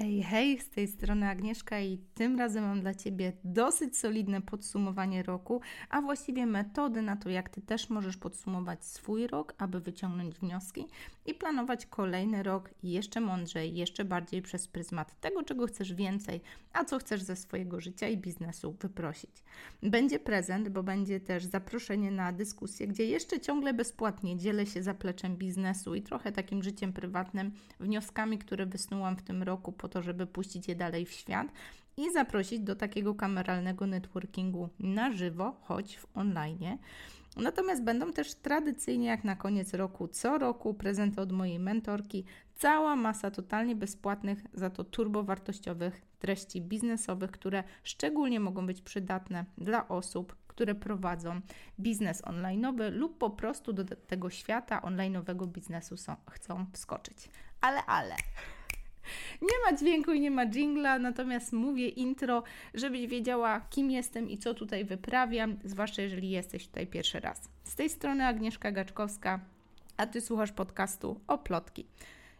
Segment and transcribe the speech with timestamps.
[0.00, 5.22] Hej, hej, z tej strony Agnieszka i tym razem mam dla Ciebie dosyć solidne podsumowanie
[5.22, 10.34] roku, a właściwie metody na to, jak Ty też możesz podsumować swój rok, aby wyciągnąć
[10.34, 10.86] wnioski
[11.26, 16.40] i planować kolejny rok jeszcze mądrzej, jeszcze bardziej przez pryzmat tego, czego chcesz więcej,
[16.72, 19.42] a co chcesz ze swojego życia i biznesu wyprosić.
[19.82, 25.36] Będzie prezent, bo będzie też zaproszenie na dyskusję, gdzie jeszcze ciągle bezpłatnie dzielę się zapleczem
[25.36, 30.68] biznesu i trochę takim życiem prywatnym, wnioskami, które wysnułam w tym roku to, żeby puścić
[30.68, 31.46] je dalej w świat
[31.96, 36.78] i zaprosić do takiego kameralnego networkingu na żywo, choć w online.
[37.36, 42.96] Natomiast będą też tradycyjnie, jak na koniec roku, co roku prezenty od mojej mentorki, cała
[42.96, 50.36] masa totalnie bezpłatnych, za to turbowartościowych treści biznesowych, które szczególnie mogą być przydatne dla osób,
[50.46, 51.40] które prowadzą
[51.80, 57.28] biznes online'owy lub po prostu do tego świata online'owego biznesu są, chcą wskoczyć.
[57.60, 58.14] Ale, ale.
[59.42, 62.42] Nie ma dźwięku i nie ma jingla, natomiast mówię intro,
[62.74, 67.48] żebyś wiedziała, kim jestem i co tutaj wyprawiam, zwłaszcza jeżeli jesteś tutaj pierwszy raz.
[67.64, 69.40] Z tej strony Agnieszka Gaczkowska,
[69.96, 71.86] a Ty słuchasz podcastu o plotki.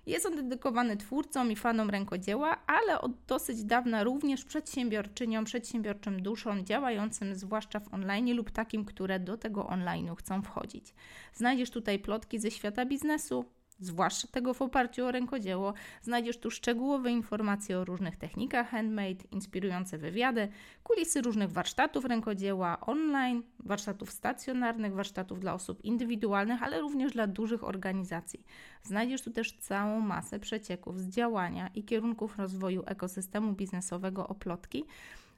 [0.06, 6.64] Jest on dedykowany twórcom i fanom rękodzieła, ale od dosyć dawna również przedsiębiorczyniom, przedsiębiorczym duszom
[6.64, 10.94] działającym zwłaszcza w online lub takim, które do tego online'u chcą wchodzić.
[11.34, 13.44] Znajdziesz tutaj plotki ze świata biznesu,
[13.80, 15.74] zwłaszcza tego w oparciu o rękodzieło.
[16.02, 20.48] Znajdziesz tu szczegółowe informacje o różnych technikach handmade, inspirujące wywiady,
[20.82, 27.64] kulisy różnych warsztatów rękodzieła online, warsztatów stacjonarnych, warsztatów dla osób indywidualnych, ale również dla dużych
[27.64, 28.44] organizacji.
[28.82, 34.84] Znajdziesz tu też całą masę przecieków z działania i kierunków rozwoju ekosystemu biznesowego Oplotki,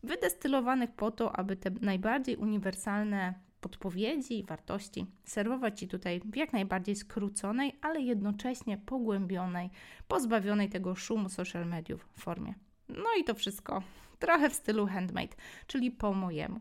[0.02, 6.52] wydestylowanych po to, aby te najbardziej uniwersalne podpowiedzi i wartości serwować Ci tutaj w jak
[6.52, 9.70] najbardziej skróconej, ale jednocześnie pogłębionej,
[10.08, 12.54] pozbawionej tego szumu social mediów formie.
[12.88, 13.82] No i to wszystko
[14.18, 16.60] trochę w stylu handmade, czyli po mojemu.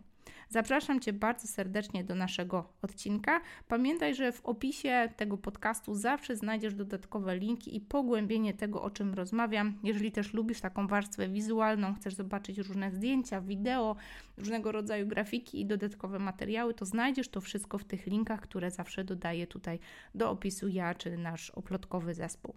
[0.52, 3.42] Zapraszam Cię bardzo serdecznie do naszego odcinka.
[3.68, 9.14] Pamiętaj, że w opisie tego podcastu zawsze znajdziesz dodatkowe linki i pogłębienie tego, o czym
[9.14, 9.80] rozmawiam.
[9.84, 13.96] Jeżeli też lubisz taką warstwę wizualną, chcesz zobaczyć różne zdjęcia, wideo,
[14.38, 19.04] różnego rodzaju grafiki i dodatkowe materiały, to znajdziesz to wszystko w tych linkach, które zawsze
[19.04, 19.80] dodaję tutaj
[20.16, 22.56] do opisu ja czy nasz oplotkowy zespół.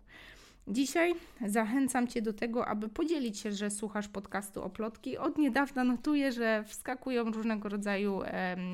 [0.68, 1.14] Dzisiaj
[1.46, 5.18] zachęcam Cię do tego, aby podzielić się, że słuchasz podcastu o plotki.
[5.18, 8.20] Od niedawna notuję, że wskakują różnego rodzaju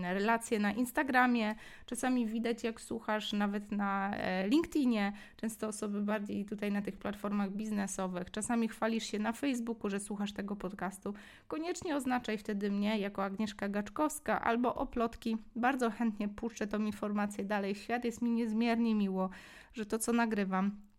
[0.02, 1.54] relacje na Instagramie.
[1.86, 5.12] Czasami widać, jak słuchasz nawet na e, LinkedInie.
[5.36, 8.30] Często osoby bardziej tutaj na tych platformach biznesowych.
[8.30, 11.14] Czasami chwalisz się na Facebooku, że słuchasz tego podcastu.
[11.48, 15.36] Koniecznie oznaczaj wtedy mnie jako Agnieszka Gaczkowska albo o plotki.
[15.56, 18.04] Bardzo chętnie puszczę tą informację dalej świat.
[18.04, 19.30] Jest mi niezmiernie miło,
[19.74, 20.89] że to, co nagrywam,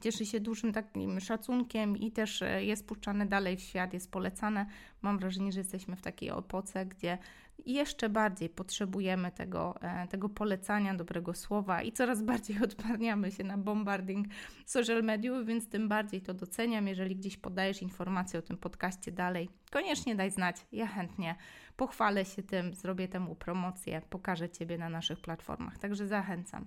[0.00, 4.66] cieszy się dużym takim szacunkiem i też e, jest puszczane dalej w świat, jest polecane.
[5.02, 7.18] Mam wrażenie, że jesteśmy w takiej epoce, gdzie
[7.66, 13.58] jeszcze bardziej potrzebujemy tego, e, tego polecania, dobrego słowa i coraz bardziej odparniamy się na
[13.58, 14.26] bombarding
[14.66, 16.88] social mediów, więc tym bardziej to doceniam.
[16.88, 20.56] Jeżeli gdzieś podajesz informację o tym podcaście dalej, koniecznie daj znać.
[20.72, 21.34] Ja chętnie
[21.76, 25.78] pochwalę się tym, zrobię temu promocję, pokażę Ciebie na naszych platformach.
[25.78, 26.66] Także zachęcam.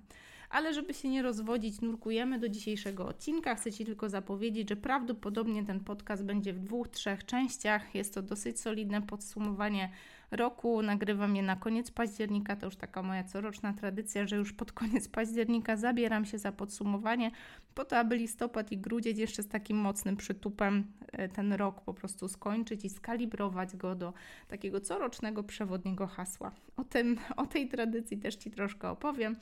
[0.54, 3.56] Ale żeby się nie rozwodzić, nurkujemy do dzisiejszego odcinka.
[3.56, 7.96] Chcę Ci tylko zapowiedzieć, że prawdopodobnie ten podcast będzie w dwóch, trzech częściach.
[7.96, 9.90] Jest to dosyć solidne podsumowanie
[10.32, 10.82] roku.
[10.82, 12.56] Nagrywam je na koniec października.
[12.56, 17.32] To już taka moja coroczna tradycja, że już pod koniec października zabieram się za podsumowanie,
[17.76, 21.94] po to, aby listopad i grudzień jeszcze z takim mocnym przytupem e, ten rok po
[21.94, 24.14] prostu skończyć i skalibrować go do
[24.48, 26.52] takiego corocznego przewodniego hasła.
[26.78, 29.36] O, tym, o tej tradycji też Ci troszkę opowiem.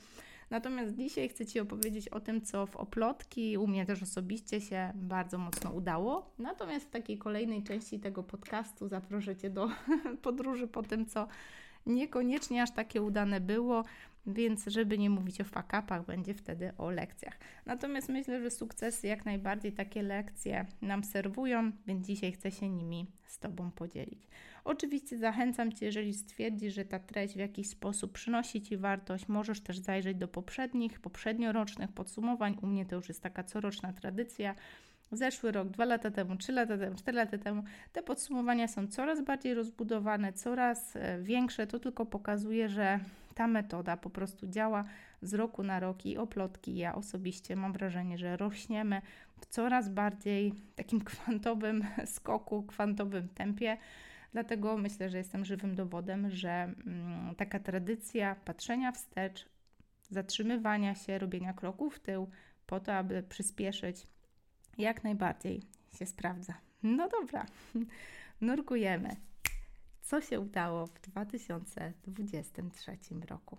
[0.52, 4.92] Natomiast dzisiaj chcę Ci opowiedzieć o tym, co w oplotki u mnie też osobiście się
[4.94, 6.34] bardzo mocno udało.
[6.38, 9.68] Natomiast w takiej kolejnej części tego podcastu zaproszę Cię do
[10.22, 11.28] podróży po tym, co
[11.86, 13.84] niekoniecznie aż takie udane było,
[14.26, 17.38] więc żeby nie mówić o fakapach, będzie wtedy o lekcjach.
[17.66, 23.06] Natomiast myślę, że sukcesy jak najbardziej takie lekcje nam serwują, więc dzisiaj chcę się nimi
[23.26, 24.26] z Tobą podzielić.
[24.64, 29.60] Oczywiście zachęcam Cię, jeżeli stwierdzisz, że ta treść w jakiś sposób przynosi Ci wartość, możesz
[29.60, 32.58] też zajrzeć do poprzednich, poprzedniorocznych podsumowań.
[32.62, 34.54] U mnie to już jest taka coroczna tradycja
[35.12, 37.62] zeszły rok, dwa lata temu, trzy lata temu, cztery lata temu,
[37.92, 41.66] te podsumowania są coraz bardziej rozbudowane, coraz e, większe.
[41.66, 43.00] To tylko pokazuje, że
[43.34, 44.84] ta metoda po prostu działa
[45.22, 46.76] z roku na rok i oplotki.
[46.76, 49.02] Ja osobiście mam wrażenie, że rośniemy
[49.40, 53.76] w coraz bardziej takim kwantowym skoku, kwantowym tempie.
[54.32, 59.48] Dlatego myślę, że jestem żywym dowodem, że mm, taka tradycja patrzenia wstecz,
[60.10, 62.30] zatrzymywania się, robienia kroków w tył,
[62.66, 64.06] po to, aby przyspieszyć
[64.78, 65.62] jak najbardziej
[65.98, 66.54] się sprawdza.
[66.82, 67.46] No dobra,
[68.40, 69.16] nurkujemy.
[70.02, 73.58] Co się udało w 2023 roku?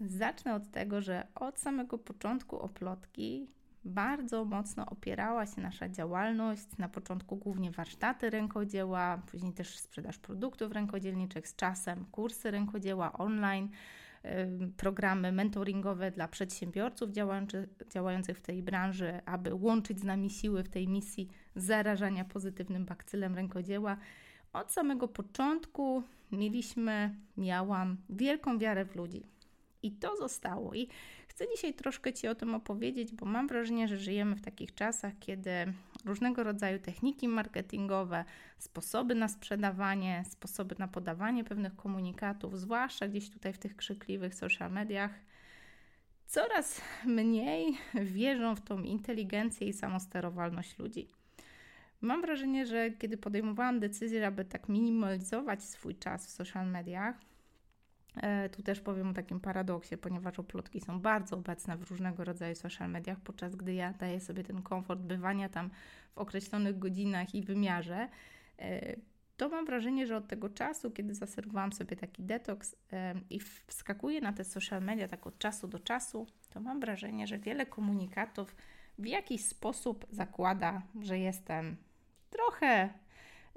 [0.00, 3.50] Zacznę od tego, że od samego początku oplotki
[3.84, 6.78] bardzo mocno opierała się nasza działalność.
[6.78, 13.68] Na początku głównie warsztaty rękodzieła, później też sprzedaż produktów rękodzielniczych z czasem, kursy rękodzieła online,
[14.76, 17.10] programy mentoringowe dla przedsiębiorców
[17.90, 23.34] działających w tej branży, aby łączyć z nami siły w tej misji zarażania pozytywnym bakcylem
[23.34, 23.96] rękodzieła.
[24.52, 26.02] Od samego początku
[26.32, 29.26] mieliśmy, miałam wielką wiarę w ludzi.
[29.82, 30.74] I to zostało.
[30.74, 30.88] I
[31.28, 35.12] chcę dzisiaj troszkę Ci o tym opowiedzieć, bo mam wrażenie, że żyjemy w takich czasach,
[35.20, 35.50] kiedy
[36.04, 38.24] różnego rodzaju techniki marketingowe,
[38.58, 44.72] sposoby na sprzedawanie, sposoby na podawanie pewnych komunikatów, zwłaszcza gdzieś tutaj w tych krzykliwych social
[44.72, 45.10] mediach,
[46.26, 51.08] coraz mniej wierzą w tą inteligencję i samosterowalność ludzi.
[52.00, 57.29] Mam wrażenie, że kiedy podejmowałam decyzję, aby tak minimalizować swój czas w social mediach,
[58.52, 62.90] tu też powiem o takim paradoksie, ponieważ oplotki są bardzo obecne w różnego rodzaju social
[62.90, 65.70] mediach, podczas gdy ja daję sobie ten komfort bywania tam
[66.14, 68.08] w określonych godzinach i wymiarze,
[68.58, 68.96] e,
[69.36, 74.20] to mam wrażenie, że od tego czasu, kiedy zaserwowałam sobie taki detoks e, i wskakuję
[74.20, 78.56] na te social media tak od czasu do czasu, to mam wrażenie, że wiele komunikatów
[78.98, 81.76] w jakiś sposób zakłada, że jestem
[82.30, 82.88] trochę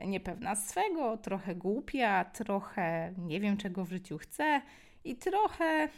[0.06, 4.62] niepewna swego, trochę głupia, trochę nie wiem czego w życiu chcę
[5.04, 5.90] i trochę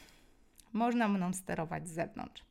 [0.74, 2.46] można mną sterować z zewnątrz.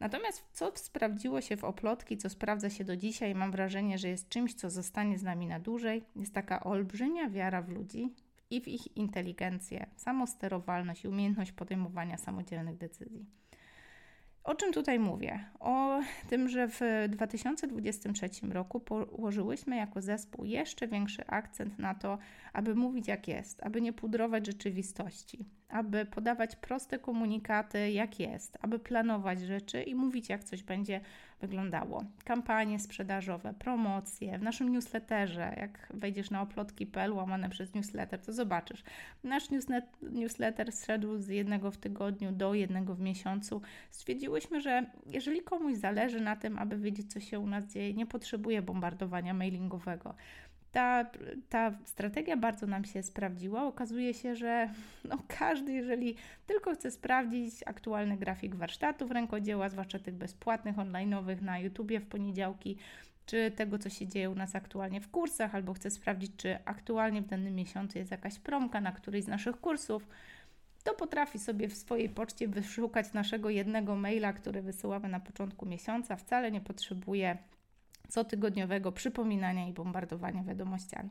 [0.00, 4.28] Natomiast co sprawdziło się w oplotki, co sprawdza się do dzisiaj, mam wrażenie, że jest
[4.28, 8.14] czymś, co zostanie z nami na dłużej, jest taka olbrzymia wiara w ludzi
[8.50, 13.39] i w ich inteligencję, samosterowalność i umiejętność podejmowania samodzielnych decyzji.
[14.50, 15.44] O czym tutaj mówię?
[15.60, 22.18] O tym, że w 2023 roku położyłyśmy jako zespół jeszcze większy akcent na to,
[22.52, 28.78] aby mówić jak jest, aby nie pudrować rzeczywistości, aby podawać proste komunikaty jak jest, aby
[28.78, 31.00] planować rzeczy i mówić jak coś będzie
[31.40, 32.04] wyglądało.
[32.24, 38.82] Kampanie sprzedażowe, promocje, w naszym newsletterze, jak wejdziesz na oplotki.pl łamane przez newsletter, to zobaczysz.
[39.24, 39.48] Nasz
[40.02, 43.62] newsletter zszedł z jednego w tygodniu do jednego w miesiącu.
[43.90, 48.06] Stwierdziłyśmy, że jeżeli komuś zależy na tym, aby wiedzieć, co się u nas dzieje, nie
[48.06, 50.14] potrzebuje bombardowania mailingowego
[50.72, 51.06] ta,
[51.48, 53.64] ta strategia bardzo nam się sprawdziła.
[53.64, 54.70] Okazuje się, że
[55.04, 61.58] no każdy, jeżeli tylko chce sprawdzić aktualny grafik warsztatów rękodzieła, zwłaszcza tych bezpłatnych, online'owych na
[61.58, 62.76] YouTubie w poniedziałki,
[63.26, 67.22] czy tego, co się dzieje u nas aktualnie w kursach, albo chce sprawdzić, czy aktualnie
[67.22, 70.06] w danym miesiącu jest jakaś promka na któryś z naszych kursów,
[70.84, 76.16] to potrafi sobie w swojej poczcie wyszukać naszego jednego maila, który wysyłamy na początku miesiąca.
[76.16, 77.38] Wcale nie potrzebuje
[78.10, 81.10] cotygodniowego przypominania i bombardowania wiadomościami.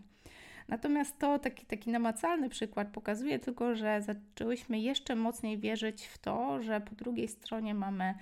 [0.68, 6.62] Natomiast to taki, taki namacalny przykład pokazuje tylko, że zaczęłyśmy jeszcze mocniej wierzyć w to,
[6.62, 8.14] że po drugiej stronie mamy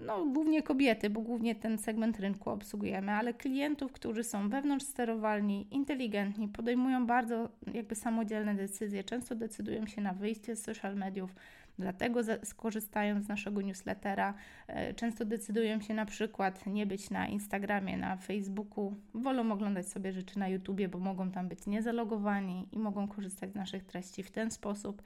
[0.00, 5.66] no, głównie kobiety, bo głównie ten segment rynku obsługujemy, ale klientów, którzy są wewnątrz sterowalni,
[5.70, 11.34] inteligentni, podejmują bardzo jakby samodzielne decyzje, często decydują się na wyjście z social mediów,
[11.80, 14.34] Dlatego skorzystają z naszego newslettera.
[14.66, 20.12] E, często decydują się na przykład nie być na Instagramie, na Facebooku, wolą oglądać sobie
[20.12, 24.30] rzeczy na YouTubie, bo mogą tam być niezalogowani i mogą korzystać z naszych treści w
[24.30, 25.02] ten sposób.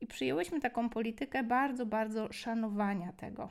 [0.00, 3.48] I przyjęłyśmy taką politykę bardzo, bardzo szanowania tego.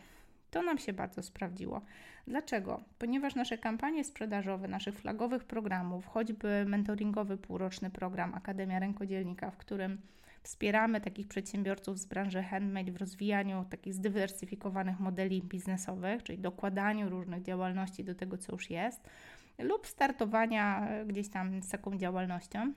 [0.51, 1.81] To nam się bardzo sprawdziło.
[2.27, 2.83] Dlaczego?
[2.99, 9.97] Ponieważ nasze kampanie sprzedażowe, naszych flagowych programów, choćby mentoringowy półroczny program Akademia Rękodzielnika, w którym
[10.43, 17.43] Wspieramy takich przedsiębiorców z branży handmade w rozwijaniu takich zdywersyfikowanych modeli biznesowych, czyli dokładaniu różnych
[17.43, 19.09] działalności do tego, co już jest,
[19.59, 22.73] lub startowania gdzieś tam z taką działalnością.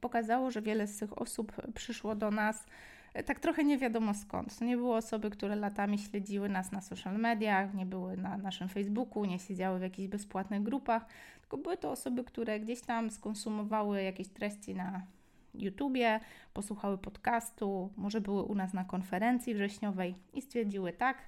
[0.00, 2.66] Pokazało, że wiele z tych osób przyszło do nas
[3.14, 4.58] e, tak trochę nie wiadomo skąd.
[4.58, 8.68] To nie były osoby, które latami śledziły nas na social mediach, nie były na naszym
[8.68, 11.06] Facebooku, nie siedziały w jakichś bezpłatnych grupach,
[11.40, 15.02] tylko były to osoby, które gdzieś tam skonsumowały jakieś treści na
[15.58, 16.20] YouTubie,
[16.54, 21.18] posłuchały podcastu, może były u nas na konferencji wrześniowej i stwierdziły tak,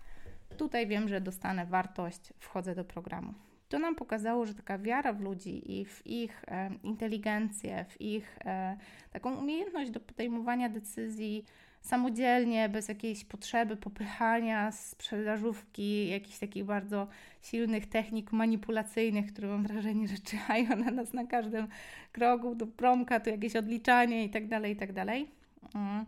[0.57, 3.35] tutaj wiem, że dostanę wartość, wchodzę do programu.
[3.69, 8.39] To nam pokazało, że taka wiara w ludzi i w ich e, inteligencję, w ich
[8.45, 8.77] e,
[9.11, 11.45] taką umiejętność do podejmowania decyzji,
[11.81, 17.09] samodzielnie, bez jakiejś potrzeby popychania sprzedażówki, jakichś takich bardzo
[17.43, 21.69] silnych technik manipulacyjnych, które mam wrażenie, że czyhają na nas na każdym
[22.13, 25.29] kroku, do promka, to jakieś odliczanie i tak dalej, i tak dalej.
[25.75, 26.07] Mm.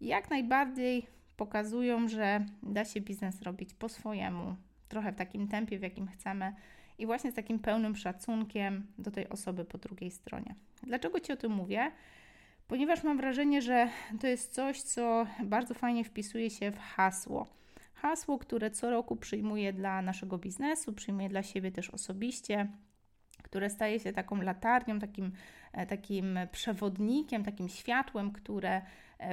[0.00, 4.56] Jak najbardziej pokazują, że da się biznes robić po swojemu,
[4.88, 6.52] trochę w takim tempie, w jakim chcemy
[6.98, 10.54] i właśnie z takim pełnym szacunkiem do tej osoby po drugiej stronie.
[10.82, 11.92] Dlaczego Ci o tym mówię?
[12.68, 13.88] Ponieważ mam wrażenie, że
[14.20, 17.46] to jest coś, co bardzo fajnie wpisuje się w hasło.
[17.94, 22.68] Hasło, które co roku przyjmuję dla naszego biznesu, przyjmuję dla siebie też osobiście,
[23.42, 25.32] które staje się taką latarnią, takim,
[25.72, 28.82] e, takim przewodnikiem, takim światłem, które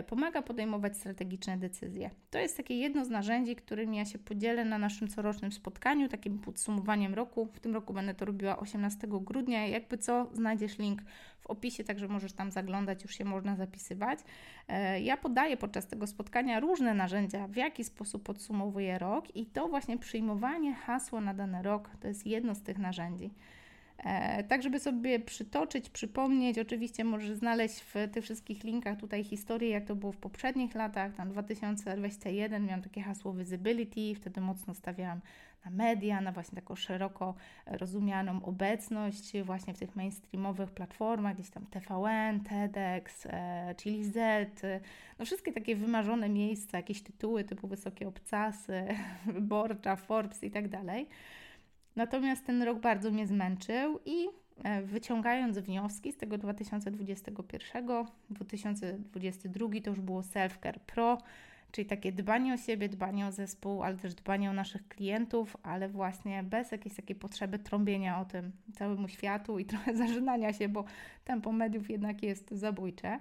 [0.08, 2.10] pomaga podejmować strategiczne decyzje.
[2.32, 6.40] To jest takie jedno z narzędzi, którymi ja się podzielę na naszym corocznym spotkaniu, takim
[6.40, 7.46] podsumowaniem roku.
[7.54, 9.68] W tym roku będę to robiła 18 grudnia.
[9.68, 11.02] Jakby co, znajdziesz link
[11.40, 14.20] w opisie, także możesz tam zaglądać, już się można zapisywać.
[14.68, 19.68] E, ja podaję podczas tego spotkania różne narzędzia, w jaki sposób podsumowuję rok, i to
[19.68, 23.32] właśnie przyjmowanie hasła na dany rok to jest jedno z tych narzędzi.
[24.04, 29.70] E, tak, żeby sobie przytoczyć, przypomnieć, oczywiście możesz znaleźć w tych wszystkich linkach tutaj historię,
[29.70, 31.14] jak to było w poprzednich latach.
[31.14, 35.22] Tam 2021 miałam takie hasło visibility, wtedy mocno stawiałam
[35.66, 41.66] na media, na właśnie taką szeroko rozumianą obecność właśnie w tych mainstreamowych platformach, gdzieś tam
[41.66, 44.62] TVN, TEDx, e, Chili Z,
[45.20, 48.88] no wszystkie takie wymarzone miejsca, jakieś tytuły typu Wysokie Obcasy,
[49.26, 51.08] Wyborcza, Forbes i tak dalej.
[51.96, 54.28] Natomiast ten rok bardzo mnie zmęczył i
[54.64, 57.88] e, wyciągając wnioski z tego 2021,
[58.30, 61.18] 2022 to już było Self-Care Pro,
[61.72, 65.90] czyli takie dbanie o siebie, dbanie o zespół, ale też dbanie o naszych klientów, ale
[65.90, 70.84] właśnie bez jakiejś takiej potrzeby trąbienia o tym całemu światu i trochę zażynania się, bo
[71.26, 73.20] tempo mediów jednak jest zabójcze.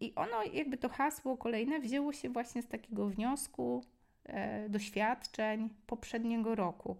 [0.00, 3.84] I ono, jakby to hasło kolejne, wzięło się właśnie z takiego wniosku,
[4.24, 6.96] e, doświadczeń poprzedniego roku.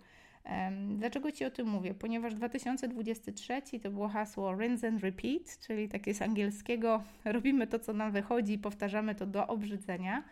[0.96, 1.94] Dlaczego Ci o tym mówię?
[1.94, 7.92] Ponieważ 2023 to było hasło rinse and repeat, czyli takie z angielskiego robimy to, co
[7.92, 10.22] nam wychodzi i powtarzamy to do obrzydzenia.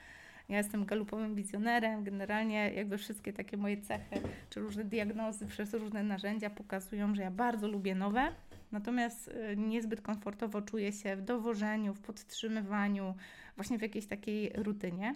[0.49, 6.03] Ja jestem galupowym wizjonerem, generalnie jakby wszystkie takie moje cechy, czy różne diagnozy przez różne
[6.03, 8.29] narzędzia pokazują, że ja bardzo lubię nowe,
[8.73, 13.15] natomiast y, niezbyt komfortowo czuję się w dowożeniu, w podtrzymywaniu,
[13.57, 15.15] właśnie w jakiejś takiej rutynie.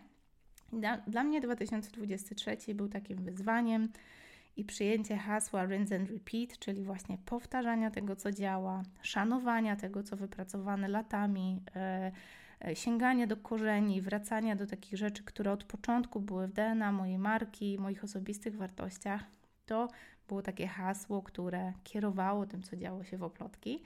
[0.73, 3.89] Dla, dla mnie 2023 był takim wyzwaniem,
[4.59, 10.17] i przyjęcie hasła rinse and repeat, czyli właśnie powtarzania tego, co działa, szanowania tego, co
[10.17, 12.13] wypracowane latami, e,
[12.65, 17.19] e, sięganie do korzeni, wracania do takich rzeczy, które od początku były w DNA mojej
[17.19, 19.25] marki, moich osobistych wartościach,
[19.67, 19.89] to
[20.29, 23.83] było takie hasło, które kierowało tym, co działo się w oplotki.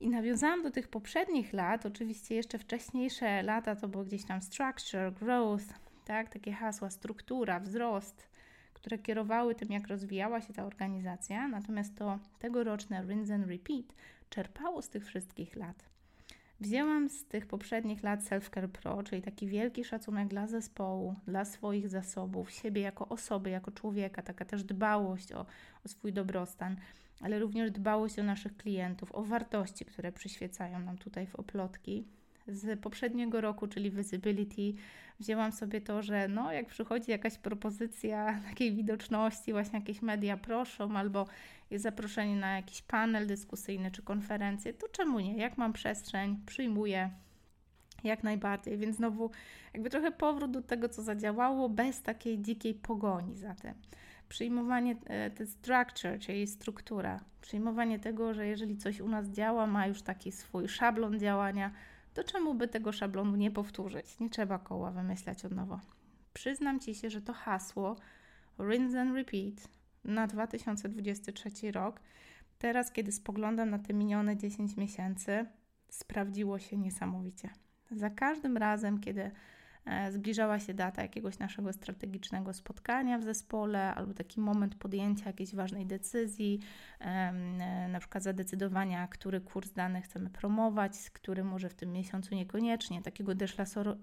[0.00, 5.12] I nawiązałam do tych poprzednich lat, oczywiście jeszcze wcześniejsze lata to było gdzieś tam structure,
[5.12, 5.64] growth,
[6.04, 8.33] tak, takie hasła, struktura, wzrost,
[8.84, 13.84] które kierowały tym, jak rozwijała się ta organizacja, natomiast to tegoroczne Rinse and Repeat
[14.30, 15.84] czerpało z tych wszystkich lat.
[16.60, 21.88] Wzięłam z tych poprzednich lat Self-Care Pro, czyli taki wielki szacunek dla zespołu, dla swoich
[21.88, 25.46] zasobów, siebie jako osoby, jako człowieka, taka też dbałość o,
[25.84, 26.76] o swój dobrostan,
[27.20, 32.04] ale również dbałość o naszych klientów, o wartości, które przyświecają nam tutaj w oplotki
[32.48, 34.80] z poprzedniego roku, czyli Visibility,
[35.20, 40.96] wzięłam sobie to, że no, jak przychodzi jakaś propozycja takiej widoczności, właśnie jakieś media proszą,
[40.96, 41.26] albo
[41.70, 45.36] jest zaproszenie na jakiś panel dyskusyjny czy konferencję, to czemu nie?
[45.36, 47.10] Jak mam przestrzeń, przyjmuję
[48.04, 48.78] jak najbardziej.
[48.78, 49.30] Więc znowu,
[49.74, 53.74] jakby trochę powrót do tego, co zadziałało, bez takiej dzikiej pogoni za tym.
[54.28, 59.86] Przyjmowanie e, te structure, czyli struktura, przyjmowanie tego, że jeżeli coś u nas działa, ma
[59.86, 61.70] już taki swój szablon działania,
[62.14, 64.18] to czemu by tego szablonu nie powtórzyć?
[64.20, 65.80] Nie trzeba koła wymyślać od nowa.
[66.32, 67.96] Przyznam Ci się, że to hasło
[68.58, 69.68] rinse and repeat
[70.04, 72.00] na 2023 rok,
[72.58, 75.46] teraz kiedy spoglądam na te minione 10 miesięcy,
[75.88, 77.50] sprawdziło się niesamowicie.
[77.90, 79.30] Za każdym razem, kiedy
[80.10, 85.86] zbliżała się data jakiegoś naszego strategicznego spotkania w zespole, albo taki moment podjęcia jakiejś ważnej
[85.86, 86.60] decyzji,
[87.00, 93.02] e, na przykład zadecydowania, który kurs dany chcemy promować, który może w tym miesiącu niekoniecznie,
[93.02, 93.56] takiego też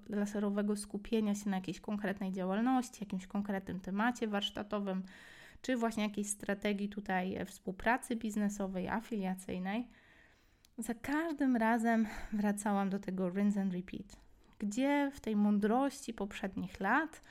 [0.09, 5.03] laserowego skupienia się na jakiejś konkretnej działalności, jakimś konkretnym temacie warsztatowym,
[5.61, 9.87] czy właśnie jakiejś strategii tutaj współpracy biznesowej, afiliacyjnej.
[10.77, 14.30] Za każdym razem wracałam do tego rinse and repeat
[14.61, 17.21] gdzie w tej mądrości poprzednich lat,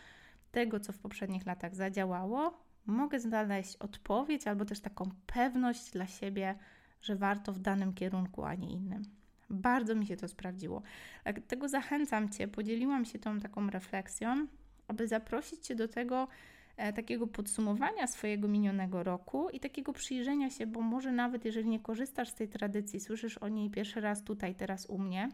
[0.52, 6.54] tego co w poprzednich latach zadziałało, mogę znaleźć odpowiedź albo też taką pewność dla siebie,
[7.02, 9.02] że warto w danym kierunku, a nie innym.
[9.50, 10.82] Bardzo mi się to sprawdziło.
[11.24, 14.46] Dlatego zachęcam Cię, podzieliłam się tą taką refleksją,
[14.88, 16.28] aby zaprosić Cię do tego
[16.76, 21.80] e, takiego podsumowania swojego minionego roku i takiego przyjrzenia się, bo może nawet jeżeli nie
[21.80, 25.28] korzystasz z tej tradycji, słyszysz o niej pierwszy raz tutaj, teraz u mnie,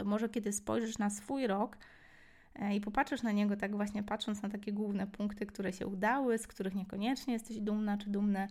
[0.00, 1.76] to może kiedy spojrzysz na swój rok
[2.54, 6.38] e, i popatrzysz na niego tak właśnie patrząc na takie główne punkty, które się udały,
[6.38, 8.48] z których niekoniecznie jesteś dumna czy dumny,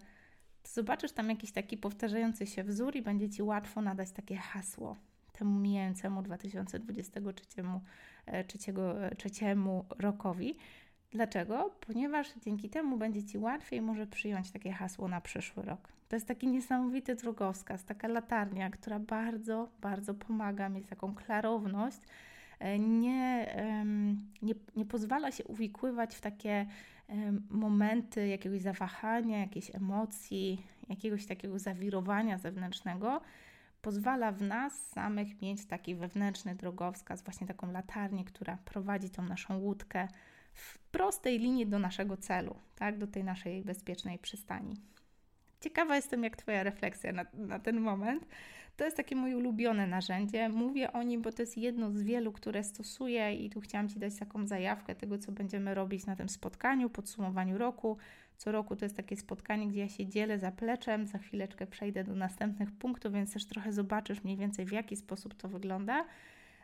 [0.63, 4.96] to zobaczysz tam jakiś taki powtarzający się wzór i będzie Ci łatwo nadać takie hasło
[5.32, 7.63] temu mijającemu 2023
[8.48, 10.56] trzeciego, trzeciemu rokowi.
[11.12, 11.72] Dlaczego?
[11.88, 15.89] Ponieważ dzięki temu będzie Ci łatwiej może przyjąć takie hasło na przyszły rok.
[16.10, 22.00] To jest taki niesamowity drogowskaz, taka latarnia, która bardzo, bardzo pomaga mieć taką klarowność,
[22.60, 23.56] e, nie,
[24.42, 26.66] nie, nie pozwala się uwikływać w takie
[27.50, 33.22] momenty jakiegoś zawahania, jakiejś emocji, jakiegoś takiego zawirowania zewnętrznego,
[33.82, 39.58] pozwala w nas samych mieć taki wewnętrzny drogowskaz, właśnie taką latarnię, która prowadzi tą naszą
[39.58, 40.08] łódkę
[40.53, 44.75] w prostej linii do naszego celu, tak, do tej naszej bezpiecznej przystani.
[45.62, 48.25] Ciekawa jestem, jak Twoja refleksja na, na ten moment.
[48.77, 50.50] To jest takie moje ulubione narzędzie.
[50.50, 54.00] Mówię o nim, bo to jest jedno z wielu, które stosuję, i tu chciałam Ci
[54.00, 57.98] dać taką zajawkę tego, co będziemy robić na tym spotkaniu, podsumowaniu roku.
[58.38, 61.08] Co roku to jest takie spotkanie, gdzie ja się dzielę zapleczem.
[61.08, 65.34] Za chwileczkę przejdę do następnych punktów, więc też trochę zobaczysz mniej więcej, w jaki sposób
[65.34, 66.06] to wygląda.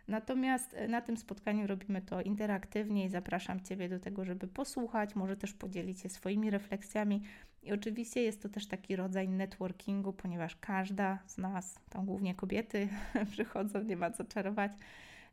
[0.07, 5.15] Natomiast e, na tym spotkaniu robimy to interaktywnie i zapraszam Ciebie do tego, żeby posłuchać,
[5.15, 7.21] może też podzielić się swoimi refleksjami.
[7.63, 12.89] I oczywiście jest to też taki rodzaj networkingu, ponieważ każda z nas, tam głównie kobiety
[13.31, 14.71] przychodzą, nie ma co czarować,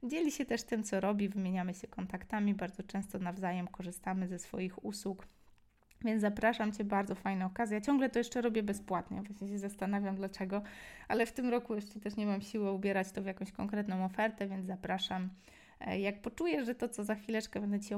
[0.03, 4.85] dzieli się też tym, co robi, wymieniamy się kontaktami, bardzo często nawzajem korzystamy ze swoich
[4.85, 5.27] usług.
[6.05, 7.81] Więc zapraszam Cię, bardzo fajna okazja.
[7.81, 10.63] Ciągle to jeszcze robię bezpłatnie, właśnie się zastanawiam dlaczego,
[11.09, 14.47] ale w tym roku jeszcze też nie mam siły ubierać to w jakąś konkretną ofertę,
[14.47, 15.29] więc zapraszam.
[15.81, 17.95] E, jak poczuję, że to, co za chwileczkę będę Ci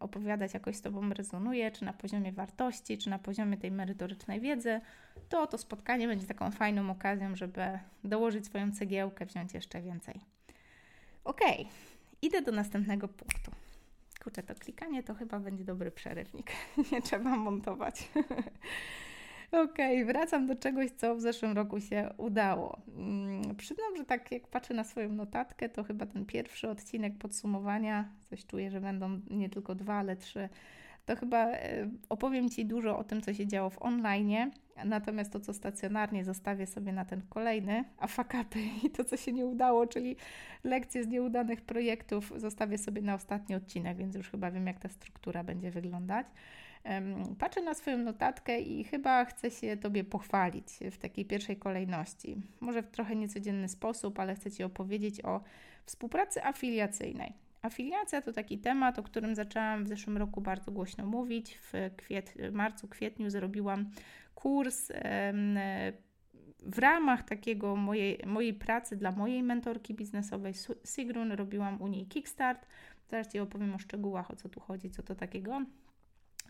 [0.00, 4.80] opowiadać, jakoś z Tobą rezonuje, czy na poziomie wartości, czy na poziomie tej merytorycznej wiedzy,
[5.28, 10.20] to to spotkanie będzie taką fajną okazją, żeby dołożyć swoją cegiełkę, wziąć jeszcze więcej.
[11.24, 11.40] Ok,
[12.22, 13.63] idę do następnego punktu.
[14.24, 16.50] Kurczę, to klikanie to chyba będzie dobry przerywnik.
[16.92, 18.08] Nie trzeba montować.
[19.52, 22.80] Okej, okay, wracam do czegoś, co w zeszłym roku się udało.
[22.96, 28.08] Hmm, przyznam, że tak jak patrzę na swoją notatkę, to chyba ten pierwszy odcinek podsumowania,
[28.30, 30.48] coś czuję, że będą nie tylko dwa, ale trzy
[31.06, 34.50] to chyba e, opowiem Ci dużo o tym, co się działo w online,
[34.84, 39.32] natomiast to, co stacjonarnie, zostawię sobie na ten kolejny, a fakapy i to, co się
[39.32, 40.16] nie udało, czyli
[40.64, 44.88] lekcje z nieudanych projektów, zostawię sobie na ostatni odcinek, więc już chyba wiem, jak ta
[44.88, 46.26] struktura będzie wyglądać.
[47.38, 52.36] Patrzę na swoją notatkę i chyba chcę się Tobie pochwalić w takiej pierwszej kolejności.
[52.60, 55.40] Może w trochę niecodzienny sposób, ale chcę Ci opowiedzieć o
[55.86, 57.32] współpracy afiliacyjnej.
[57.64, 61.58] Afiliacja to taki temat, o którym zaczęłam w zeszłym roku bardzo głośno mówić.
[61.58, 63.90] W kwiet, marcu, kwietniu zrobiłam
[64.34, 64.92] kurs
[66.62, 71.32] w ramach takiego mojej, mojej pracy dla mojej mentorki biznesowej Sigrun.
[71.32, 72.66] Robiłam u niej Kickstart.
[73.10, 75.62] Zaraz Ci opowiem o szczegółach, o co tu chodzi, co to takiego.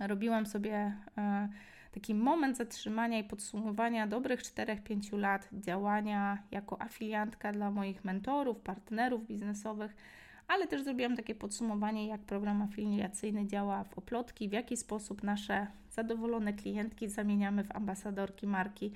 [0.01, 1.49] Robiłam sobie e,
[1.93, 9.27] taki moment zatrzymania i podsumowania dobrych 4-5 lat działania jako afiliantka dla moich mentorów, partnerów
[9.27, 9.97] biznesowych
[10.49, 15.67] ale też zrobiłam takie podsumowanie, jak program afiliacyjny działa w Oplotki, w jaki sposób nasze
[15.91, 18.93] zadowolone klientki zamieniamy w ambasadorki marki,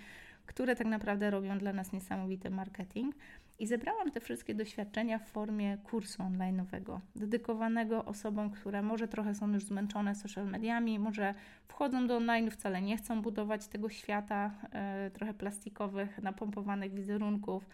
[0.47, 3.15] które tak naprawdę robią dla nas niesamowity marketing.
[3.59, 9.53] I zebrałam te wszystkie doświadczenia w formie kursu online'owego, dedykowanego osobom, które może trochę są
[9.53, 11.35] już zmęczone social mediami, może
[11.69, 17.69] wchodzą do online, wcale nie chcą budować tego świata e, trochę plastikowych, napompowanych wizerunków,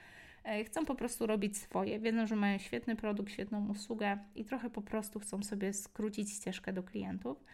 [0.66, 2.00] chcą po prostu robić swoje.
[2.00, 6.72] Wiedzą, że mają świetny produkt, świetną usługę i trochę po prostu chcą sobie skrócić ścieżkę
[6.72, 7.44] do klientów.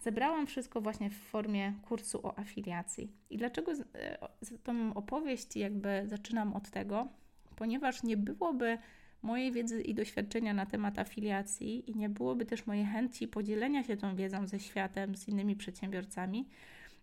[0.00, 3.12] Zebrałam wszystko właśnie w formie kursu o afiliacji.
[3.30, 4.18] I dlaczego e,
[4.62, 7.08] tą opowieść jakby zaczynam od tego?
[7.56, 8.78] Ponieważ nie byłoby
[9.22, 13.96] mojej wiedzy i doświadczenia na temat afiliacji i nie byłoby też mojej chęci podzielenia się
[13.96, 16.48] tą wiedzą ze światem, z innymi przedsiębiorcami,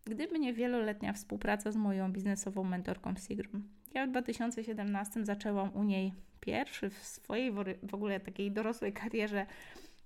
[0.06, 3.64] gdyby nie wieloletnia współpraca z moją biznesową mentorką Sigrun.
[3.94, 7.52] Ja w 2017 zaczęłam u niej pierwszy w swojej
[7.84, 9.46] w ogóle takiej dorosłej karierze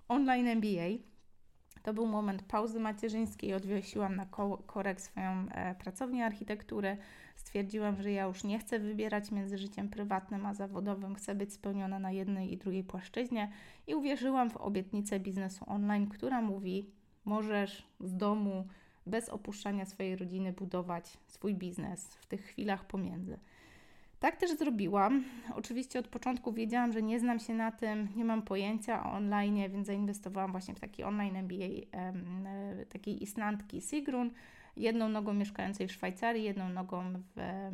[0.08, 1.16] online MBA.
[1.84, 3.54] To był moment pauzy macierzyńskiej.
[3.54, 4.26] Odwiesiłam na
[4.66, 6.98] korek swoją e, pracownię architektury.
[7.36, 11.16] Stwierdziłam, że ja już nie chcę wybierać między życiem prywatnym a zawodowym.
[11.16, 13.52] Chcę być spełniona na jednej i drugiej płaszczyźnie.
[13.88, 16.90] I uwierzyłam w obietnicę biznesu online, która mówi:
[17.26, 18.68] możesz z domu,
[19.08, 23.38] bez opuszczania swojej rodziny, budować swój biznes w tych chwilach pomiędzy.
[24.20, 25.24] Tak też zrobiłam.
[25.56, 29.72] Oczywiście od początku wiedziałam, że nie znam się na tym, nie mam pojęcia o online,
[29.72, 34.32] więc zainwestowałam właśnie w taki online MBA e, takiej Islandki Sigrun,
[34.78, 37.04] jedną nogą mieszkającej w Szwajcarii, jedną nogą
[37.36, 37.72] w,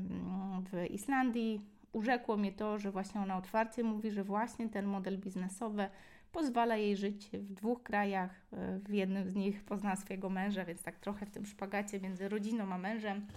[0.72, 1.62] w Islandii.
[1.94, 5.90] Urzekło mnie to, że właśnie ona otwarcie mówi, że właśnie ten model biznesowy
[6.32, 8.42] pozwala jej żyć w dwóch krajach.
[8.54, 12.30] E, w jednym z nich pozna swojego męża, więc tak trochę w tym szpagacie między
[12.30, 13.28] rodziną a mężem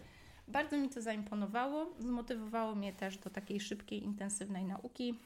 [0.48, 5.18] Bardzo mi to zaimponowało, zmotywowało mnie też do takiej szybkiej, intensywnej nauki.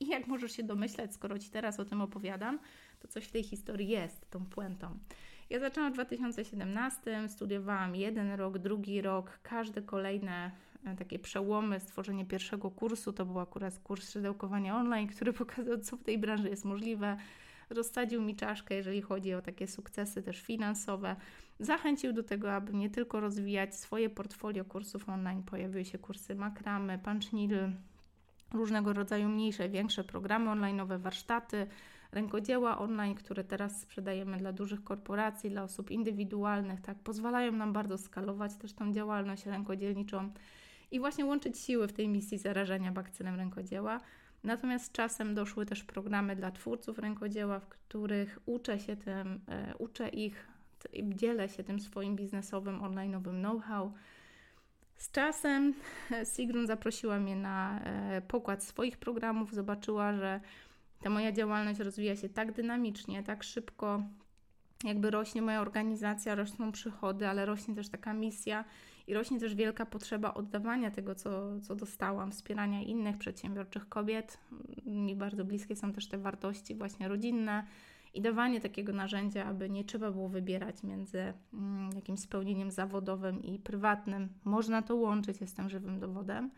[0.00, 2.58] I jak możesz się domyśleć, skoro Ci teraz o tym opowiadam,
[3.00, 4.98] to coś w tej historii jest, tą puentą.
[5.50, 10.50] Ja zaczęłam w 2017, studiowałam jeden rok, drugi rok, każde kolejne
[10.94, 16.02] takie przełomy, stworzenie pierwszego kursu, to był akurat kurs szydełkowania online, który pokazał, co w
[16.02, 17.16] tej branży jest możliwe.
[17.70, 21.16] Rozsadził mi czaszkę, jeżeli chodzi o takie sukcesy też finansowe.
[21.60, 25.42] Zachęcił do tego, aby nie tylko rozwijać swoje portfolio kursów online.
[25.42, 27.56] Pojawiły się kursy makramy, punchnil,
[28.54, 31.66] różnego rodzaju mniejsze, większe programy online, warsztaty,
[32.12, 37.98] rękodzieła online, które teraz sprzedajemy dla dużych korporacji, dla osób indywidualnych, tak, pozwalają nam bardzo
[37.98, 40.30] skalować też tą działalność rękodzielniczą
[40.90, 44.00] i właśnie łączyć siły w tej misji zarażenia bakcynem rękodzieła.
[44.44, 50.08] Natomiast czasem doszły też programy dla twórców rękodzieła, w których uczę się tym, e, uczę
[50.08, 50.48] ich,
[51.02, 53.92] dzielę się tym swoim biznesowym, online'owym know-how.
[54.96, 55.74] Z czasem
[56.34, 60.40] Sigrun zaprosiła mnie na e, pokład swoich programów, zobaczyła, że
[61.02, 64.02] ta moja działalność rozwija się tak dynamicznie, tak szybko,
[64.84, 68.64] jakby rośnie moja organizacja, rosną przychody, ale rośnie też taka misja
[69.06, 74.38] i rośnie też wielka potrzeba oddawania tego, co, co dostałam, wspierania innych przedsiębiorczych kobiet.
[74.86, 77.64] Mi bardzo bliskie są też te wartości właśnie rodzinne
[78.14, 83.58] i dawanie takiego narzędzia, aby nie trzeba było wybierać między mm, jakimś spełnieniem zawodowym i
[83.58, 84.28] prywatnym.
[84.44, 86.50] Można to łączyć, jestem żywym dowodem.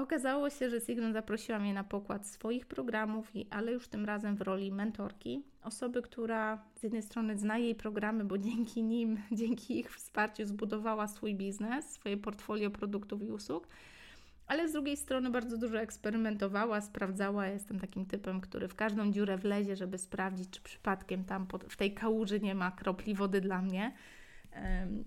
[0.00, 4.40] Okazało się, że Sigrun zaprosiła mnie na pokład swoich programów, ale już tym razem w
[4.40, 5.42] roli mentorki.
[5.62, 11.08] Osoby, która z jednej strony zna jej programy, bo dzięki nim, dzięki ich wsparciu zbudowała
[11.08, 13.68] swój biznes, swoje portfolio produktów i usług,
[14.46, 17.46] ale z drugiej strony bardzo dużo eksperymentowała, sprawdzała.
[17.46, 21.94] Jestem takim typem, który w każdą dziurę wlezie, żeby sprawdzić, czy przypadkiem tam w tej
[21.94, 23.92] kałuży nie ma kropli wody dla mnie.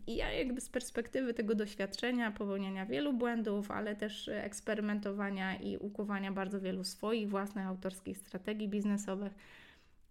[0.07, 6.31] I ja jakby z perspektywy tego doświadczenia, popełniania wielu błędów, ale też eksperymentowania i ukuwania
[6.31, 9.33] bardzo wielu swoich własnych autorskich strategii biznesowych,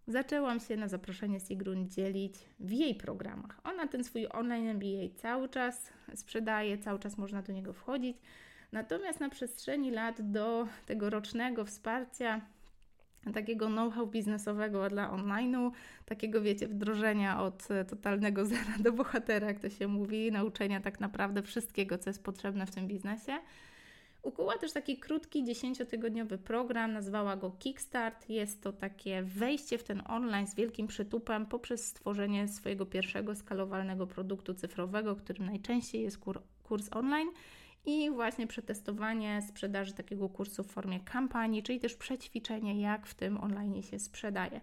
[0.08, 3.60] zaczęłam się na zaproszenie Sigrun dzielić w jej programach.
[3.64, 8.16] Ona ten swój online MBA cały czas sprzedaje, cały czas można do niego wchodzić.
[8.72, 12.40] Natomiast na przestrzeni lat do tego rocznego wsparcia
[13.34, 15.70] takiego know-how biznesowego dla online'u,
[16.06, 21.00] takiego wiecie, wdrożenia od e, totalnego zera do bohatera, jak to się mówi, nauczenia tak
[21.00, 23.38] naprawdę wszystkiego, co jest potrzebne w tym biznesie.
[24.22, 28.30] Ukuła też taki krótki, dziesięciotygodniowy program, nazwała go Kickstart.
[28.30, 34.06] Jest to takie wejście w ten online z wielkim przytupem poprzez stworzenie swojego pierwszego skalowalnego
[34.06, 37.28] produktu cyfrowego, którym najczęściej jest kur kurs online
[37.84, 43.40] i właśnie przetestowanie sprzedaży takiego kursu w formie kampanii, czyli też przećwiczenie, jak w tym
[43.40, 44.60] online się sprzedaje.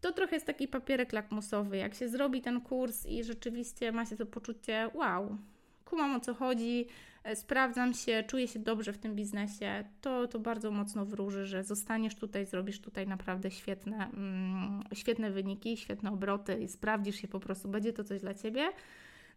[0.00, 1.76] To trochę jest taki papierek lakmusowy.
[1.76, 5.38] Jak się zrobi ten kurs i rzeczywiście ma się to poczucie, wow,
[5.84, 6.86] kumam o co chodzi,
[7.24, 11.64] e, sprawdzam się, czuję się dobrze w tym biznesie, to, to bardzo mocno wróży, że
[11.64, 17.40] zostaniesz tutaj, zrobisz tutaj naprawdę świetne, mm, świetne wyniki, świetne obroty i sprawdzisz się po
[17.40, 18.72] prostu, będzie to coś dla Ciebie.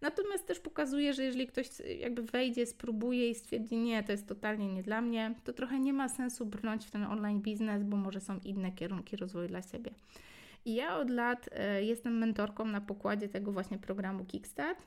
[0.03, 1.67] Natomiast też pokazuje, że jeżeli ktoś
[1.99, 5.93] jakby wejdzie, spróbuje i stwierdzi, nie, to jest totalnie nie dla mnie, to trochę nie
[5.93, 9.91] ma sensu brnąć w ten online biznes, bo może są inne kierunki rozwoju dla siebie.
[10.65, 14.83] I ja od lat e, jestem mentorką na pokładzie tego właśnie programu Kickstart,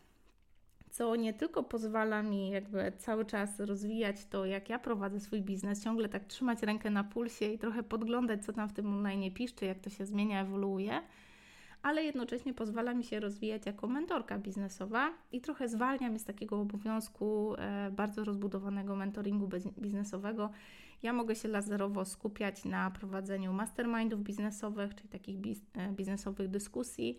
[0.90, 5.84] co nie tylko pozwala mi jakby cały czas rozwijać to, jak ja prowadzę swój biznes,
[5.84, 9.64] ciągle tak trzymać rękę na pulsie i trochę podglądać, co tam w tym online piszczy,
[9.64, 11.00] jak to się zmienia, ewoluuje,
[11.86, 16.60] ale jednocześnie pozwala mi się rozwijać jako mentorka biznesowa i trochę zwalnia mnie z takiego
[16.60, 20.50] obowiązku e, bardzo rozbudowanego mentoringu biznesowego.
[21.02, 25.36] Ja mogę się laserowo skupiać na prowadzeniu mastermindów biznesowych, czyli takich
[25.74, 27.18] e, biznesowych dyskusji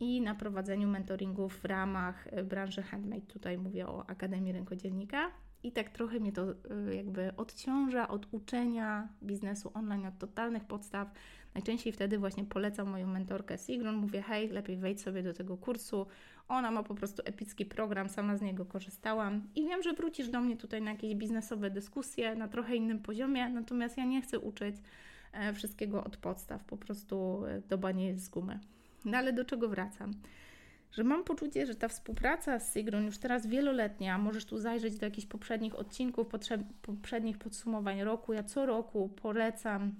[0.00, 3.26] i na prowadzeniu mentoringów w ramach e, branży handmade.
[3.26, 5.30] Tutaj mówię o Akademii Rękodzielnika.
[5.62, 6.46] I tak trochę mnie to
[6.96, 11.08] jakby odciąża od uczenia biznesu online, od totalnych podstaw
[11.54, 16.06] Najczęściej wtedy właśnie polecam moją mentorkę Sigrun, mówię hej, lepiej wejdź sobie do tego kursu.
[16.48, 20.40] Ona ma po prostu epicki program, sama z niego korzystałam i wiem, że wrócisz do
[20.40, 24.76] mnie tutaj na jakieś biznesowe dyskusje na trochę innym poziomie, natomiast ja nie chcę uczyć
[25.32, 28.58] e, wszystkiego od podstaw, po prostu e, doba nie jest z gumy.
[29.04, 30.14] No ale do czego wracam?
[30.94, 35.06] że mam poczucie, że ta współpraca z Sigrun już teraz wieloletnia, możesz tu zajrzeć do
[35.06, 36.26] jakichś poprzednich odcinków,
[36.82, 38.32] poprzednich podsumowań roku.
[38.32, 39.94] Ja co roku polecam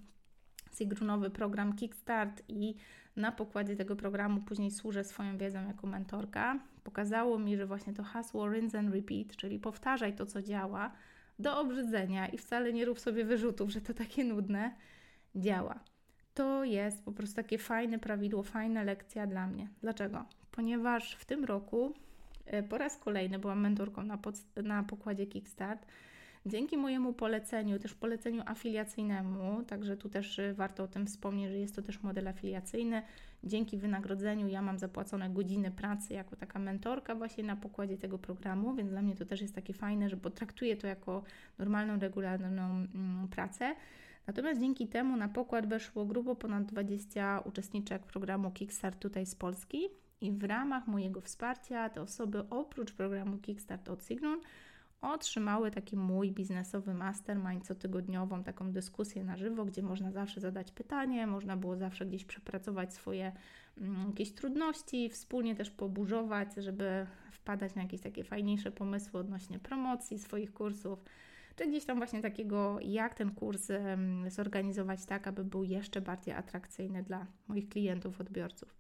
[0.75, 2.75] Sigrunowy program Kickstart i
[3.17, 6.59] na pokładzie tego programu później służę swoją wiedzą jako mentorka.
[6.85, 10.93] Pokazało mi, że właśnie to hasło rinse and repeat, czyli powtarzaj to, co działa,
[11.39, 14.75] do obrzydzenia i wcale nie rób sobie wyrzutów, że to takie nudne,
[15.37, 15.81] działa.
[16.35, 19.69] To jest po prostu takie fajne prawidło, fajna lekcja dla mnie.
[19.81, 20.25] Dlaczego?
[20.51, 21.95] Ponieważ w tym roku
[22.47, 24.19] e, po raz kolejny byłam mentorką na,
[24.57, 25.87] na pokładzie Kickstart.
[26.47, 31.59] Dzięki mojemu poleceniu, też poleceniu afiliacyjnemu, także tu też y, warto o tym wspomnieć, że
[31.59, 33.03] jest to też model afiliacyjny.
[33.45, 38.75] Dzięki wynagrodzeniu ja mam zapłacone godziny pracy jako taka mentorka właśnie na pokładzie tego programu,
[38.75, 41.23] więc dla mnie to też jest takie fajne, że potraktuję to jako
[41.59, 43.75] normalną, regularną mm, pracę.
[44.27, 49.89] Natomiast dzięki temu na pokład weszło grubo ponad 20 uczestniczek programu Kickstart tutaj z Polski
[50.21, 54.41] i w ramach mojego wsparcia te osoby oprócz programu Kickstart od Signum
[55.13, 61.27] otrzymały taki mój biznesowy mastermind cotygodniową, taką dyskusję na żywo, gdzie można zawsze zadać pytanie,
[61.27, 63.33] można było zawsze gdzieś przepracować swoje
[63.79, 70.19] mm, jakieś trudności, wspólnie też poburzować, żeby wpadać na jakieś takie fajniejsze pomysły odnośnie promocji
[70.19, 71.05] swoich kursów,
[71.57, 73.69] czy gdzieś tam właśnie takiego, jak ten kurs
[74.29, 78.77] zorganizować tak, aby był jeszcze bardziej atrakcyjny dla moich klientów, odbiorców.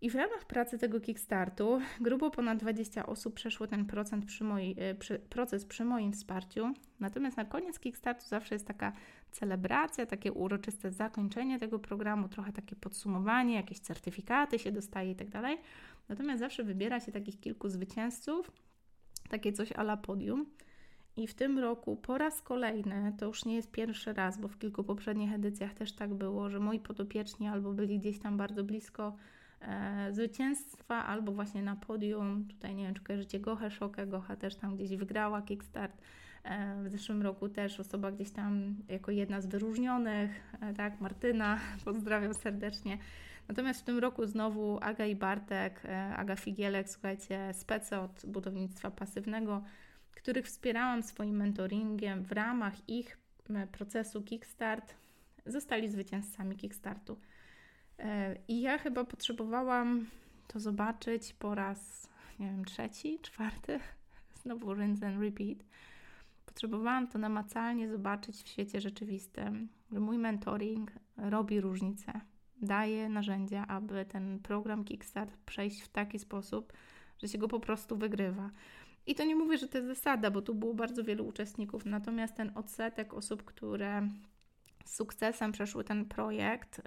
[0.00, 4.76] I w ramach pracy tego Kickstartu grubo ponad 20 osób przeszło ten proces przy, mojej,
[4.78, 6.72] e, przy, proces przy moim wsparciu.
[7.00, 8.92] Natomiast na koniec Kickstartu zawsze jest taka
[9.32, 15.28] celebracja, takie uroczyste zakończenie tego programu, trochę takie podsumowanie, jakieś certyfikaty się dostaje i tak
[15.28, 15.58] dalej.
[16.08, 18.50] Natomiast zawsze wybiera się takich kilku zwycięzców,
[19.28, 20.46] takie coś ala podium.
[21.16, 24.58] I w tym roku po raz kolejny, to już nie jest pierwszy raz, bo w
[24.58, 29.16] kilku poprzednich edycjach też tak było, że moi podopieczni albo byli gdzieś tam bardzo blisko
[30.10, 32.48] zwycięstwa, albo właśnie na podium.
[32.48, 34.06] Tutaj nie wiem, czy kojarzycie Gochę Szokę.
[34.06, 36.02] Gocha też tam gdzieś wygrała Kickstart.
[36.46, 41.58] E, w zeszłym roku też osoba gdzieś tam jako jedna z wyróżnionych, e, tak, Martyna,
[41.84, 42.98] pozdrawiam serdecznie.
[43.48, 48.90] Natomiast w tym roku znowu Aga i Bartek, e, Aga Figielek, słuchajcie, spece od budownictwa
[48.90, 49.62] pasywnego,
[50.10, 53.18] których wspierałam swoim mentoringiem w ramach ich
[53.50, 54.94] e, procesu Kickstart,
[55.46, 57.16] zostali zwycięzcami Kickstartu.
[57.98, 60.06] E, I ja chyba potrzebowałam
[60.48, 63.80] to zobaczyć po raz, nie wiem, trzeci, czwarty,
[64.42, 65.58] znowu rinse and repeat.
[66.46, 72.20] Potrzebowałam to namacalnie zobaczyć w świecie rzeczywistym, że mój mentoring robi różnicę,
[72.62, 76.72] daje narzędzia, aby ten program Kickstart przejść w taki sposób,
[77.22, 78.50] że się go po prostu wygrywa.
[79.06, 82.34] I to nie mówię, że to jest zasada, bo tu było bardzo wielu uczestników, natomiast
[82.34, 84.08] ten odsetek osób, które
[84.86, 86.82] sukcesem przeszły ten projekt,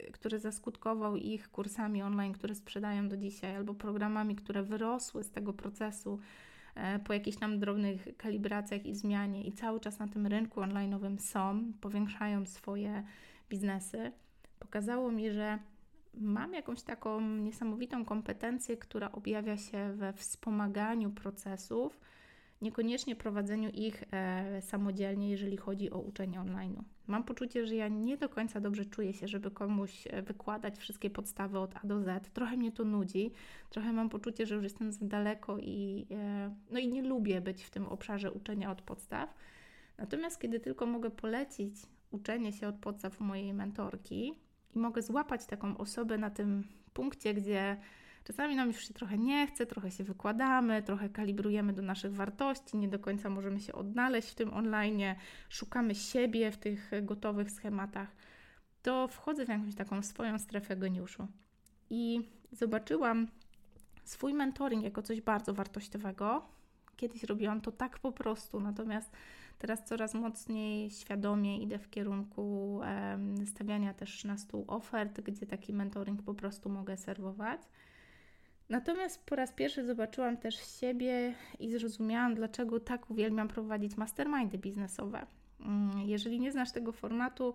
[0.00, 5.30] yy, który zaskutkował ich kursami online, które sprzedają do dzisiaj, albo programami, które wyrosły z
[5.30, 6.18] tego procesu
[6.76, 11.18] yy, po jakichś tam drobnych kalibracjach i zmianie i cały czas na tym rynku online'owym
[11.18, 13.04] są, powiększają swoje
[13.50, 14.12] biznesy,
[14.58, 15.58] pokazało mi, że
[16.14, 22.00] mam jakąś taką niesamowitą kompetencję, która objawia się we wspomaganiu procesów,
[22.62, 26.82] niekoniecznie prowadzeniu ich e, samodzielnie, jeżeli chodzi o uczenie online.
[27.06, 31.10] Mam poczucie, że ja nie do końca dobrze czuję się, żeby komuś e, wykładać wszystkie
[31.10, 32.30] podstawy od A do Z.
[32.32, 33.30] Trochę mnie to nudzi,
[33.70, 37.64] trochę mam poczucie, że już jestem za daleko i, e, no i nie lubię być
[37.64, 39.34] w tym obszarze uczenia od podstaw.
[39.98, 41.74] Natomiast kiedy tylko mogę polecić
[42.10, 44.34] uczenie się od podstaw mojej mentorki,
[44.74, 47.76] i mogę złapać taką osobę na tym punkcie, gdzie
[48.24, 52.76] czasami nam już się trochę nie chce, trochę się wykładamy, trochę kalibrujemy do naszych wartości,
[52.76, 55.00] nie do końca możemy się odnaleźć w tym online,
[55.48, 58.16] szukamy siebie w tych gotowych schematach,
[58.82, 61.26] to wchodzę w jakąś taką swoją strefę geniuszu.
[61.90, 63.28] I zobaczyłam
[64.04, 66.48] swój mentoring jako coś bardzo wartościowego.
[66.96, 69.10] Kiedyś robiłam to tak po prostu, natomiast
[69.62, 72.80] Teraz coraz mocniej, świadomie idę w kierunku
[73.46, 77.60] stawiania też na stół ofert, gdzie taki mentoring po prostu mogę serwować.
[78.72, 85.26] Natomiast po raz pierwszy zobaczyłam też siebie i zrozumiałam, dlaczego tak uwielbiam prowadzić mastermindy biznesowe.
[85.60, 87.54] Mm, jeżeli nie znasz tego formatu,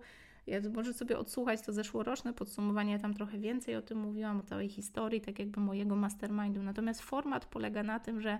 [0.74, 4.68] możesz sobie odsłuchać to zeszłoroczne podsumowanie, ja tam trochę więcej o tym mówiłam, o całej
[4.68, 6.62] historii, tak jakby mojego mastermindu.
[6.62, 8.38] Natomiast format polega na tym, że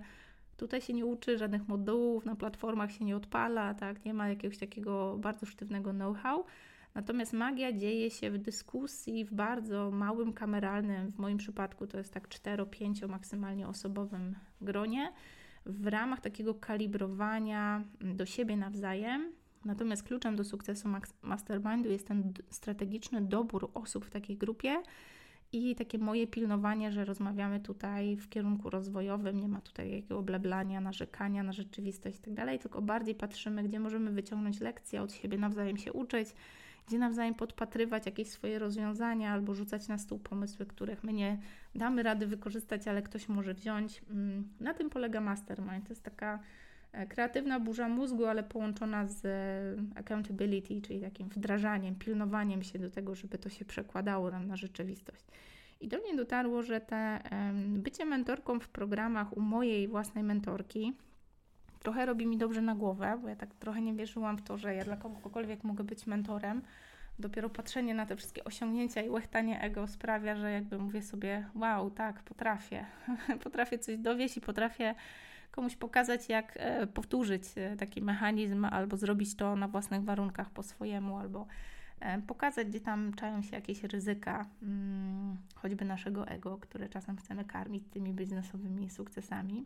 [0.59, 4.05] Tutaj się nie uczy żadnych modułów, na platformach się nie odpala, tak?
[4.05, 6.45] nie ma jakiegoś takiego bardzo sztywnego know-how.
[6.95, 12.13] Natomiast magia dzieje się w dyskusji w bardzo małym kameralnym, w moim przypadku to jest
[12.13, 15.13] tak 4-5 maksymalnie osobowym gronie,
[15.65, 19.31] w ramach takiego kalibrowania do siebie nawzajem.
[19.65, 20.89] Natomiast kluczem do sukcesu
[21.21, 24.83] mastermindu jest ten strategiczny dobór osób w takiej grupie
[25.51, 30.81] i takie moje pilnowanie, że rozmawiamy tutaj w kierunku rozwojowym, nie ma tutaj jakiego bleblania,
[30.81, 35.77] narzekania na rzeczywistość i tak tylko bardziej patrzymy, gdzie możemy wyciągnąć lekcje od siebie, nawzajem
[35.77, 36.29] się uczyć,
[36.89, 41.37] gdzie nawzajem podpatrywać jakieś swoje rozwiązania albo rzucać na stół pomysły, których my nie
[41.75, 44.01] damy rady wykorzystać, ale ktoś może wziąć.
[44.09, 45.87] Mm, na tym polega mastermind.
[45.87, 46.39] To jest taka
[46.91, 52.89] e, kreatywna burza mózgu, ale połączona z e, accountability, czyli takim wdrażaniem, pilnowaniem się do
[52.89, 55.25] tego, żeby to się przekładało nam na rzeczywistość.
[55.81, 57.19] I do mnie dotarło, że te
[57.67, 60.93] bycie mentorką w programach u mojej własnej mentorki
[61.79, 64.75] trochę robi mi dobrze na głowę, bo ja tak trochę nie wierzyłam w to, że
[64.75, 66.61] ja dla kogokolwiek mogę być mentorem.
[67.19, 71.91] Dopiero patrzenie na te wszystkie osiągnięcia i łechtanie ego sprawia, że jakby mówię sobie, wow,
[71.91, 72.85] tak, potrafię.
[73.43, 74.95] potrafię coś dowieść i potrafię
[75.51, 80.63] komuś pokazać, jak e, powtórzyć e, taki mechanizm, albo zrobić to na własnych warunkach po
[80.63, 81.47] swojemu, albo
[81.99, 87.45] e, pokazać, gdzie tam czają się jakieś ryzyka, mm, choćby naszego ego, które czasem chcemy
[87.45, 89.65] karmić tymi biznesowymi sukcesami.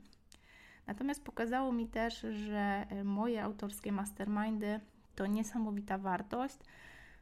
[0.87, 4.79] Natomiast pokazało mi też, że moje autorskie mastermindy
[5.15, 6.57] to niesamowita wartość,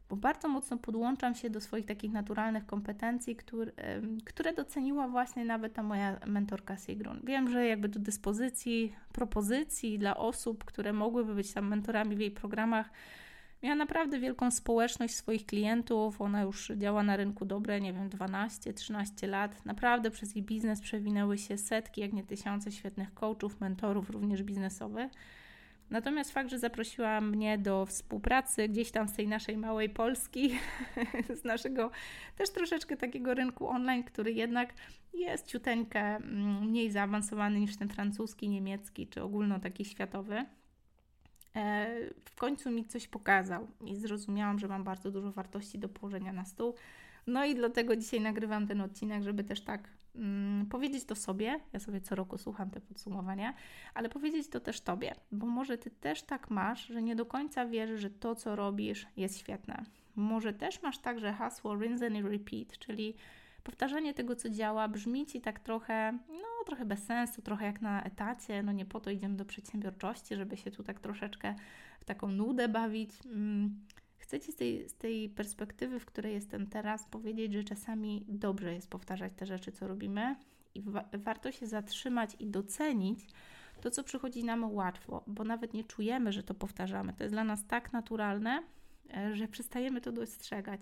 [0.10, 3.71] bo bardzo mocno podłączam się do swoich takich naturalnych kompetencji, które,
[4.26, 7.21] które doceniła właśnie nawet ta moja mentorka Sigrun.
[7.24, 12.32] Wiem, że jakby do dyspozycji, propozycji dla osób, które mogłyby być tam mentorami w jej
[12.32, 12.89] programach,
[13.63, 16.21] miała naprawdę wielką społeczność swoich klientów.
[16.21, 19.65] Ona już działa na rynku dobre, nie wiem, 12-13 lat.
[19.65, 25.12] Naprawdę przez jej biznes przewinęły się setki, jak nie tysiące świetnych coachów, mentorów, również biznesowych.
[25.91, 30.52] Natomiast fakt, że zaprosiła mnie do współpracy gdzieś tam z tej naszej małej Polski,
[31.41, 31.91] z naszego
[32.38, 34.74] też troszeczkę takiego rynku online, który jednak
[35.13, 40.45] jest ciuteńkę mm, mniej zaawansowany niż ten francuski, niemiecki czy ogólno taki światowy,
[42.25, 46.45] w końcu mi coś pokazał i zrozumiałam, że mam bardzo dużo wartości do położenia na
[46.45, 46.75] stół.
[47.27, 51.59] No i dlatego dzisiaj nagrywam ten odcinek, żeby też tak mm, powiedzieć to sobie.
[51.73, 53.53] Ja sobie co roku słucham te podsumowania,
[53.93, 57.65] ale powiedzieć to też tobie, bo może ty też tak masz, że nie do końca
[57.65, 59.83] wierzysz, że to, co robisz, jest świetne.
[60.15, 63.15] Może też masz także hasło rinse and repeat, czyli
[63.63, 68.04] powtarzanie tego, co działa, brzmi ci tak trochę, no trochę bez sensu, trochę jak na
[68.04, 68.63] etacie.
[68.63, 71.56] No nie po to idziemy do przedsiębiorczości, żeby się tu tak troszeczkę
[72.00, 73.12] w taką nudę bawić.
[73.26, 73.80] Mm,
[74.32, 78.74] Chcę Ci z tej, z tej perspektywy, w której jestem teraz, powiedzieć, że czasami dobrze
[78.74, 80.36] jest powtarzać te rzeczy, co robimy
[80.76, 83.19] i wa warto się zatrzymać i docenić
[83.82, 87.13] to, co przychodzi nam łatwo, bo nawet nie czujemy, że to powtarzamy.
[87.13, 88.63] To jest dla nas tak naturalne,
[89.13, 90.82] e, że przestajemy to dostrzegać.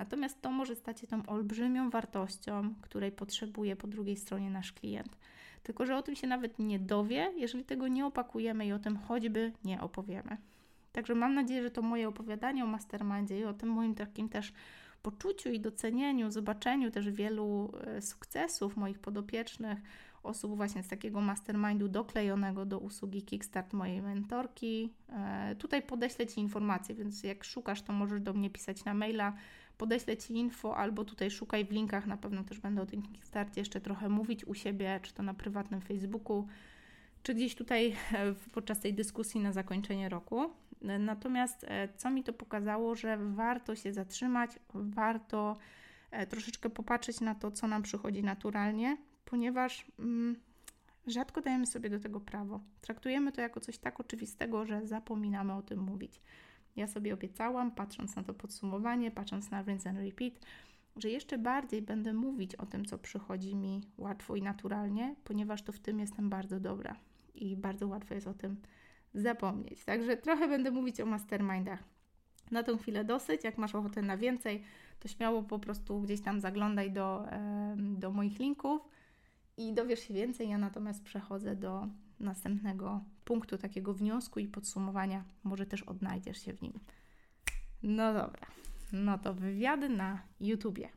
[0.00, 5.16] Natomiast to może stać się tą olbrzymią wartością, której potrzebuje po drugiej stronie nasz klient.
[5.62, 8.96] Tylko, że o tym się nawet nie dowie, jeżeli tego nie opakujemy i o tym
[8.96, 10.36] choćby nie opowiemy.
[10.92, 14.52] Także mam nadzieję, że to moje opowiadanie o mastermindzie i o tym moim takim też
[15.02, 19.78] poczuciu i docenieniu, zobaczeniu też wielu e, sukcesów moich podopiecznych,
[20.22, 24.92] osób właśnie z takiego mastermindu doklejonego do usługi Kickstart mojej mentorki.
[25.08, 29.32] E, tutaj podeślę Ci informacje, więc jak szukasz, to możesz do mnie pisać na maila,
[29.80, 33.60] podeślę Ci info, albo tutaj szukaj w linkach, na pewno też będę o tym Kickstarcie
[33.60, 36.46] jeszcze trochę mówić u siebie, czy to na prywatnym Facebooku,
[37.22, 40.50] czy gdzieś tutaj e, podczas tej dyskusji na zakończenie roku.
[40.98, 45.56] Natomiast e, co mi to pokazało, że warto się zatrzymać, warto
[46.10, 50.36] e, troszeczkę popatrzeć na to, co nam przychodzi naturalnie, ponieważ mm,
[51.06, 52.60] rzadko dajemy sobie do tego prawo.
[52.80, 56.20] Traktujemy to jako coś tak oczywistego, że zapominamy o tym mówić.
[56.76, 60.32] Ja sobie obiecałam, patrząc na to podsumowanie, patrząc na rinse and repeat,
[60.96, 65.72] że jeszcze bardziej będę mówić o tym, co przychodzi mi łatwo i naturalnie, ponieważ to
[65.72, 66.96] w tym jestem bardzo dobra
[67.34, 68.56] i bardzo łatwo jest o tym
[69.14, 69.84] zapomnieć.
[69.84, 71.84] Także trochę będę mówić o mastermindach.
[72.50, 73.44] Na tą chwilę dosyć.
[73.44, 74.62] Jak masz ochotę na więcej,
[75.00, 77.26] to śmiało po prostu gdzieś tam zaglądaj do,
[77.76, 78.88] do moich linków
[79.56, 80.48] i dowiesz się więcej.
[80.48, 81.88] Ja natomiast przechodzę do
[82.20, 85.24] następnego punktu, takiego wniosku i podsumowania.
[85.44, 86.72] Może też odnajdziesz się w nim.
[87.82, 88.46] No dobra,
[88.92, 90.88] no to wywiady na YouTubie.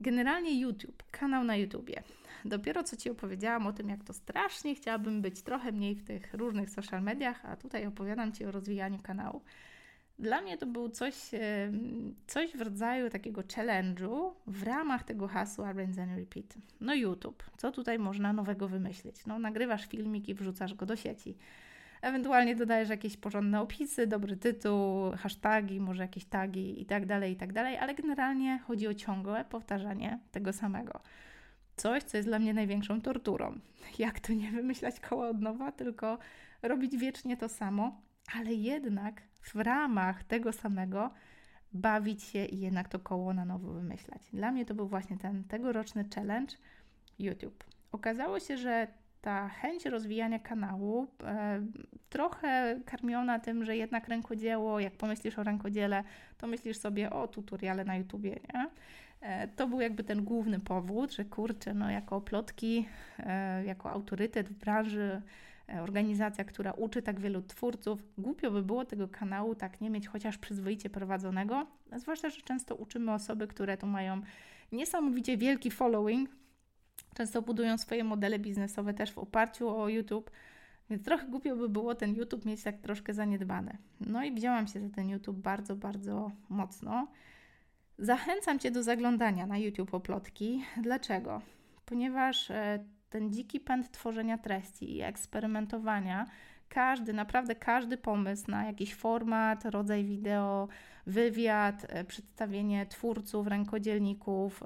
[0.00, 2.02] Generalnie YouTube, kanał na YouTubie.
[2.44, 6.34] Dopiero co Ci opowiedziałam o tym, jak to strasznie chciałabym być trochę mniej w tych
[6.34, 9.42] różnych social mediach, a tutaj opowiadam Ci o rozwijaniu kanału.
[10.18, 11.14] Dla mnie to był coś,
[12.26, 16.54] coś w rodzaju takiego challenge'u w ramach tego hasła Rinse and Repeat.
[16.80, 19.26] No YouTube, co tutaj można nowego wymyślić?
[19.26, 21.36] No nagrywasz filmik i wrzucasz go do sieci.
[22.02, 27.36] Ewentualnie dodajesz jakieś porządne opisy, dobry tytuł, hasztagi, może jakieś tagi i tak dalej, i
[27.36, 31.00] tak dalej, ale generalnie chodzi o ciągłe powtarzanie tego samego.
[31.76, 33.58] Coś, co jest dla mnie największą torturą.
[33.98, 36.18] Jak to nie wymyślać koło od nowa, tylko
[36.62, 38.00] robić wiecznie to samo,
[38.34, 41.10] ale jednak w ramach tego samego
[41.72, 44.22] bawić się i jednak to koło na nowo wymyślać.
[44.32, 46.56] Dla mnie to był właśnie ten tegoroczny challenge
[47.18, 47.64] YouTube.
[47.92, 48.88] Okazało się, że
[49.20, 51.62] ta chęć rozwijania kanału, e,
[52.10, 56.04] trochę karmiona tym, że jednak rękodzieło, jak pomyślisz o rękodziele,
[56.38, 58.70] to myślisz sobie o tutoriale na YouTubie, nie?
[59.20, 62.88] E, to był jakby ten główny powód, że kurczę, no jako plotki,
[63.18, 65.22] e, jako autorytet w branży,
[65.82, 70.38] organizacja, która uczy tak wielu twórców, głupio by było tego kanału tak nie mieć chociaż
[70.38, 74.20] przyzwoicie prowadzonego, zwłaszcza, że często uczymy osoby, które tu mają
[74.72, 76.30] niesamowicie wielki following.
[77.14, 80.30] Często budują swoje modele biznesowe też w oparciu o YouTube,
[80.90, 83.78] więc trochę głupio by było ten YouTube mieć tak troszkę zaniedbany.
[84.00, 87.08] No i wzięłam się za ten YouTube bardzo, bardzo mocno.
[87.98, 90.64] Zachęcam Cię do zaglądania na YouTube oplotki.
[90.82, 91.40] Dlaczego?
[91.86, 92.84] Ponieważ e,
[93.14, 96.26] ten dziki pęd tworzenia treści i eksperymentowania.
[96.68, 100.68] Każdy, naprawdę każdy pomysł na jakiś format, rodzaj wideo,
[101.06, 104.62] wywiad, e, przedstawienie twórców, rękodzielników,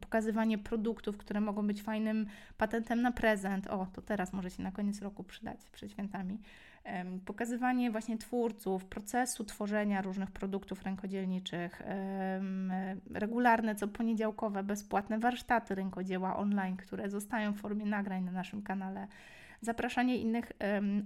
[0.00, 3.66] pokazywanie produktów, które mogą być fajnym patentem na prezent.
[3.66, 6.38] O, to teraz może się na koniec roku przydać przed świętami.
[7.24, 11.82] Pokazywanie właśnie twórców, procesu tworzenia różnych produktów rękodzielniczych,
[13.14, 19.06] regularne, co poniedziałkowe, bezpłatne warsztaty rękodzieła online, które zostają w formie nagrań na naszym kanale
[19.62, 20.52] zapraszanie innych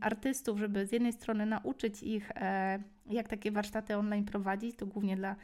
[0.00, 5.16] artystów, żeby z jednej strony nauczyć ich, e, jak takie warsztaty online prowadzić, to głównie
[5.16, 5.36] dla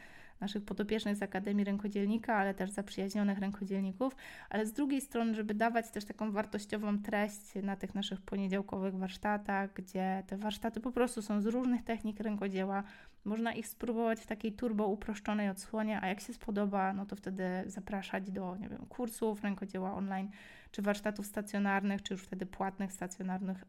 [0.43, 4.17] naszych podopiecznych z Akademii Rękodzielnika, ale też zaprzyjaźnionych rękodzielników,
[4.51, 9.73] ale z drugiej strony, żeby dawać też taką wartościową treść na tych naszych poniedziałkowych warsztatach,
[9.75, 12.83] gdzie te warsztaty po prostu są z różnych technik rękodzieła.
[13.25, 17.45] Można ich spróbować w takiej turbo uproszczonej odsłonie, a jak się spodoba, no to wtedy
[17.67, 20.29] zapraszać do, nie wiem, kursów rękodzieła online,
[20.73, 23.65] czy warsztatów stacjonarnych, czy już wtedy płatnych, stacjonarnych,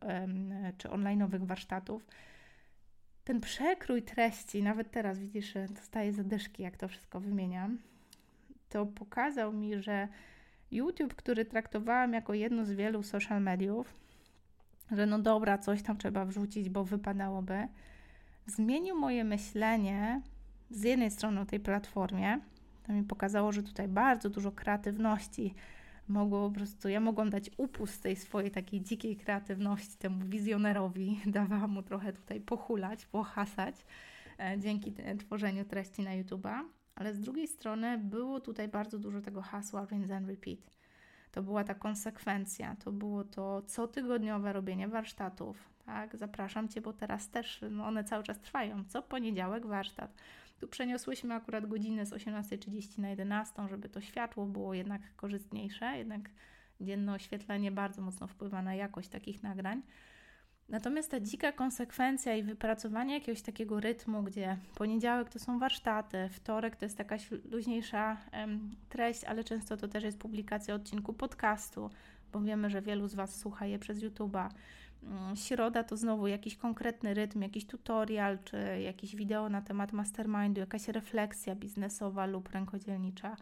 [0.77, 2.07] czy online'owych warsztatów
[3.23, 7.77] ten przekrój treści, nawet teraz widzisz, dostaję zadyszki, jak to wszystko wymieniam,
[8.69, 10.07] to pokazał mi, że
[10.71, 13.93] YouTube, który traktowałam jako jedno z wielu social mediów,
[14.91, 17.67] że no dobra, coś tam trzeba wrzucić, bo wypadałoby,
[18.45, 20.21] zmienił moje myślenie
[20.69, 22.39] z jednej strony o tej platformie.
[22.87, 25.55] To mi pokazało, że tutaj bardzo dużo kreatywności
[26.07, 31.71] mogło po prostu, ja mogłam dać upust tej swojej takiej dzikiej kreatywności temu wizjonerowi, dawałam
[31.71, 33.75] mu trochę tutaj pochulać, pohasać
[34.39, 36.63] e, dzięki tworzeniu treści na YouTube'a,
[36.95, 40.59] ale z drugiej strony było tutaj bardzo dużo tego hasła rinse and repeat.
[41.31, 46.17] To była ta konsekwencja, to było to cotygodniowe robienie warsztatów, tak?
[46.17, 48.83] Zapraszam Cię, bo teraz też no one cały czas trwają.
[48.87, 50.15] Co poniedziałek warsztat
[50.63, 56.29] tu przeniosłyśmy akurat godzinę z 18.30 na 11, żeby to światło było jednak korzystniejsze, jednak
[56.81, 59.81] dzienne oświetlenie bardzo mocno wpływa na jakość takich nagrań.
[60.69, 66.75] Natomiast ta dzika konsekwencja i wypracowanie jakiegoś takiego rytmu, gdzie poniedziałek to są warsztaty, wtorek
[66.75, 68.17] to jest jakaś luźniejsza
[68.89, 71.89] treść, ale często to też jest publikacja odcinku podcastu,
[72.31, 74.49] bo wiemy, że wielu z Was słucha je przez YouTube'a.
[75.07, 80.59] Mm, środa to znowu jakiś konkretny rytm, jakiś tutorial, czy jakieś wideo na temat mastermindu,
[80.59, 83.35] jakaś refleksja biznesowa lub rękodzielnicza.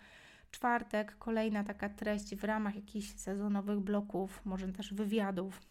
[0.52, 5.62] Czwartek kolejna taka treść w ramach jakichś sezonowych bloków, może też wywiadów.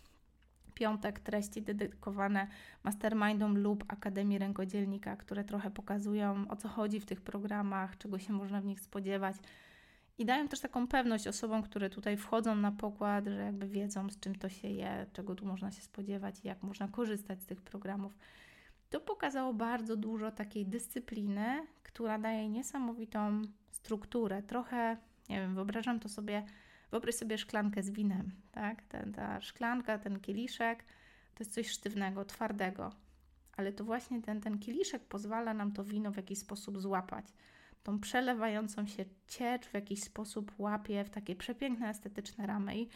[0.75, 2.47] Piątek treści dedykowane
[2.85, 8.33] mastermindom lub Akademii Rękodzielnika, które trochę pokazują o co chodzi w tych programach, czego się
[8.33, 9.37] można w nich spodziewać
[10.21, 14.21] i dają też taką pewność osobom, które tutaj wchodzą na pokład, że jakby wiedzą, z
[14.21, 17.61] czym to się je, czego tu można się spodziewać i jak można korzystać z tych
[17.63, 18.19] programów.
[18.91, 24.43] To pokazało bardzo dużo takiej dyscypliny, która daje niesamowitą strukturę.
[24.43, 24.97] Trochę,
[25.29, 26.45] nie wiem, wyobrażam to sobie,
[26.91, 28.83] wyobraź sobie szklankę z winem, tak?
[28.83, 30.85] Ten, ta szklanka, ten kieliszek
[31.35, 32.93] to jest coś sztywnego, twardego,
[33.57, 37.27] ale to właśnie ten, ten kieliszek pozwala nam to wino w jakiś sposób złapać
[37.83, 42.79] tą przelewającą się ciecz w jakiś sposób łapie w takie przepiękne, estetyczne ramy.
[42.79, 42.89] I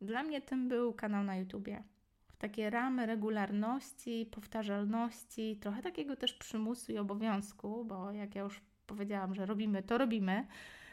[0.00, 1.82] dla mnie tym był kanał na YouTubie.
[2.28, 8.60] W takie ramy regularności, powtarzalności, trochę takiego też przymusu i obowiązku, bo jak ja już
[8.86, 10.46] powiedziałam, że robimy, to robimy,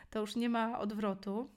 [0.09, 1.49] to już nie ma odwrotu.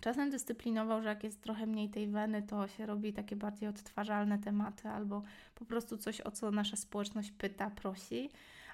[0.00, 4.38] Czasem dyscyplinował, że jak jest trochę mniej tej weny, to się robi takie bardziej odtwarzalne
[4.38, 5.22] tematy albo
[5.54, 8.30] po prostu coś, o co nasza społeczność pyta, prosi.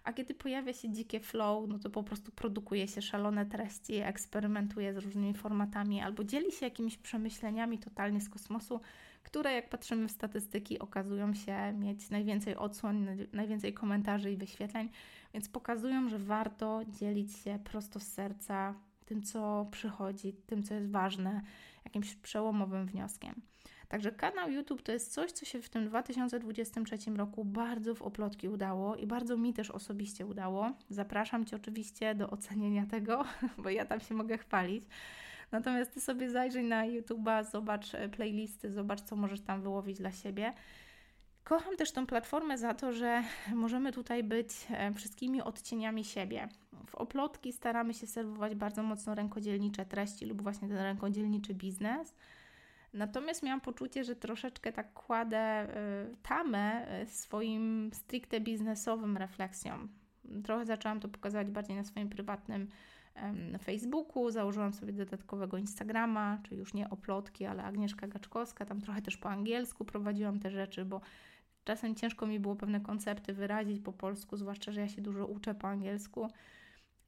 [0.06, 4.94] A kiedy pojawia się dzikie flow, no to po prostu produkuje się szalone treści, eksperymentuje
[4.94, 8.80] z różnymi formatami albo dzieli się jakimiś przemyśleniami totalnie z kosmosu,
[9.22, 14.88] które jak patrzymy w statystyki okazują się mieć najwięcej odsłon, najwięcej komentarzy i wyświetleń,
[15.34, 20.90] więc pokazują, że warto dzielić się prosto z serca tym, co przychodzi, tym, co jest
[20.90, 21.40] ważne,
[21.84, 23.42] jakimś przełomowym wnioskiem.
[23.88, 28.48] Także kanał YouTube to jest coś, co się w tym 2023 roku bardzo w oplotki
[28.48, 30.72] udało i bardzo mi też osobiście udało.
[30.90, 33.24] Zapraszam Cię oczywiście do ocenienia tego,
[33.62, 34.84] bo ja tam się mogę chwalić.
[35.52, 40.12] Natomiast Ty sobie zajrzyj na YouTube'a, zobacz e, playlisty, zobacz, co możesz tam wyłowić dla
[40.12, 40.52] siebie.
[41.44, 43.22] Kocham też tą platformę za to, że
[43.54, 46.48] możemy tutaj być e, wszystkimi odcieniami siebie.
[46.86, 52.14] W oplotki staramy się serwować bardzo mocno rękodzielnicze treści lub właśnie ten rękodzielniczy biznes–
[52.96, 55.68] Natomiast miałam poczucie, że troszeczkę tak kładę
[56.12, 59.88] y, tamę y, swoim stricte biznesowym refleksjom.
[60.44, 62.68] Trochę zaczęłam to pokazywać bardziej na swoim prywatnym
[63.62, 69.16] Facebooku, założyłam sobie dodatkowego Instagrama, czyli już nie oplotki, ale Agnieszka Gaczkowska, tam trochę też
[69.16, 71.00] po angielsku prowadziłam te rzeczy, bo
[71.64, 75.54] czasem ciężko mi było pewne koncepty wyrazić po polsku, zwłaszcza, że ja się dużo uczę
[75.54, 76.28] po angielsku.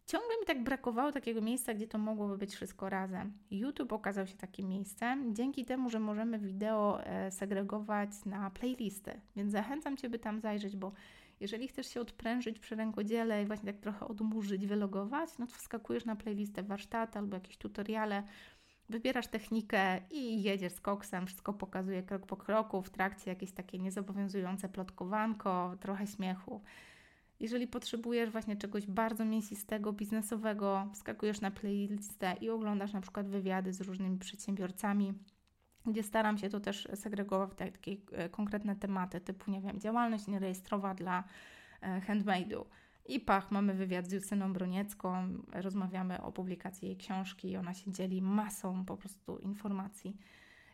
[0.08, 3.32] Ciągle mi tak brakowało takiego miejsca, gdzie to mogłoby być wszystko razem.
[3.50, 9.52] YouTube okazał się takim miejscem, dzięki temu, że możemy wideo e, segregować na playlisty, więc
[9.52, 10.92] zachęcam Cię, by tam zajrzeć, bo
[11.40, 16.04] jeżeli chcesz się odprężyć przy rękodziele i właśnie tak trochę odmurzyć, wylogować, no to wskakujesz
[16.04, 18.22] na playlistę warsztaty albo jakieś tutoriale,
[18.88, 23.78] wybierasz technikę i jedziesz z koksem, wszystko pokazuje krok po kroku, w trakcie jakieś takie
[23.78, 26.60] niezobowiązujące plotkowanko, trochę śmiechu.
[27.40, 33.72] Jeżeli potrzebujesz właśnie czegoś bardzo mięsistego, biznesowego, wskakujesz na playlistę i oglądasz na przykład wywiady
[33.72, 35.14] z różnymi przedsiębiorcami,
[35.86, 40.94] gdzie staram się to też segregować takie e, konkretne tematy, typu, nie wiem, działalność nierejestrowa
[40.94, 41.24] dla
[41.80, 42.64] e, handmade'u.
[43.06, 47.92] I pach, mamy wywiad z Justyną Broniecką, rozmawiamy o publikacji jej książki i ona się
[47.92, 50.16] dzieli masą po prostu informacji.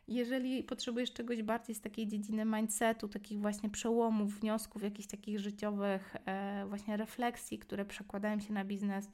[0.09, 6.17] Jeżeli potrzebujesz czegoś bardziej z takiej dziedziny mindsetu, takich właśnie przełomów, wniosków, jakichś takich życiowych
[6.27, 9.09] e, właśnie refleksji, które przekładają się na biznes,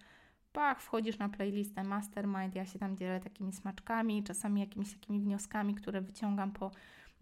[0.52, 5.74] pach, wchodzisz na playlistę Mastermind, ja się tam dzielę takimi smaczkami, czasami jakimiś takimi wnioskami,
[5.74, 6.70] które wyciągam po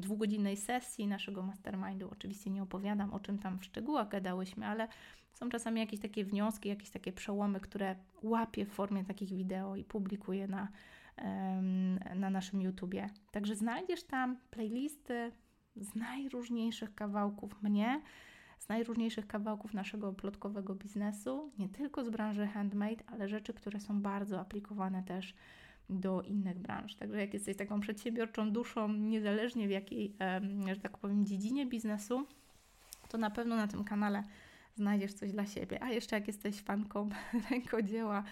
[0.01, 2.09] dwugodzinnej sesji naszego mastermindu.
[2.13, 4.89] Oczywiście nie opowiadam o czym tam w szczegółach gadałyśmy, ale
[5.33, 9.85] są czasami jakieś takie wnioski, jakieś takie przełomy, które łapię w formie takich wideo i
[9.85, 10.69] publikuję na,
[12.15, 13.11] na naszym YouTubie.
[13.31, 15.33] Także znajdziesz tam playlisty
[15.77, 18.03] z najróżniejszych kawałków mnie,
[18.59, 24.03] z najróżniejszych kawałków naszego plotkowego biznesu, nie tylko z branży handmade, ale rzeczy, które są
[24.03, 25.35] bardzo aplikowane też
[25.91, 26.95] do innych branż.
[26.95, 30.17] Także jak jesteś taką przedsiębiorczą duszą, niezależnie w jakiej,
[30.75, 32.27] że tak powiem, dziedzinie biznesu,
[33.09, 34.23] to na pewno na tym kanale
[34.77, 35.83] znajdziesz coś dla siebie.
[35.83, 37.09] A jeszcze jak jesteś fanką
[37.51, 38.25] rękodzieła,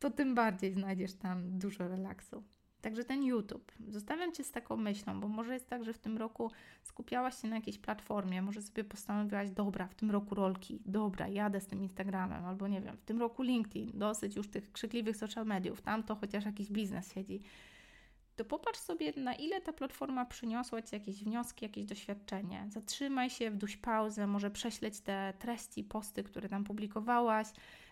[0.00, 2.42] to tym bardziej znajdziesz tam dużo relaksu.
[2.80, 3.72] Także ten YouTube.
[3.88, 6.50] Zostawiam Cię z taką myślą, bo może jest tak, że w tym roku
[6.82, 11.60] skupiałaś się na jakiejś platformie, może sobie postanowiłaś, dobra, w tym roku rolki, dobra, jadę
[11.60, 15.46] z tym Instagramem, albo nie wiem, w tym roku LinkedIn, dosyć już tych krzykliwych social
[15.46, 17.40] mediów, tam to chociaż jakiś biznes siedzi
[18.40, 22.66] to popatrz sobie, na ile ta platforma przyniosła Ci jakieś wnioski, jakieś doświadczenie.
[22.68, 27.46] Zatrzymaj się, wduś pauzę, może prześleć te treści, posty, które tam publikowałaś,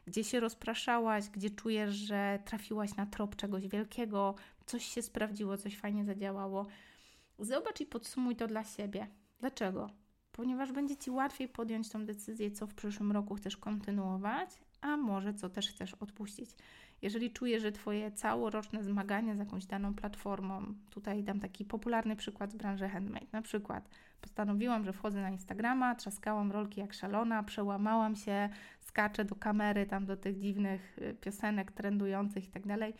[0.08, 4.34] gdzie się rozpraszałaś, gdzie czujesz, że trafiłaś na trop czegoś wielkiego,
[4.66, 6.66] coś się sprawdziło, coś fajnie zadziałało.
[7.38, 9.06] Zobacz i podsumuj to dla siebie.
[9.40, 9.90] Dlaczego?
[10.32, 14.50] Ponieważ będzie Ci łatwiej podjąć tą decyzję, co w przyszłym roku chcesz kontynuować,
[14.80, 16.50] a może co też chcesz odpuścić.
[17.02, 22.52] Jeżeli czujesz, że Twoje całoroczne zmagania z jakąś daną platformą, tutaj dam taki popularny przykład
[22.52, 23.88] z branży handmade, na przykład
[24.20, 28.48] postanowiłam, że wchodzę na Instagrama, trzaskałam rolki jak szalona, przełamałam się,
[28.80, 32.94] skaczę do kamery, tam do tych dziwnych y, piosenek trendujących i tak dalej.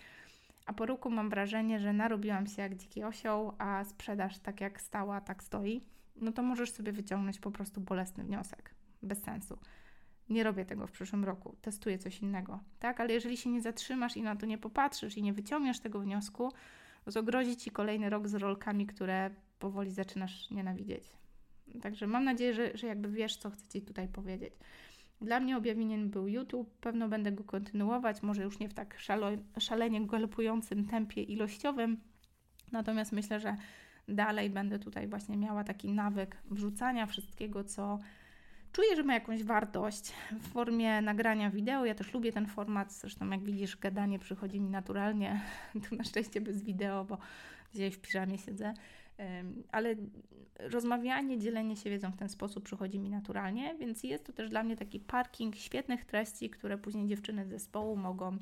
[0.66, 4.80] A po roku mam wrażenie, że narobiłam się jak dziki osioł, a sprzedaż tak jak
[4.80, 5.84] stała, tak stoi.
[6.16, 8.74] No to możesz sobie wyciągnąć po prostu bolesny wniosek.
[9.02, 9.58] Bez sensu
[10.30, 13.00] nie robię tego w przyszłym roku, testuję coś innego, tak?
[13.00, 16.52] Ale jeżeli się nie zatrzymasz i na to nie popatrzysz i nie wyciągniesz tego wniosku,
[17.14, 21.04] to grozi Ci kolejny rok z rolkami, które powoli zaczynasz nienawidzieć.
[21.82, 24.54] Także mam nadzieję, że, że jakby wiesz, co chcę Ci tutaj powiedzieć.
[25.20, 29.26] Dla mnie objawieniem był YouTube, pewno będę go kontynuować, może już nie w tak szalo,
[29.58, 32.00] szalenie galopującym tempie ilościowym,
[32.72, 33.56] natomiast myślę, że
[34.08, 37.98] dalej będę tutaj właśnie miała taki nawyk wrzucania wszystkiego, co
[38.72, 41.84] Czuję, że ma jakąś wartość w formie nagrania wideo.
[41.84, 45.40] Ja też lubię ten format, zresztą jak widzisz, gadanie przychodzi mi naturalnie,
[45.88, 47.18] tu na szczęście bez wideo, bo
[47.74, 48.74] dzisiaj w piżamie siedzę.
[49.72, 49.94] Ale
[50.58, 54.62] rozmawianie, dzielenie się wiedzą w ten sposób przychodzi mi naturalnie, więc jest to też dla
[54.62, 58.38] mnie taki parking świetnych treści, które później dziewczyny z zespołu mogą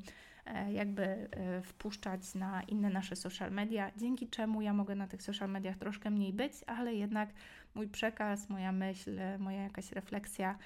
[0.47, 5.21] E, jakby e, wpuszczać na inne nasze social media, dzięki czemu ja mogę na tych
[5.21, 7.29] social mediach troszkę mniej być, ale jednak
[7.75, 10.57] mój przekaz, moja myśl, moja jakaś refleksja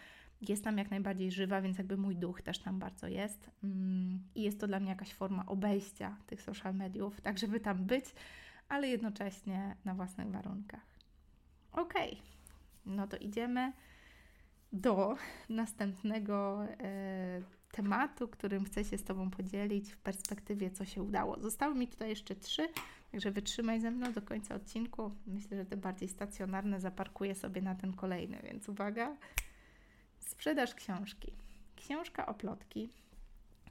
[0.42, 3.50] jest tam jak najbardziej żywa, więc jakby mój duch też tam bardzo jest.
[3.64, 7.86] Mm, I jest to dla mnie jakaś forma obejścia tych social mediów, tak żeby tam
[7.86, 8.06] być,
[8.72, 10.86] ale jednocześnie na własnych warunkach.
[11.72, 11.94] Ok,
[12.86, 13.74] no to idziemy
[14.74, 15.16] do
[15.50, 16.64] następnego.
[16.64, 21.40] Yy, tematu, którym chcę się z Tobą podzielić w perspektywie, co się udało.
[21.40, 22.70] Zostały mi tutaj jeszcze trzy,
[23.12, 25.12] także wytrzymaj ze mną do końca odcinku.
[25.28, 29.16] Myślę, że te bardziej stacjonarne zaparkuję sobie na ten kolejny, więc uwaga.
[30.20, 31.32] Sprzedaż książki.
[31.76, 32.90] Książka o plotki.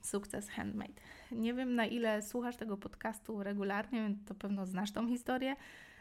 [0.01, 1.01] Sukces Handmade.
[1.33, 5.57] Nie wiem, na ile słuchasz tego podcastu regularnie, więc to pewno znasz tą historię.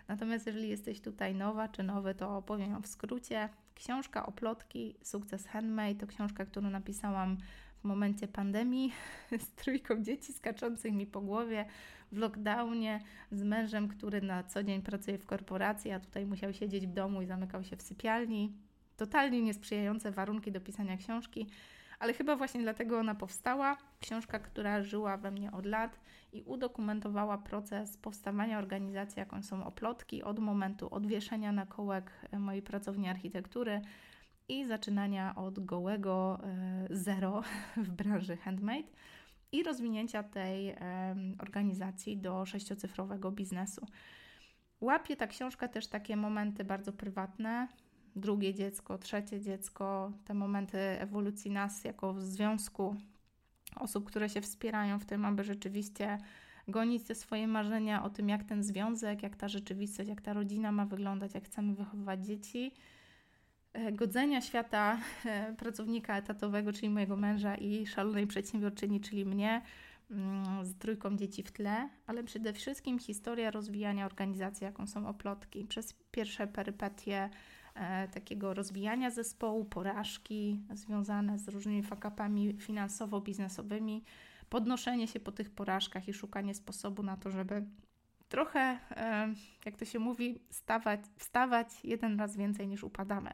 [0.07, 3.49] Natomiast jeżeli jesteś tutaj nowa czy nowy, to opowiem ją w skrócie.
[3.75, 7.37] Książka o plotki Sukces Handmade to książka, którą napisałam
[7.81, 8.93] w momencie pandemii
[9.45, 11.65] z trójką dzieci skaczących mi po głowie
[12.11, 12.99] w lockdownie,
[13.31, 17.21] z mężem, który na co dzień pracuje w korporacji, a tutaj musiał siedzieć w domu
[17.21, 18.53] i zamykał się w sypialni.
[18.97, 21.49] Totalnie niesprzyjające warunki do pisania książki,
[21.99, 23.77] ale chyba właśnie dlatego ona powstała.
[23.99, 25.99] Książka, która żyła we mnie od lat
[26.33, 33.09] i udokumentowała proces powstawania organizacji, jaką są oplotki, od momentu odwieszenia na kołek mojej pracowni
[33.09, 33.81] architektury
[34.47, 37.41] i zaczynania od gołego e, zero
[37.77, 38.89] w branży handmade
[39.51, 40.75] i rozwinięcia tej
[41.39, 43.87] organizacji do sześciocyfrowego biznesu.
[44.81, 47.67] Łapie ta książka też takie momenty bardzo prywatne,
[48.15, 52.95] drugie dziecko, trzecie dziecko, te momenty ewolucji nas jako związku,
[53.75, 56.17] osób, które się wspierają w tym, aby rzeczywiście
[56.67, 60.71] gonić te swoje marzenia o tym, jak ten związek, jak ta rzeczywistość, jak ta rodzina
[60.71, 62.73] ma wyglądać, jak chcemy wychowywać dzieci.
[63.73, 69.61] E, godzenia świata e, pracownika etatowego, czyli mojego męża i szalonej przedsiębiorczyni, czyli mnie,
[70.11, 75.65] mm, z trójką dzieci w tle, ale przede wszystkim historia rozwijania organizacji, jaką są oplotki.
[75.65, 77.29] Przez pierwsze perypetie
[78.11, 84.01] takiego rozwijania zespołu, porażki związane z różnymi fakapami finansowo-biznesowymi,
[84.49, 87.65] podnoszenie się po tych porażkach i szukanie sposobu na to, żeby
[88.29, 88.79] trochę,
[89.65, 93.33] jak to się mówi, stawać, wstawać jeden raz więcej niż upadamy.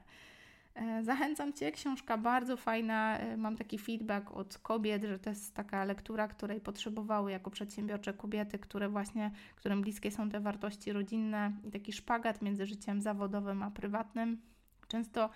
[0.76, 3.17] E, zachęcam Cię, książka bardzo fajna.
[3.17, 8.13] E, mam taki feedback od kobiet, że to jest taka lektura, której potrzebowały jako przedsiębiorcze
[8.13, 13.63] kobiety, które właśnie, którym bliskie są te wartości rodzinne i taki szpagat między życiem zawodowym
[13.63, 14.41] a prywatnym.
[14.88, 15.30] Często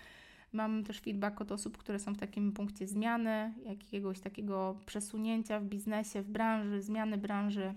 [0.54, 5.66] mam też feedback od osób, które są w takim punkcie zmiany, jakiegoś takiego przesunięcia w
[5.66, 7.74] biznesie, w branży, zmiany branży,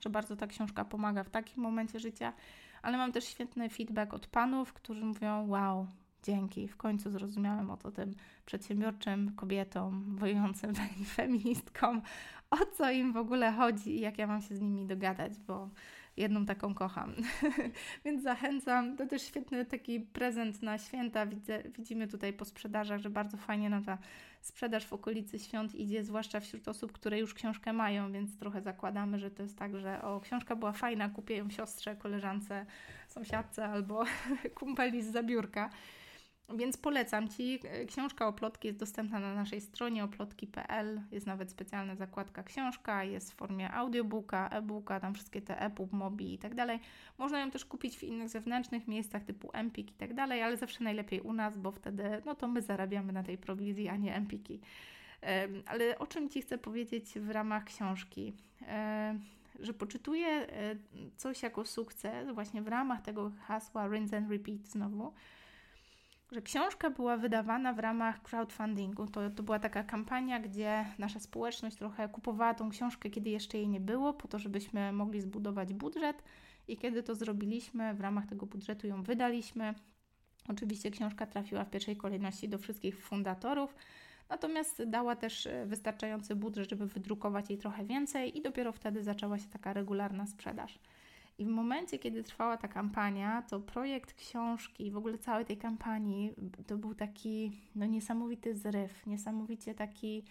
[0.00, 2.32] że bardzo ta książka pomaga w takim momencie życia.
[2.82, 5.86] Ale mam też świetny feedback od panów, którzy mówią: Wow,
[6.22, 8.14] dzięki, w końcu zrozumiałem o to tym
[8.46, 10.74] przedsiębiorczym kobietom, wojującym
[11.16, 12.02] feministkom,
[12.50, 15.70] o co im w ogóle chodzi i jak ja mam się z nimi dogadać, bo
[16.18, 17.14] jedną taką kocham.
[18.04, 18.96] Więc zachęcam.
[18.96, 21.26] To też świetny taki prezent na święta.
[21.26, 23.98] Widzę, widzimy tutaj po sprzedażach, że bardzo fajnie nam ta
[24.40, 29.18] sprzedaż w okolicy świąt idzie, zwłaszcza wśród osób, które już książkę mają, więc trochę zakładamy,
[29.18, 32.66] że to jest tak, że o, książka była fajna, kupię ją siostrze, koleżance,
[33.08, 34.04] sąsiadce albo
[34.58, 35.70] kumpeli z zabiórka.
[36.56, 37.60] Więc polecam Ci.
[37.88, 41.00] Książka o plotki jest dostępna na naszej stronie oplotki.pl.
[41.12, 46.34] Jest nawet specjalna zakładka książka, jest w formie audiobooka, e-booka, tam wszystkie te EPUB, Mobi
[46.34, 46.80] i tak dalej.
[47.18, 50.84] Można ją też kupić w innych zewnętrznych miejscach typu Empik i tak dalej, ale zawsze
[50.84, 54.60] najlepiej u nas, bo wtedy no to my zarabiamy na tej prowizji, a nie Empiki.
[55.66, 58.32] Ale o czym Ci chcę powiedzieć w ramach książki?
[59.60, 60.76] Że poczytuję e,
[61.16, 65.12] coś jako sukces właśnie w ramach tego hasła rinse and repeat znowu,
[66.32, 69.06] że książka była wydawana w ramach crowdfundingu.
[69.06, 73.68] To, to była taka kampania, gdzie nasza społeczność trochę kupowała tą książkę, kiedy jeszcze jej
[73.68, 76.22] nie było, po to, żebyśmy mogli zbudować budżet.
[76.68, 79.74] I kiedy to zrobiliśmy, w ramach tego budżetu ją wydaliśmy.
[80.48, 83.76] Oczywiście książka trafiła w pierwszej kolejności do wszystkich fundatorów,
[84.28, 89.48] natomiast dała też wystarczający budżet, żeby wydrukować jej trochę więcej, i dopiero wtedy zaczęła się
[89.48, 90.78] taka regularna sprzedaż.
[91.38, 96.34] I w momencie, kiedy trwała ta kampania, to projekt książki, w ogóle całej tej kampanii,
[96.66, 100.24] to był taki no, niesamowity zryw, niesamowicie taki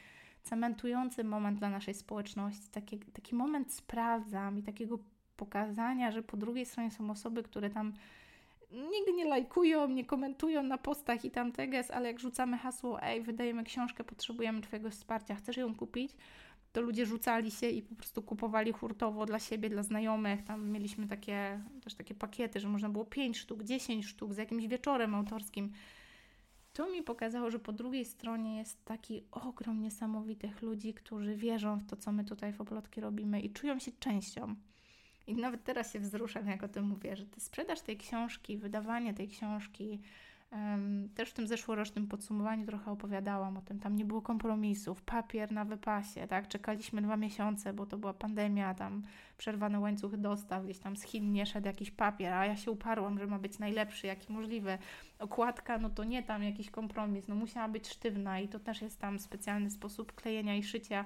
[0.43, 4.99] cementujący moment dla naszej społeczności, taki, taki moment sprawdzam i takiego
[5.37, 7.93] pokazania, że po drugiej stronie są osoby, które tam
[8.71, 13.21] nigdy nie lajkują, nie komentują na postach i tam teges, ale jak rzucamy hasło, ej,
[13.21, 16.11] wydajemy książkę, potrzebujemy Twojego wsparcia, chcesz ją kupić?
[16.71, 20.43] To ludzie rzucali się i po prostu kupowali hurtowo dla siebie, dla znajomych.
[20.43, 24.67] Tam mieliśmy takie też takie pakiety, że można było 5 sztuk, 10 sztuk z jakimś
[24.67, 25.71] wieczorem autorskim.
[26.73, 31.85] To mi pokazało, że po drugiej stronie jest taki ogrom niesamowitych ludzi, którzy wierzą w
[31.85, 34.55] to, co my tutaj w Oplotki robimy i czują się częścią.
[35.27, 39.27] I nawet teraz się wzruszam, jak o tym mówię, że sprzedaż tej książki, wydawanie tej
[39.27, 39.99] książki,
[41.15, 43.79] też w tym zeszłorocznym podsumowaniu trochę opowiadałam o tym.
[43.79, 46.47] Tam nie było kompromisów, papier na wypasie, tak?
[46.47, 49.01] Czekaliśmy dwa miesiące, bo to była pandemia, tam
[49.37, 53.19] przerwane łańcuchy dostaw, gdzieś tam z Chin nie szedł jakiś papier, a ja się uparłam,
[53.19, 54.77] że ma być najlepszy, jaki możliwy.
[55.19, 58.99] Okładka, no to nie tam jakiś kompromis, no musiała być sztywna i to też jest
[58.99, 61.05] tam specjalny sposób klejenia i szycia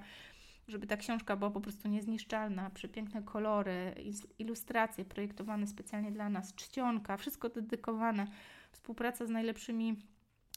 [0.67, 3.95] żeby ta książka była po prostu niezniszczalna, przepiękne kolory,
[4.39, 8.27] ilustracje projektowane specjalnie dla nas, czcionka, wszystko dedykowane
[8.72, 9.95] współpraca z najlepszymi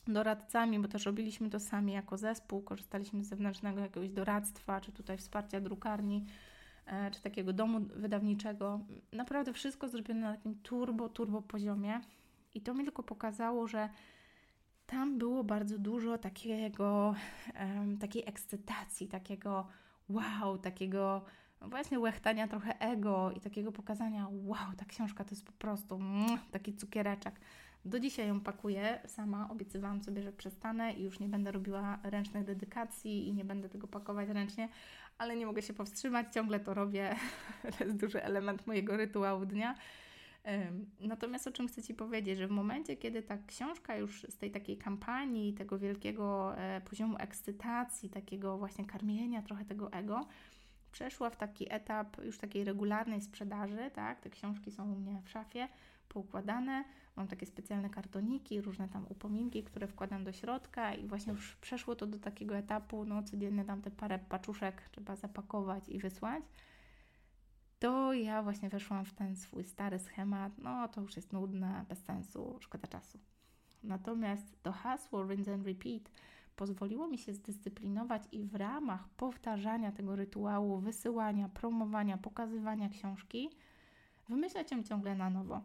[0.09, 5.19] doradcami, bo też robiliśmy to sami jako zespół, korzystaliśmy z zewnętrznego jakiegoś doradztwa, czy tutaj
[5.19, 6.27] wsparcia drukarni,
[6.87, 8.81] e, czy takiego domu wydawniczego.
[9.13, 12.01] Naprawdę wszystko zrobione na takim turbo, turbo poziomie.
[12.55, 13.89] I to mi tylko pokazało, że
[14.87, 17.15] tam było bardzo dużo takiego,
[18.01, 19.67] takiej ekscytacji, takiego
[20.09, 21.25] wow, takiego
[21.61, 26.39] właśnie łechtania trochę ego i takiego pokazania, wow, ta książka to jest po prostu mm,
[26.51, 27.41] taki cukiereczek.
[27.85, 32.45] Do dzisiaj ją pakuję sama, obiecywałam sobie, że przestanę i już nie będę robiła ręcznych
[32.45, 34.69] dedykacji i nie będę tego pakować ręcznie,
[35.19, 37.17] ale nie mogę się powstrzymać, ciągle to robię.
[37.79, 39.75] to jest duży element mojego rytuału dnia.
[41.01, 44.51] Natomiast o czym chcę Ci powiedzieć, że w momencie, kiedy ta książka już z tej
[44.51, 50.27] takiej kampanii, tego wielkiego e, poziomu ekscytacji, takiego właśnie karmienia trochę tego ego,
[50.93, 54.21] przeszła w taki etap już takiej regularnej sprzedaży, tak?
[54.21, 55.69] Te książki są u mnie w szafie
[56.09, 56.85] poukładane,
[57.17, 61.97] mam takie specjalne kartoniki, różne tam upominki, które wkładam do środka i właśnie już przeszło
[61.97, 66.45] to do takiego etapu, no codziennie tam te parę paczuszek trzeba zapakować i wysłać
[67.85, 72.05] to ja właśnie weszłam w ten swój stary schemat, no to już jest nudne, bez
[72.05, 73.19] sensu, szkoda czasu.
[73.83, 76.11] Natomiast to hasło rinse and repeat
[76.57, 83.51] pozwoliło mi się zdyscyplinować i w ramach powtarzania tego rytuału, wysyłania, promowania, pokazywania książki,
[84.29, 85.61] wymyślać ją ciągle na nowo.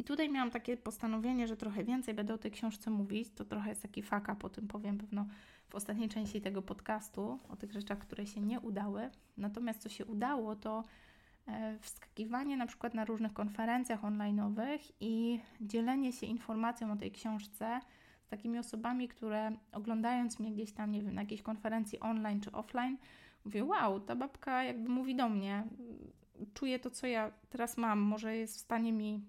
[0.00, 3.28] I tutaj miałam takie postanowienie, że trochę więcej będę o tej książce mówić.
[3.34, 5.26] To trochę jest taki faka, po tym powiem pewno
[5.68, 9.10] w ostatniej części tego podcastu, o tych rzeczach, które się nie udały.
[9.36, 10.84] Natomiast co się udało, to
[11.50, 17.80] E, wskakiwanie na przykład na różnych konferencjach online'owych i dzielenie się informacją o tej książce
[18.22, 22.52] z takimi osobami, które oglądając mnie gdzieś tam, nie wiem, na jakiejś konferencji online czy
[22.52, 22.96] offline,
[23.44, 25.64] mówię, wow, ta babka jakby mówi do mnie,
[26.54, 29.24] czuję to, co ja teraz mam, może jest w stanie mi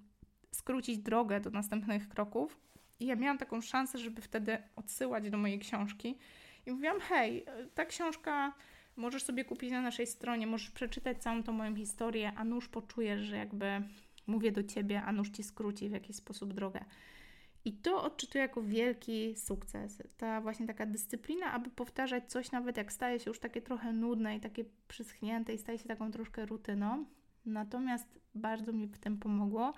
[0.56, 2.60] skrócić drogę do następnych kroków.
[3.00, 6.18] I ja miałam taką szansę, żeby wtedy odsyłać do mojej książki.
[6.66, 7.46] I mówiłam, hej,
[7.76, 8.54] ta książka
[8.96, 13.22] Możesz sobie kupić na naszej stronie, możesz przeczytać całą tą moją historię, a nuż poczujesz,
[13.22, 13.82] że jakby
[14.28, 16.86] mówię do ciebie, a nuż ci skróci w jakiś sposób drogę.
[17.66, 20.04] I to odczytuję jako wielki sukces.
[20.18, 24.38] Ta właśnie taka dyscyplina, aby powtarzać coś, nawet jak staje się już takie trochę nudne
[24.38, 27.06] i takie przyschnięte i staje się taką troszkę rutyną.
[27.46, 29.74] Natomiast bardzo mi w tym pomogło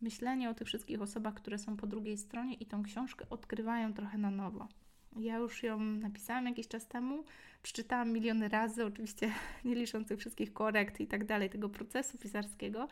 [0.00, 4.18] myślenie o tych wszystkich osobach, które są po drugiej stronie i tą książkę odkrywają trochę
[4.18, 4.68] na nowo.
[5.16, 7.24] Ja już ją napisałam jakiś czas temu,
[7.62, 9.32] przeczytałam miliony razy, oczywiście
[9.64, 12.88] nie licząc tych wszystkich korekt i tak dalej, tego procesu pisarskiego,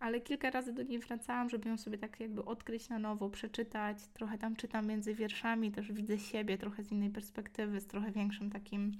[0.00, 3.98] ale kilka razy do niej wracałam, żeby ją sobie tak jakby odkryć na nowo, przeczytać.
[4.14, 8.50] Trochę tam czytam między wierszami, też widzę siebie trochę z innej perspektywy, z trochę większym
[8.50, 8.92] takim,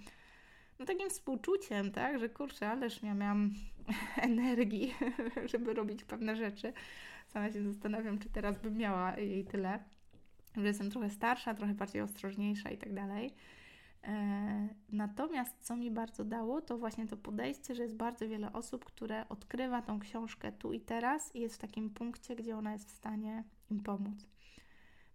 [0.78, 3.50] no takim współczuciem, tak, że kurczę, ależ ja miałam
[4.16, 4.94] energii,
[5.52, 6.72] żeby robić pewne rzeczy.
[7.32, 9.78] Sama się zastanawiam, czy teraz bym miała jej tyle
[10.56, 13.34] że jestem trochę starsza, trochę bardziej ostrożniejsza i tak dalej.
[14.04, 18.84] E, natomiast co mi bardzo dało, to właśnie to podejście, że jest bardzo wiele osób,
[18.84, 22.88] które odkrywa tą książkę tu i teraz i jest w takim punkcie, gdzie ona jest
[22.88, 24.26] w stanie im pomóc.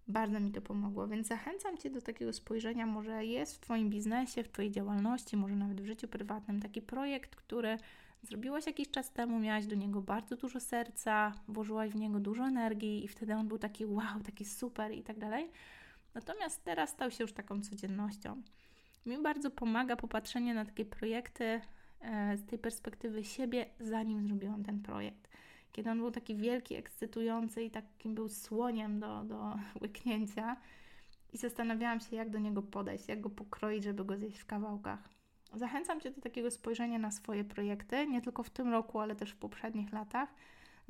[0.08, 2.86] Bardzo mi to pomogło, więc zachęcam Cię do takiego spojrzenia.
[2.86, 7.36] Może jest w Twoim biznesie, w Twojej działalności, może nawet w życiu prywatnym taki projekt,
[7.36, 7.78] który
[8.26, 13.06] zrobiłaś jakiś czas temu, miałaś do niego bardzo dużo serca, włożyłaś w niego dużo energii
[13.06, 15.52] i wtedy on był taki wow, taki super i tak dalej.
[16.14, 18.42] Natomiast teraz stał się już taką codziennością.
[19.06, 21.62] Mi bardzo pomaga popatrzenie na takie projekty
[22.02, 25.30] e, z tej perspektywy siebie, zanim zrobiłam ten projekt.
[25.72, 30.58] Kiedy on był taki wielki, ekscytujący i takim był słoniem do, do łyknięcia,
[31.36, 35.15] i zastanawiałam się, jak do niego podejść, jak go pokroić, żeby go zjeść w kawałkach.
[35.56, 39.32] Zachęcam Cię do takiego spojrzenia na swoje projekty, nie tylko w tym roku, ale też
[39.32, 40.30] w poprzednich latach.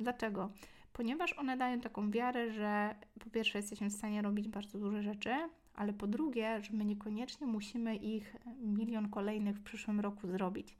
[0.00, 0.50] Dlaczego?
[0.92, 5.34] Ponieważ one dają taką wiarę, że po pierwsze jesteśmy w stanie robić bardzo duże rzeczy,
[5.74, 10.76] ale po drugie, że my niekoniecznie musimy ich milion kolejnych w przyszłym roku zrobić.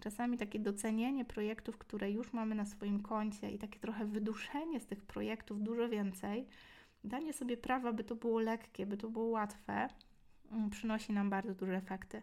[0.00, 4.86] Czasami takie docenienie projektów, które już mamy na swoim koncie i takie trochę wyduszenie z
[4.86, 6.46] tych projektów dużo więcej,
[7.04, 9.88] danie sobie prawa, by to było lekkie, by to było łatwe,
[10.52, 12.22] mm, przynosi nam bardzo duże efekty.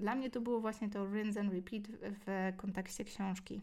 [0.00, 3.60] Dla mnie to było właśnie to rinse and repeat w kontekście książki.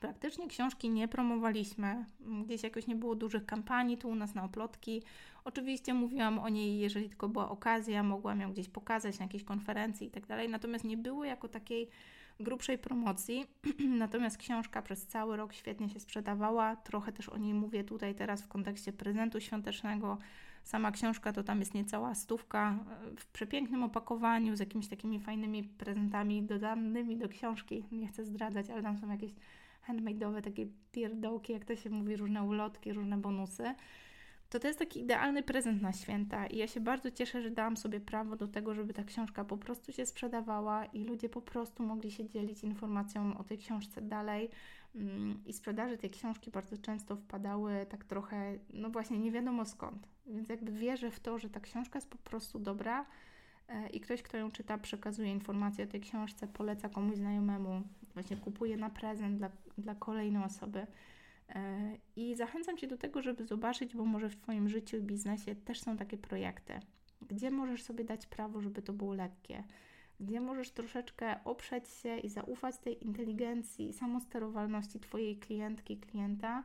[0.00, 2.04] Praktycznie książki nie promowaliśmy,
[2.44, 5.02] gdzieś jakoś nie było dużych kampanii tu u nas na oplotki.
[5.44, 10.06] Oczywiście mówiłam o niej, jeżeli tylko była okazja, mogłam ją gdzieś pokazać na jakiejś konferencji
[10.06, 11.88] i tak dalej, natomiast nie było jako takiej
[12.40, 13.46] grubszej promocji.
[13.98, 16.76] natomiast książka przez cały rok świetnie się sprzedawała.
[16.76, 20.18] Trochę też o niej mówię tutaj teraz w kontekście prezentu świątecznego
[20.64, 22.78] Sama książka to tam jest niecała stówka
[23.12, 27.84] e, w przepięknym opakowaniu z jakimiś takimi fajnymi prezentami dodanymi do książki.
[27.92, 29.32] Nie chcę zdradzać, ale tam są jakieś
[29.88, 33.74] handmade'owe takie pierdołki, jak to się mówi, różne ulotki, różne bonusy.
[34.50, 37.76] To to jest taki idealny prezent na święta i ja się bardzo cieszę, że dałam
[37.76, 41.82] sobie prawo do tego, żeby ta książka po prostu się sprzedawała i ludzie po prostu
[41.82, 44.50] mogli się dzielić informacją o tej książce dalej,
[44.94, 50.08] Mm, I sprzedaży tej książki bardzo często wpadały tak trochę, no właśnie, nie wiadomo skąd.
[50.26, 53.06] Więc jakby wierzę w to, że ta książka jest po prostu dobra
[53.68, 57.82] e, i ktoś, kto ją czyta, przekazuje informacje o tej książce, poleca komuś znajomemu,
[58.14, 60.86] właśnie kupuje na prezent dla, dla kolejnej osoby.
[62.16, 65.80] I zachęcam Cię do tego, żeby zobaczyć, bo może w Twoim życiu i biznesie też
[65.80, 66.80] są takie projekty,
[67.28, 69.64] gdzie możesz sobie dać prawo, żeby to było lekkie,
[70.20, 76.64] gdzie możesz troszeczkę oprzeć się i zaufać tej inteligencji i samosterowalności Twojej klientki, klienta,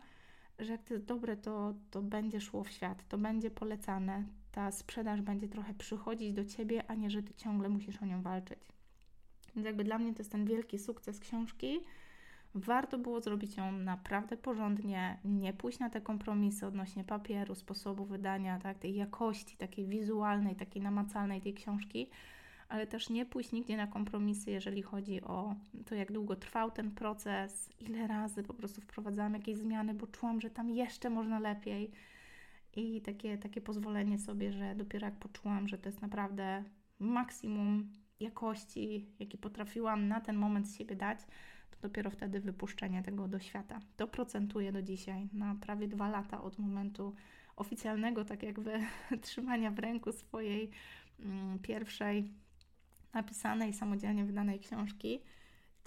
[0.59, 4.71] że jak to jest dobre, to, to będzie szło w świat, to będzie polecane, ta
[4.71, 8.59] sprzedaż będzie trochę przychodzić do Ciebie, a nie, że Ty ciągle musisz o nią walczyć.
[9.55, 11.79] Więc jakby dla mnie to jest ten wielki sukces książki,
[12.55, 18.59] Warto było zrobić ją naprawdę porządnie, nie pójść na te kompromisy odnośnie papieru, sposobu wydania,
[18.59, 22.09] tak, tej jakości, takiej wizualnej, takiej namacalnej tej książki,
[22.69, 26.91] ale też nie pójść nigdzie na kompromisy, jeżeli chodzi o to, jak długo trwał ten
[26.91, 31.91] proces, ile razy po prostu wprowadzałam jakieś zmiany, bo czułam, że tam jeszcze można lepiej.
[32.75, 36.63] I takie, takie pozwolenie sobie, że dopiero jak poczułam, że to jest naprawdę
[36.99, 41.19] maksimum jakości, jaki potrafiłam na ten moment z siebie dać,
[41.81, 43.79] dopiero wtedy wypuszczenie tego do świata.
[43.97, 47.15] To procentuje do dzisiaj, na prawie dwa lata od momentu
[47.55, 48.79] oficjalnego, tak jakby
[49.21, 50.69] trzymania w ręku swojej
[51.19, 52.31] mm, pierwszej
[53.13, 55.19] napisanej, samodzielnie wydanej książki.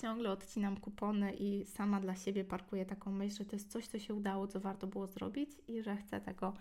[0.03, 3.99] Ciągle odcinam kupony i sama dla siebie parkuję taką myśl, że to jest coś, co
[3.99, 6.53] się udało, co warto było zrobić i że chcę tego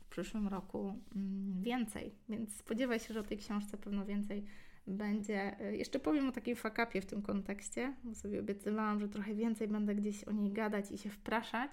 [0.00, 2.14] w przyszłym roku mm, więcej.
[2.28, 4.44] Więc spodziewaj się, że o tej książce pewno więcej
[4.86, 5.60] będzie.
[5.60, 9.68] E, jeszcze powiem o takiej fakapie w tym kontekście, bo sobie obiecywałam, że trochę więcej
[9.68, 11.72] będę gdzieś o niej gadać i się wpraszać,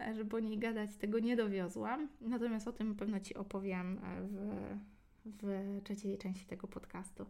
[0.00, 0.96] e, żeby o niej gadać.
[0.96, 2.08] Tego nie dowiozłam.
[2.20, 4.78] Natomiast o tym pewno Ci opowiem e, w,
[5.24, 7.26] w trzeciej części tego podcastu.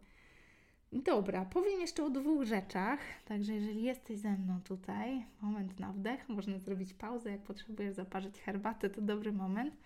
[0.92, 3.00] Dobra, powiem jeszcze o dwóch rzeczach.
[3.24, 7.30] Także jeżeli jesteś ze mną tutaj, moment na wdech, można zrobić pauzę.
[7.30, 9.76] Jak potrzebujesz zaparzyć herbatę, to dobry moment.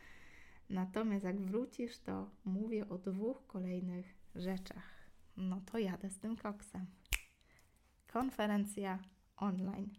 [0.71, 4.96] Natomiast jak wrócisz, to mówię o dwóch kolejnych rzeczach
[5.37, 6.87] no to jadę z tym koksem.
[8.07, 8.99] Konferencja
[9.37, 9.91] online.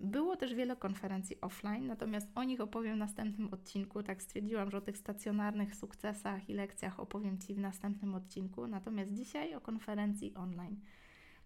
[0.00, 4.02] Było też wiele konferencji offline, natomiast o nich opowiem w następnym odcinku.
[4.02, 8.66] Tak stwierdziłam, że o tych stacjonarnych sukcesach i lekcjach opowiem Ci w następnym odcinku.
[8.66, 10.80] Natomiast dzisiaj o konferencji online.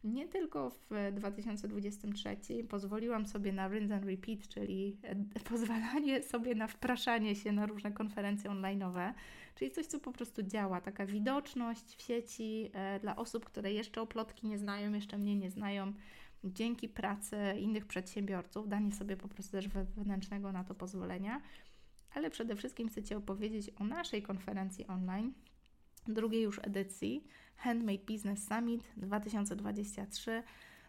[0.04, 2.36] Nie tylko w 2023
[2.68, 4.96] pozwoliłam sobie na rinse and repeat, czyli
[5.50, 9.12] pozwalanie sobie na wpraszanie się na różne konferencje online'owe,
[9.58, 14.00] czyli coś, co po prostu działa, taka widoczność w sieci e, dla osób, które jeszcze
[14.02, 15.92] oplotki nie znają, jeszcze mnie nie znają,
[16.44, 21.40] dzięki pracy innych przedsiębiorców, danie sobie po prostu też wewnętrznego na to pozwolenia.
[22.14, 25.32] Ale przede wszystkim chcę Ci opowiedzieć o naszej konferencji online,
[26.08, 27.24] drugiej już edycji
[27.56, 30.42] Handmade Business Summit 2023.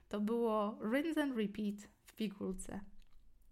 [0.10, 2.80] To było Rinse and Repeat w Pigułce.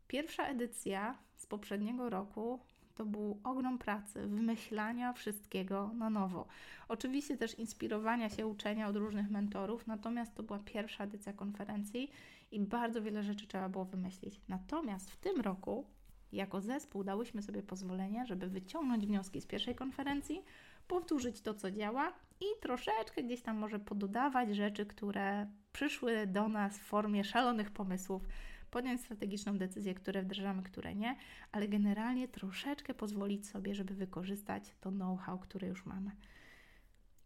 [0.08, 2.60] Pierwsza edycja z poprzedniego roku
[2.98, 6.48] to był ogrom pracy, wymyślania wszystkiego na nowo.
[6.88, 12.12] Oczywiście też inspirowania się, uczenia od różnych mentorów, natomiast to była pierwsza edycja konferencji
[12.52, 14.42] i bardzo wiele rzeczy trzeba było wymyślić.
[14.48, 15.86] Natomiast w tym roku,
[16.32, 20.44] jako zespół, dałyśmy sobie pozwolenie, żeby wyciągnąć wnioski z pierwszej konferencji,
[20.88, 26.78] powtórzyć to, co działa i troszeczkę gdzieś tam może pododawać rzeczy, które przyszły do nas
[26.80, 28.28] w formie szalonych pomysłów,
[28.72, 31.16] podjąć strategiczną decyzję, które wdrażamy, które nie,
[31.52, 36.12] ale generalnie troszeczkę pozwolić sobie, żeby wykorzystać to know-how, które już mamy.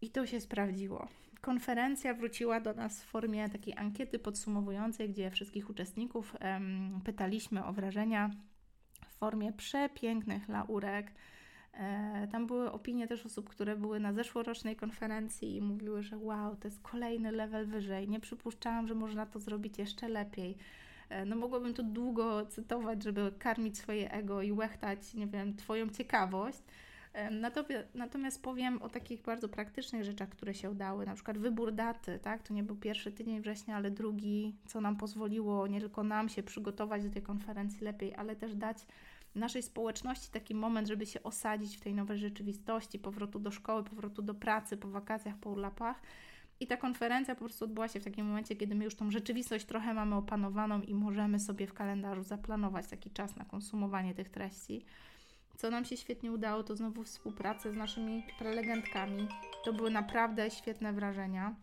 [0.01, 1.07] I to się sprawdziło.
[1.41, 6.35] Konferencja wróciła do nas w formie takiej ankiety podsumowującej, gdzie wszystkich uczestników
[7.05, 8.29] pytaliśmy o wrażenia
[9.07, 11.11] w formie przepięknych laurek
[11.73, 16.55] E, tam były opinie też osób, które były na zeszłorocznej konferencji i mówiły, że wow,
[16.55, 18.09] to jest kolejny level wyżej.
[18.09, 20.57] Nie przypuszczałam, że można to zrobić jeszcze lepiej.
[21.11, 25.89] E, no mogłabym tu długo cytować, żeby karmić swoje ego i łechtać, nie wiem, Twoją
[25.89, 26.59] ciekawość.
[27.13, 27.31] E,
[27.95, 32.43] natomiast powiem o takich bardzo praktycznych rzeczach, które się udały, na przykład wybór daty, tak?
[32.43, 36.43] To nie był pierwszy tydzień września, ale drugi, co nam pozwoliło nie tylko nam się
[36.43, 38.77] przygotować do tej konferencji lepiej, ale też dać
[39.35, 44.21] naszej społeczności taki moment, żeby się osadzić w tej nowej rzeczywistości, powrotu do szkoły, powrotu
[44.21, 46.01] do pracy, po wakacjach, po urlopach.
[46.61, 49.65] I ta konferencja po prostu odbyła się w takim momencie, kiedy my już tą rzeczywistość
[49.65, 54.85] trochę mamy opanowaną i możemy sobie w kalendarzu zaplanować taki czas na konsumowanie tych treści.
[55.57, 59.27] Co nam się świetnie udało, to znowu współpraca z naszymi prelegentkami.
[59.65, 61.55] To były naprawdę świetne wrażenia.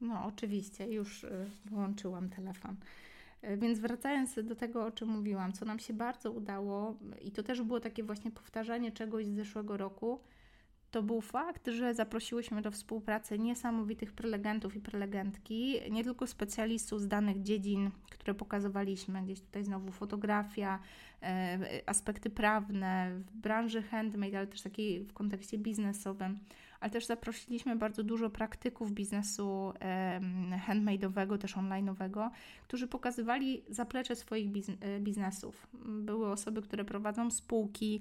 [0.00, 2.76] No, oczywiście, już y, włączyłam telefon.
[3.42, 7.42] E, więc wracając do tego, o czym mówiłam, co nam się bardzo udało, i to
[7.42, 10.20] też było takie właśnie powtarzanie czegoś z zeszłego roku,
[10.90, 17.08] to był fakt, że zaprosiłyśmy do współpracy niesamowitych prelegentów i prelegentki, nie tylko specjalistów z
[17.08, 20.78] danych dziedzin, które pokazywaliśmy, gdzieś tutaj znowu fotografia,
[21.22, 26.38] e, aspekty prawne w branży handmade, ale też takiej w kontekście biznesowym,
[26.80, 30.20] ale też zaprosiliśmy bardzo dużo praktyków biznesu e,
[30.68, 32.30] handmade'owego, też online'owego,
[32.64, 34.50] którzy pokazywali zaplecze swoich
[35.00, 35.66] biznesów.
[35.84, 38.00] Były osoby, które prowadzą spółki,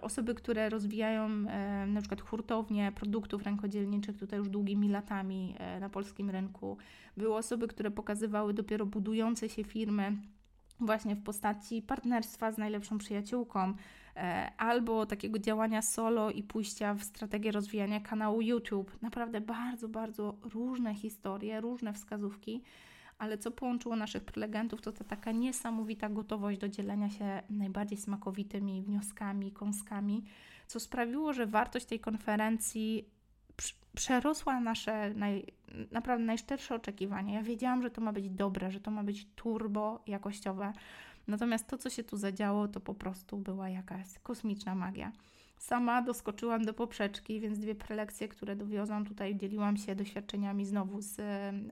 [0.00, 5.88] osoby, które rozwijają e, na przykład hurtownie produktów rękodzielniczych tutaj już długimi latami e, na
[5.88, 6.76] polskim rynku.
[7.16, 10.16] Były osoby, które pokazywały dopiero budujące się firmy
[10.80, 13.74] właśnie w postaci partnerstwa z najlepszą przyjaciółką,
[14.16, 19.02] e, albo takiego działania solo i pójścia w strategię rozwijania kanału YouTube.
[19.02, 22.62] Naprawdę bardzo, bardzo różne historie, różne wskazówki
[23.22, 28.82] ale co połączyło naszych prelegentów, to ta taka niesamowita gotowość do dzielenia się najbardziej smakowitymi
[28.82, 30.24] wnioskami, kąskami,
[30.66, 33.08] co sprawiło, że wartość tej konferencji
[33.94, 35.46] przerosła nasze naj,
[35.90, 37.34] naprawdę najszczersze oczekiwania.
[37.34, 40.72] Ja wiedziałam, że to ma być dobre, że to ma być turbo jakościowe.
[41.28, 45.12] Natomiast to, co się tu zadziało, to po prostu była jakaś kosmiczna magia.
[45.62, 51.20] Sama doskoczyłam do poprzeczki, więc dwie prelekcje, które dowiozłam tutaj, dzieliłam się doświadczeniami znowu z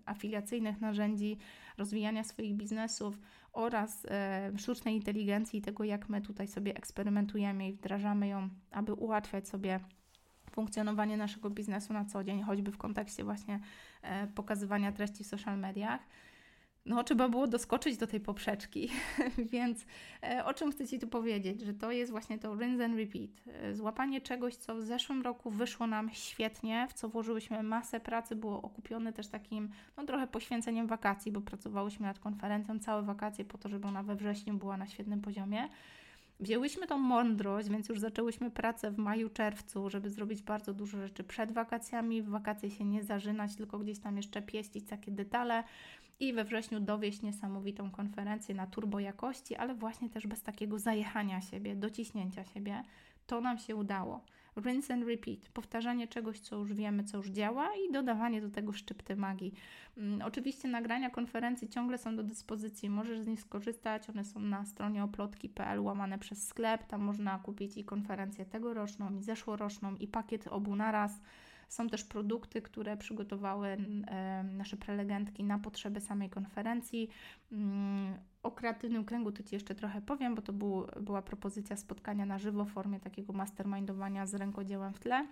[0.06, 1.38] afiliacyjnych narzędzi,
[1.78, 3.18] rozwijania swoich biznesów
[3.52, 8.94] oraz e, sztucznej inteligencji i tego, jak my tutaj sobie eksperymentujemy i wdrażamy ją, aby
[8.94, 9.80] ułatwiać sobie
[10.50, 13.60] funkcjonowanie naszego biznesu na co dzień, choćby w kontekście właśnie
[14.02, 16.00] e, pokazywania treści w social mediach
[16.86, 18.88] no, trzeba było doskoczyć do tej poprzeczki.
[19.52, 19.86] Więc
[20.22, 21.60] e, o czym chcę Ci tu powiedzieć?
[21.60, 23.30] Że to jest właśnie to rinse and repeat.
[23.46, 28.36] E, złapanie czegoś, co w zeszłym roku wyszło nam świetnie, w co włożyłyśmy masę pracy,
[28.36, 33.58] było okupione też takim, no trochę poświęceniem wakacji, bo pracowałyśmy nad konferencją całe wakacje po
[33.58, 35.68] to, żeby ona we wrześniu była na świetnym poziomie.
[36.40, 41.24] Wzięłyśmy tą mądrość, więc już zaczęłyśmy pracę w maju, czerwcu, żeby zrobić bardzo dużo rzeczy
[41.24, 42.22] przed wakacjami.
[42.22, 45.64] W wakacje się nie zażynać, tylko gdzieś tam jeszcze pieścić takie detale
[46.20, 51.40] i we wrześniu dowieść niesamowitą konferencję na turbo jakości, ale właśnie też bez takiego zajechania
[51.40, 52.82] siebie, dociśnięcia siebie.
[53.26, 54.24] To nam się udało.
[54.56, 58.72] Rinse and repeat, powtarzanie czegoś, co już wiemy, co już działa i dodawanie do tego
[58.72, 59.54] szczypty magii.
[59.96, 64.64] Um, oczywiście nagrania konferencji ciągle są do dyspozycji, możesz z nich skorzystać, one są na
[64.64, 70.48] stronie oplotki.pl łamane przez sklep, tam można kupić i konferencję tegoroczną, i zeszłoroczną, i pakiet
[70.48, 71.20] obu naraz.
[71.70, 73.76] Są też produkty, które przygotowały
[74.52, 77.08] nasze prelegentki na potrzeby samej konferencji.
[77.52, 82.26] Mm, o kreatywnym kręgu to Ci jeszcze trochę powiem, bo to był, była propozycja spotkania
[82.26, 85.26] na żywo w formie takiego mastermindowania z rękodziełem w tle.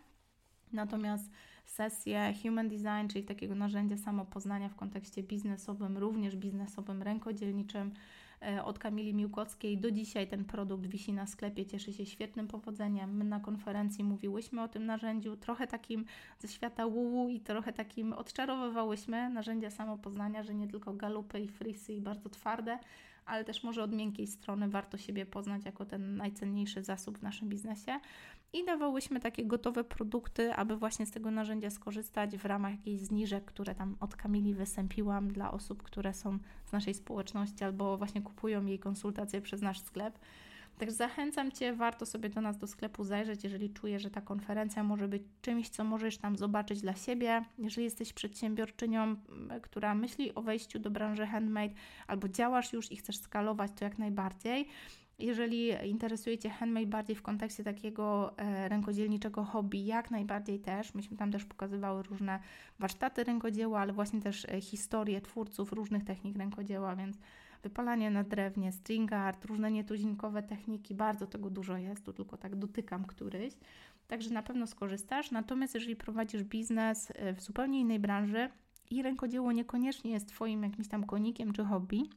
[0.72, 1.30] Natomiast
[1.66, 7.93] sesje Human Design, czyli takiego narzędzia samopoznania w kontekście biznesowym, również biznesowym, rękodzielniczym,
[8.64, 9.78] od Kamili Miłkowskiej.
[9.78, 13.16] Do dzisiaj ten produkt wisi na sklepie, cieszy się świetnym powodzeniem.
[13.16, 16.05] My na konferencji mówiłyśmy o tym narzędziu, trochę takim
[16.39, 21.93] ze świata WUU i trochę takim odczarowywałyśmy narzędzia samopoznania, że nie tylko galupy i frisy
[21.93, 22.78] i bardzo twarde,
[23.26, 27.49] ale też może od miękkiej strony warto siebie poznać jako ten najcenniejszy zasób w naszym
[27.49, 28.01] biznesie.
[28.53, 33.45] I dawałyśmy takie gotowe produkty, aby właśnie z tego narzędzia skorzystać w ramach jakichś zniżek,
[33.45, 38.67] które tam od Kamili wysępiłam dla osób, które są z naszej społeczności albo właśnie kupują
[38.67, 40.19] jej konsultacje przez nasz sklep.
[40.79, 44.83] Także zachęcam Cię, warto sobie do nas do sklepu zajrzeć, jeżeli czujesz, że ta konferencja
[44.83, 47.45] może być czymś, co możesz tam zobaczyć dla siebie.
[47.59, 49.17] Jeżeli jesteś przedsiębiorczynią,
[49.63, 51.75] która myśli o wejściu do branży handmade,
[52.07, 54.69] albo działasz już i chcesz skalować, to jak najbardziej.
[55.19, 60.95] Jeżeli interesuje Cię handmade bardziej w kontekście takiego e, rękodzielniczego hobby, jak najbardziej też.
[60.95, 62.41] Myśmy tam też pokazywały różne
[62.79, 67.19] warsztaty rękodzieła, ale właśnie też e, historie twórców różnych technik rękodzieła, więc
[67.62, 72.57] wypalanie na drewnie, string art, różne nietuzinkowe techniki, bardzo tego dużo jest, tu tylko tak
[72.57, 73.55] dotykam któryś.
[74.09, 75.31] Także na pewno skorzystasz.
[75.31, 78.51] Natomiast jeżeli prowadzisz biznes e, w zupełnie innej branży
[78.91, 82.11] i rękodzieło niekoniecznie jest Twoim jakimś tam konikiem czy hobby,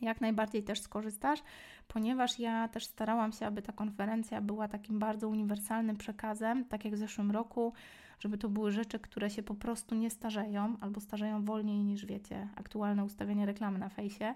[0.00, 1.42] jak najbardziej też skorzystasz,
[1.88, 6.94] ponieważ ja też starałam się, aby ta konferencja była takim bardzo uniwersalnym przekazem, tak jak
[6.94, 7.72] w zeszłym roku,
[8.18, 12.48] żeby to były rzeczy, które się po prostu nie starzeją albo starzeją wolniej niż wiecie,
[12.56, 14.34] aktualne ustawienie reklamy na fejsie,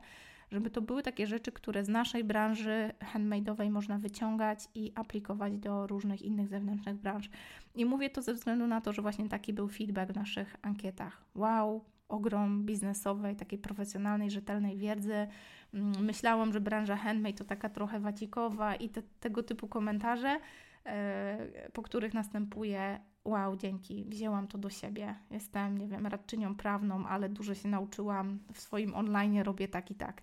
[0.51, 5.87] żeby to były takie rzeczy, które z naszej branży handmade'owej można wyciągać i aplikować do
[5.87, 7.31] różnych innych zewnętrznych branż.
[7.75, 11.25] I mówię to ze względu na to, że właśnie taki był feedback w naszych ankietach.
[11.35, 15.27] Wow, ogrom biznesowej, takiej profesjonalnej, rzetelnej wiedzy.
[15.75, 20.41] Mm, myślałam, że branża handmade to taka trochę wacikowa i te, tego typu komentarze,
[20.87, 25.15] e, po których następuje wow, dzięki, wzięłam to do siebie.
[25.31, 29.95] Jestem, nie wiem, radczynią prawną, ale dużo się nauczyłam w swoim online, robię tak i
[29.95, 30.23] tak.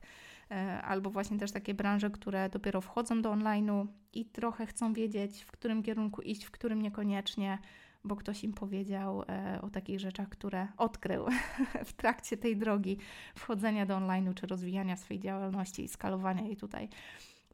[0.52, 5.44] e, albo właśnie też takie branże, które dopiero wchodzą do online'u i trochę chcą wiedzieć,
[5.44, 7.58] w którym kierunku iść, w którym niekoniecznie,
[8.04, 11.26] bo ktoś im powiedział e, o takich rzeczach, które odkrył
[11.86, 12.98] w trakcie tej drogi
[13.36, 16.90] wchodzenia do online'u czy rozwijania swojej działalności i skalowania jej tutaj.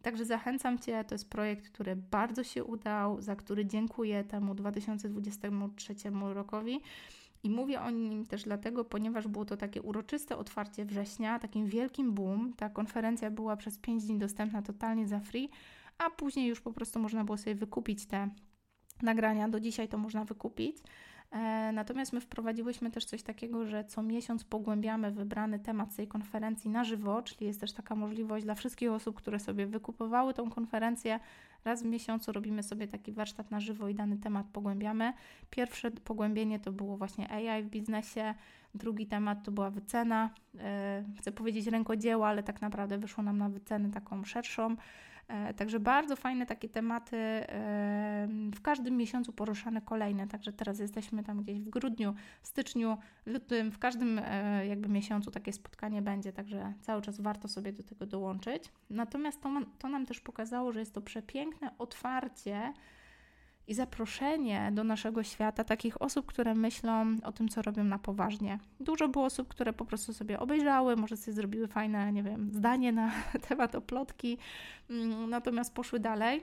[0.01, 5.95] Także zachęcam Cię, to jest projekt, który bardzo się udał, za który dziękuję temu 2023
[6.33, 6.81] rokowi.
[7.43, 12.13] I mówię o nim też dlatego, ponieważ było to takie uroczyste otwarcie września, takim wielkim
[12.13, 12.53] boom.
[12.53, 15.49] Ta konferencja była przez 5 dni dostępna totalnie za free,
[15.97, 18.29] a później już po prostu można było sobie wykupić te
[19.03, 19.49] nagrania.
[19.49, 20.77] Do dzisiaj to można wykupić.
[21.33, 26.69] E, natomiast my wprowadziłyśmy też coś takiego, że co miesiąc pogłębiamy wybrany temat tej konferencji
[26.69, 31.19] na żywo, czyli jest też taka możliwość dla wszystkich osób, które sobie wykupowały tą konferencję.
[31.65, 35.13] Raz w miesiącu robimy sobie taki warsztat na żywo i dany temat pogłębiamy.
[35.49, 38.33] Pierwsze pogłębienie to było właśnie AI w biznesie,
[38.75, 40.29] drugi temat to była wycena.
[40.59, 44.75] E, chcę powiedzieć rękodzieła, ale tak naprawdę wyszło nam na wycenę taką szerszą.
[45.27, 47.17] E, także bardzo fajne takie tematy,
[48.55, 50.27] w każdym miesiącu poruszane kolejne.
[50.27, 55.53] Także teraz jesteśmy tam gdzieś w grudniu, styczniu, lutym, w każdym e, jakby miesiącu takie
[55.53, 58.71] spotkanie będzie, także cały czas warto sobie do tego dołączyć.
[58.89, 59.49] Natomiast to,
[59.79, 62.73] to nam też pokazało, że jest to przepiękne otwarcie
[63.67, 68.59] i zaproszenie do naszego świata takich osób, które myślą o tym, co robią na poważnie.
[68.79, 72.91] Dużo było osób, które po prostu sobie obejrzały, może sobie zrobiły fajne, nie wiem, zdanie
[72.91, 73.11] na
[73.49, 74.37] temat oplotki,
[74.89, 76.41] mm, natomiast poszły dalej.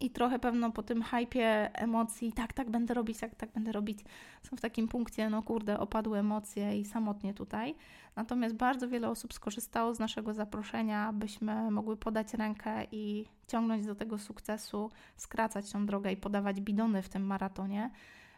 [0.00, 3.98] I trochę pewno po tym hypie emocji, tak, tak będę robić, tak, tak będę robić,
[4.42, 7.74] są w takim punkcie, no kurde, opadły emocje i samotnie tutaj.
[8.16, 13.94] Natomiast bardzo wiele osób skorzystało z naszego zaproszenia, abyśmy mogły podać rękę i ciągnąć do
[13.94, 17.90] tego sukcesu, skracać tą drogę i podawać bidony w tym maratonie.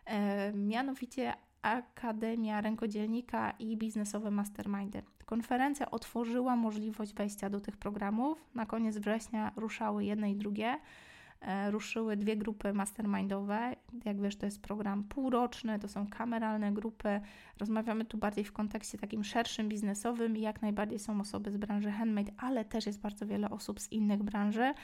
[0.04, 5.02] E, mianowicie Akademia Rękodzielnika i Biznesowe Mastermindy.
[5.26, 8.44] Konferencja otworzyła możliwość wejścia do tych programów.
[8.54, 10.78] Na koniec września ruszały jedne i drugie.
[11.40, 13.76] E, ruszyły dwie grupy mastermindowe.
[14.04, 17.20] Jak wiesz, to jest program półroczny, to są kameralne grupy.
[17.58, 21.90] Rozmawiamy tu bardziej w kontekście takim szerszym, biznesowym i jak najbardziej są osoby z branży
[21.90, 24.74] handmade, ale też jest bardzo wiele osób z innych branży.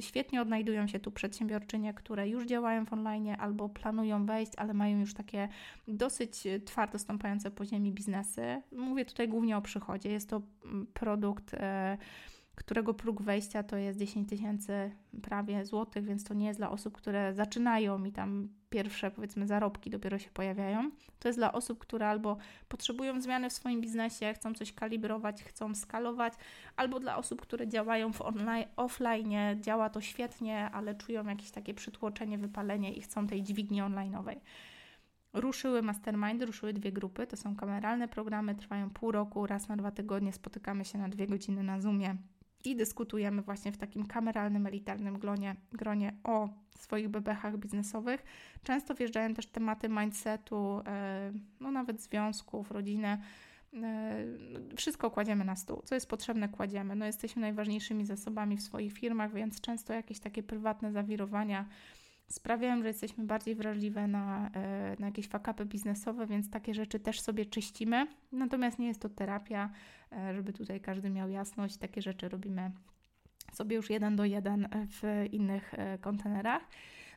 [0.00, 5.00] Świetnie odnajdują się tu przedsiębiorczynie, które już działają w online albo planują wejść, ale mają
[5.00, 5.48] już takie
[5.88, 8.62] dosyć twardo stąpające po ziemi biznesy.
[8.72, 10.10] Mówię tutaj głównie o przychodzie.
[10.10, 11.54] Jest to mm, produkt.
[11.54, 11.98] E,
[12.54, 14.90] którego próg wejścia to jest 10 tysięcy
[15.22, 19.90] prawie złotych, więc to nie jest dla osób, które zaczynają i tam pierwsze powiedzmy zarobki
[19.90, 20.90] dopiero się pojawiają.
[21.18, 22.36] To jest dla osób, które albo
[22.68, 26.34] potrzebują zmiany w swoim biznesie, chcą coś kalibrować, chcą skalować,
[26.76, 31.74] albo dla osób, które działają w online, offline, działa to świetnie, ale czują jakieś takie
[31.74, 34.36] przytłoczenie, wypalenie i chcą tej dźwigni online'owej.
[35.32, 37.26] Ruszyły mastermindy, ruszyły dwie grupy.
[37.26, 41.26] To są kameralne programy, trwają pół roku, raz na dwa tygodnie spotykamy się na dwie
[41.26, 42.16] godziny na Zoomie
[42.64, 46.48] i dyskutujemy właśnie w takim kameralnym, elitarnym gronie, gronie o
[46.78, 48.24] swoich bebechach biznesowych.
[48.62, 53.18] Często wjeżdżają też tematy mindsetu, e, no nawet związków, rodziny.
[53.74, 54.24] E,
[54.76, 55.82] wszystko kładziemy na stół.
[55.84, 56.96] Co jest potrzebne, kładziemy.
[56.96, 61.66] No, jesteśmy najważniejszymi zasobami w swoich firmach, więc często jakieś takie prywatne zawirowania
[62.32, 67.20] sprawiają, że jesteśmy bardziej wrażliwe na, e, na jakieś fakapy biznesowe, więc takie rzeczy też
[67.20, 68.06] sobie czyścimy.
[68.32, 69.70] Natomiast nie jest to terapia,
[70.12, 71.76] e, żeby tutaj każdy miał jasność.
[71.76, 72.70] Takie rzeczy robimy
[73.52, 76.62] sobie już jeden do jeden w innych e, kontenerach.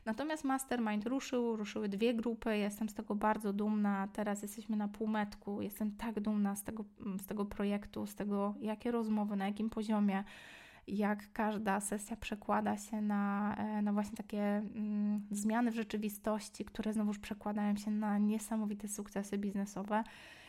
[0.04, 4.08] Natomiast Mastermind ruszył, ruszyły dwie grupy, jestem z tego bardzo dumna.
[4.12, 6.84] Teraz jesteśmy na półmetku, jestem tak dumna z tego,
[7.20, 10.24] z tego projektu, z tego, jakie rozmowy, na jakim poziomie
[10.86, 13.02] jak każda sesja przekłada się e,
[13.82, 20.04] na właśnie takie mm, zmiany w rzeczywistości, które znowuż przekładają się na niesamowite sukcesy biznesowe.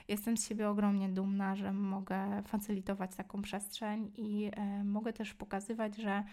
[0.08, 5.96] Jestem z siebie ogromnie dumna, że mogę facylitować taką przestrzeń i e, mogę też pokazywać,
[5.98, 6.24] że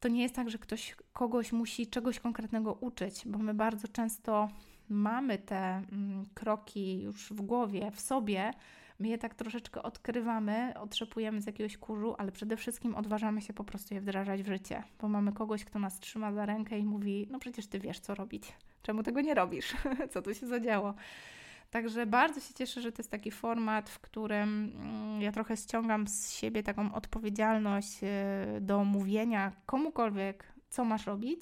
[0.00, 4.48] to nie jest tak, że ktoś kogoś musi czegoś konkretnego uczyć, bo my bardzo często
[4.88, 8.50] mamy te mm, kroki już w głowie, w sobie,
[9.00, 13.64] My je tak troszeczkę odkrywamy, otrzepujemy z jakiegoś kurzu, ale przede wszystkim odważamy się po
[13.64, 17.28] prostu je wdrażać w życie, bo mamy kogoś, kto nas trzyma za rękę i mówi:
[17.30, 18.52] No przecież ty wiesz, co robić.
[18.82, 19.74] Czemu tego nie robisz?
[20.12, 20.94] co tu się zadziało?
[21.70, 26.06] Także bardzo się cieszę, że to jest taki format, w którym mm, ja trochę ściągam
[26.06, 31.40] z siebie taką odpowiedzialność e, do mówienia komukolwiek, co masz robić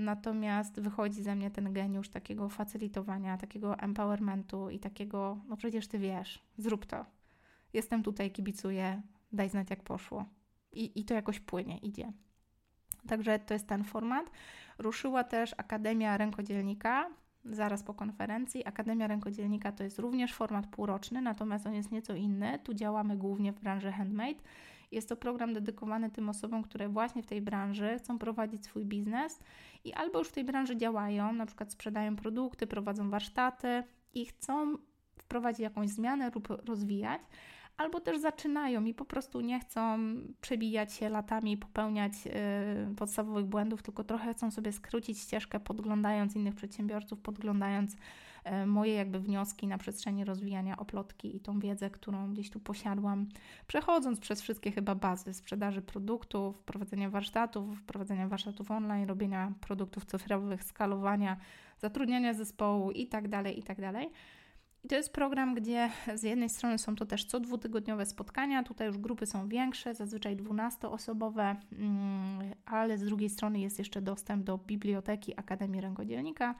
[0.00, 5.98] Natomiast wychodzi ze mnie ten geniusz takiego facylitowania, takiego empowermentu i takiego, no przecież ty
[5.98, 7.06] wiesz, zrób to.
[7.72, 9.02] Jestem tutaj, kibicuję,
[9.32, 10.24] daj znać jak poszło.
[10.72, 12.12] I, i to jakoś płynie, idzie.
[13.08, 14.30] Także to jest ten format.
[14.78, 17.10] Ruszyła też Akademia Rękodzielnika.
[17.44, 18.66] zaraz po konferencji.
[18.66, 22.58] Akademia Rękodzielnika to jest również format półroczny, natomiast on jest nieco inny.
[22.58, 24.40] Tu działamy głównie w branży handmade.
[24.92, 29.40] Jest to program dedykowany tym osobom, które właśnie w tej branży chcą prowadzić swój biznes
[29.84, 33.82] i albo już w tej branży działają, na przykład sprzedają produkty, prowadzą warsztaty
[34.14, 34.76] i chcą
[35.18, 37.20] wprowadzić jakąś zmianę lub rozwijać,
[37.76, 39.98] albo też zaczynają i po prostu nie chcą
[40.40, 42.12] przebijać się latami, popełniać
[42.92, 47.96] y, podstawowych błędów, tylko trochę chcą sobie skrócić ścieżkę, podglądając innych przedsiębiorców, podglądając
[48.66, 53.26] moje jakby wnioski na przestrzeni rozwijania oplotki i tą wiedzę, którą gdzieś tu posiadłam,
[53.66, 60.64] przechodząc przez wszystkie chyba bazy sprzedaży produktów, prowadzenia warsztatów, prowadzenia warsztatów online, robienia produktów cyfrowych,
[60.64, 61.36] skalowania,
[61.78, 64.10] zatrudniania zespołu itd., tak itd., tak
[64.84, 68.86] i to jest program, gdzie z jednej strony są to też co dwutygodniowe spotkania, tutaj
[68.86, 74.58] już grupy są większe, zazwyczaj 12-osobowe, mm, ale z drugiej strony jest jeszcze dostęp do
[74.58, 76.54] biblioteki Akademii Rękodzielnika.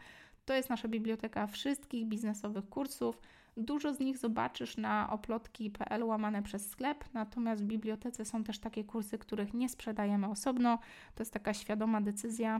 [0.44, 3.20] To jest nasza biblioteka wszystkich biznesowych kursów.
[3.56, 8.84] Dużo z nich zobaczysz na oplotki.pl łamane przez sklep, natomiast w bibliotece są też takie
[8.84, 10.78] kursy, których nie sprzedajemy osobno.
[11.14, 12.58] To jest taka świadoma decyzja,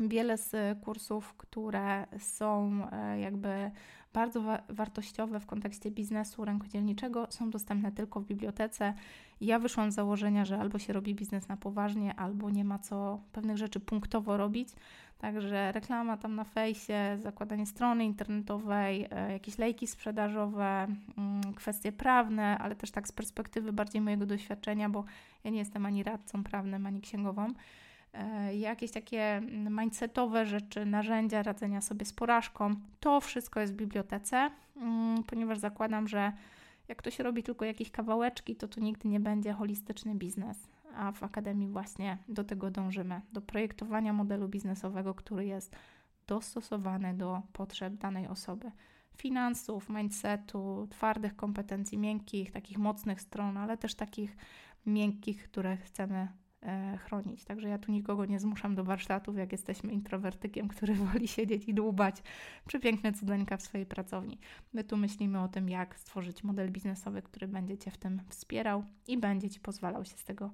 [0.00, 3.70] Wiele z kursów, które są e, jakby
[4.12, 8.94] bardzo wa wartościowe w kontekście biznesu rękodzielniczego, są dostępne tylko w bibliotece.
[9.40, 13.20] Ja wyszłam z założenia, że albo się robi biznes na poważnie, albo nie ma co
[13.32, 14.68] pewnych rzeczy punktowo robić.
[15.18, 20.86] Także reklama tam na fejsie, zakładanie strony internetowej, e, jakieś lejki sprzedażowe,
[21.18, 25.04] mm, kwestie prawne, ale też tak z perspektywy bardziej mojego doświadczenia, bo
[25.44, 27.52] ja nie jestem ani radcą prawnym, ani księgową
[28.52, 29.40] jakieś takie
[29.70, 32.74] mindsetowe rzeczy, narzędzia radzenia sobie z porażką.
[33.00, 36.32] To wszystko jest w bibliotece, mm, ponieważ zakładam, że
[36.88, 40.68] jak ktoś robi tylko jakieś kawałeczki, to to nigdy nie będzie holistyczny biznes.
[40.94, 45.76] A w Akademii właśnie do tego dążymy, do projektowania modelu biznesowego, który jest
[46.26, 48.70] dostosowany do potrzeb danej osoby.
[49.16, 54.36] Finansów, mindsetu, twardych kompetencji miękkich, takich mocnych stron, ale też takich
[54.86, 56.41] miękkich, które chcemy E,
[56.98, 57.44] chronić.
[57.44, 61.74] Także ja tu nikogo nie zmuszam do warsztatów, jak jesteśmy introwertykiem, który woli siedzieć i
[61.74, 62.22] dłubać
[62.66, 64.38] przepiękne cudeńka w swojej pracowni.
[64.72, 68.84] My tu myślimy o tym, jak stworzyć model biznesowy, który będzie Cię w tym wspierał
[69.08, 70.50] i będzie Ci pozwalał się z tego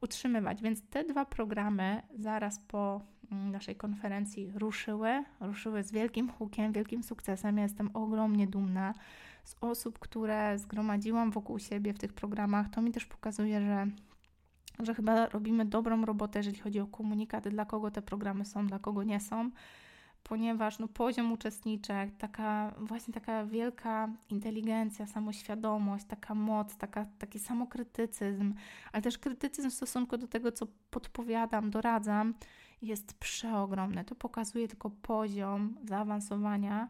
[0.00, 0.62] utrzymywać.
[0.62, 3.00] Więc te dwa programy zaraz po
[3.32, 5.24] mm, naszej konferencji ruszyły.
[5.40, 7.56] Ruszyły z wielkim hukiem, wielkim sukcesem.
[7.56, 8.94] Ja jestem ogromnie dumna
[9.44, 12.68] z osób, które zgromadziłam wokół siebie w tych programach.
[12.70, 13.86] To mi też pokazuje, że
[14.84, 18.78] że chyba robimy dobrą robotę, jeżeli chodzi o komunikat, dla kogo te programy są, dla
[18.78, 19.50] kogo nie są,
[20.22, 28.54] ponieważ no, poziom uczestniczek, taka właśnie taka wielka inteligencja, samoświadomość, taka moc, taka, taki samokrytycyzm,
[28.92, 32.34] ale też krytycyzm w stosunku do tego, co podpowiadam, doradzam,
[32.82, 34.04] jest przeogromny.
[34.04, 36.88] To pokazuje tylko poziom zaawansowania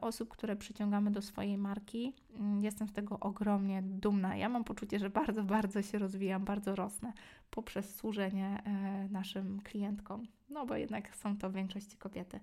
[0.00, 2.14] osób, które przyciągamy do swojej marki.
[2.34, 4.36] Mm, jestem z tego ogromnie dumna.
[4.36, 7.12] Ja mam poczucie, że bardzo, bardzo się rozwijam, bardzo rosnę
[7.50, 12.40] poprzez służenie e, naszym klientkom, no bo jednak są to w większości kobiety.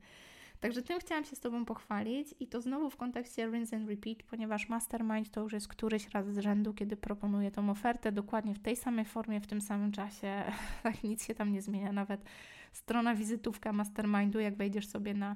[0.60, 4.24] Także tym chciałam się z Tobą pochwalić i to znowu w kontekście rinse and repeat,
[4.24, 8.60] ponieważ Mastermind to już jest któryś raz z rzędu, kiedy proponuję tą ofertę dokładnie w
[8.60, 10.44] tej samej formie, w tym samym czasie.
[10.84, 12.26] Tak nic się tam nie zmienia, nawet
[12.72, 15.36] strona wizytówka Mastermindu, jak wejdziesz sobie na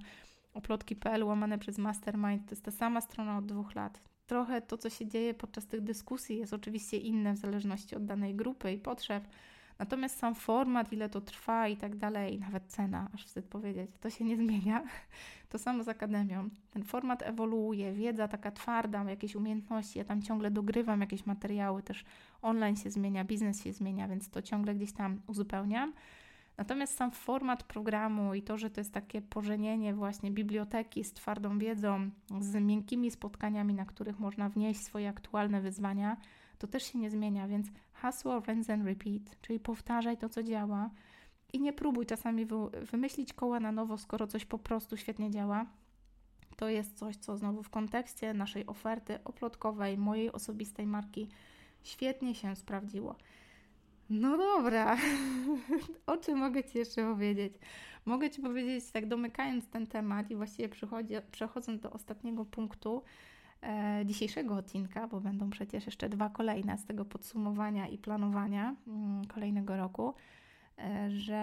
[0.60, 4.02] oplotki.pl łamane przez Mastermind, to jest ta sama strona od dwóch lat.
[4.28, 8.36] Trochę to, co się dzieje podczas tych dyskusji, jest oczywiście inne w zależności od danej
[8.36, 9.28] grupy i potrzeb.
[9.80, 14.10] Natomiast sam format, ile to trwa i tak dalej, nawet cena, aż wstyd powiedzieć, to
[14.10, 14.84] się nie zmienia.
[15.50, 16.50] To samo z akademią.
[16.72, 22.06] Ten format ewoluuje, wiedza taka twarda, jakieś umiejętności, ja tam ciągle dogrywam jakieś materiały, też
[22.42, 25.94] online się zmienia, biznes się zmienia, więc to ciągle gdzieś tam uzupełniam.
[26.60, 31.60] Natomiast sam format programu i to, że to jest takie pożenienie właśnie biblioteki z twardą
[31.60, 32.10] wiedzą,
[32.40, 36.18] z miękkimi spotkaniami, na których można wnieść swoje aktualne wyzwania,
[36.58, 40.90] to też się nie zmienia, więc hasło rinse and repeat, czyli powtarzaj to, co działa
[41.54, 42.48] i nie próbuj czasami
[42.92, 45.66] wymyślić koła na nowo, skoro coś po prostu świetnie działa.
[46.56, 51.28] To jest coś, co znowu w kontekście naszej oferty oplotkowej, mojej osobistej marki
[51.84, 53.16] świetnie się sprawdziło.
[54.10, 54.98] No dobra,
[56.06, 57.54] o czym mogę Ci jeszcze powiedzieć?
[58.06, 60.70] Mogę Ci powiedzieć, tak domykając ten temat i właściwie
[61.32, 63.04] przechodząc do ostatniego punktu
[63.64, 69.26] e, dzisiejszego odcinka, bo będą przecież jeszcze dwa kolejne z tego podsumowania i planowania mm,
[69.26, 70.14] kolejnego roku,
[70.78, 71.36] e, że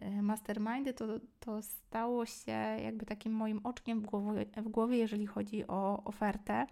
[0.00, 1.06] e, mastermindy to,
[1.40, 2.52] to stało się
[2.84, 6.66] jakby takim moim oczkiem w głowie, w głowie jeżeli chodzi o ofertę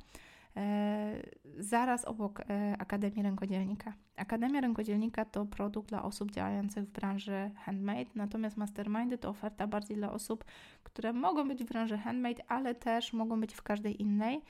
[1.58, 3.92] zaraz obok e, Akademii Rękodzielnika.
[4.16, 9.96] Akademia Rękodzielnika to produkt dla osób działających w branży handmade, natomiast Mastermindy to oferta bardziej
[9.96, 10.44] dla osób,
[10.82, 14.42] które mogą być w branży handmade, ale też mogą być w każdej innej.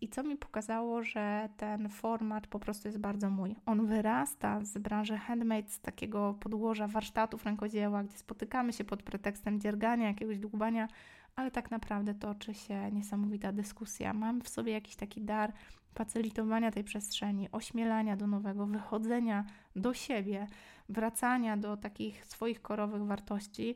[0.00, 3.56] I co mi pokazało, że ten format po prostu jest bardzo mój.
[3.66, 9.60] On wyrasta z branży handmade, z takiego podłoża warsztatów rękodzieła, gdzie spotykamy się pod pretekstem
[9.60, 10.88] dziergania, jakiegoś dłubania,
[11.36, 14.14] ale tak naprawdę toczy się niesamowita dyskusja.
[14.14, 15.52] Mam w sobie jakiś taki dar
[15.94, 19.44] facylitowania tej przestrzeni, ośmielania do nowego, wychodzenia
[19.76, 20.46] do siebie,
[20.88, 23.74] wracania do takich swoich korowych wartości,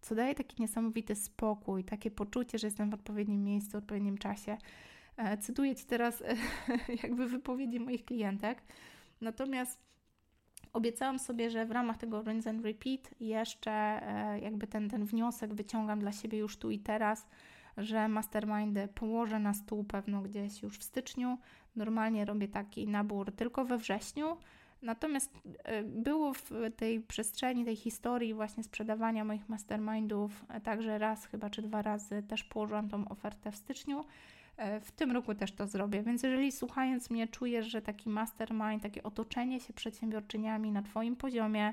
[0.00, 4.56] co daje taki niesamowity spokój, takie poczucie, że jestem w odpowiednim miejscu, w odpowiednim czasie.
[5.16, 6.22] E, cytuję Ci teraz
[7.02, 8.62] jakby wypowiedzi moich klientek.
[9.20, 9.87] Natomiast
[10.72, 15.54] obiecałam sobie, że w ramach tego rinse and repeat jeszcze e, jakby ten, ten wniosek
[15.54, 17.28] wyciągam dla siebie już tu i teraz,
[17.76, 21.38] że mastermindy położę na stół pewno gdzieś już w styczniu.
[21.76, 24.36] Normalnie robię taki nabór tylko we wrześniu.
[24.82, 31.50] Natomiast e, było w tej przestrzeni, tej historii właśnie sprzedawania moich mastermindów, także raz chyba
[31.50, 34.04] czy dwa razy też położyłam tą ofertę w styczniu.
[34.58, 36.02] E, w tym roku też to zrobię.
[36.02, 41.72] Więc jeżeli słuchając mnie czujesz, że taki mastermind, takie otoczenie się przedsiębiorczyniami na Twoim poziomie,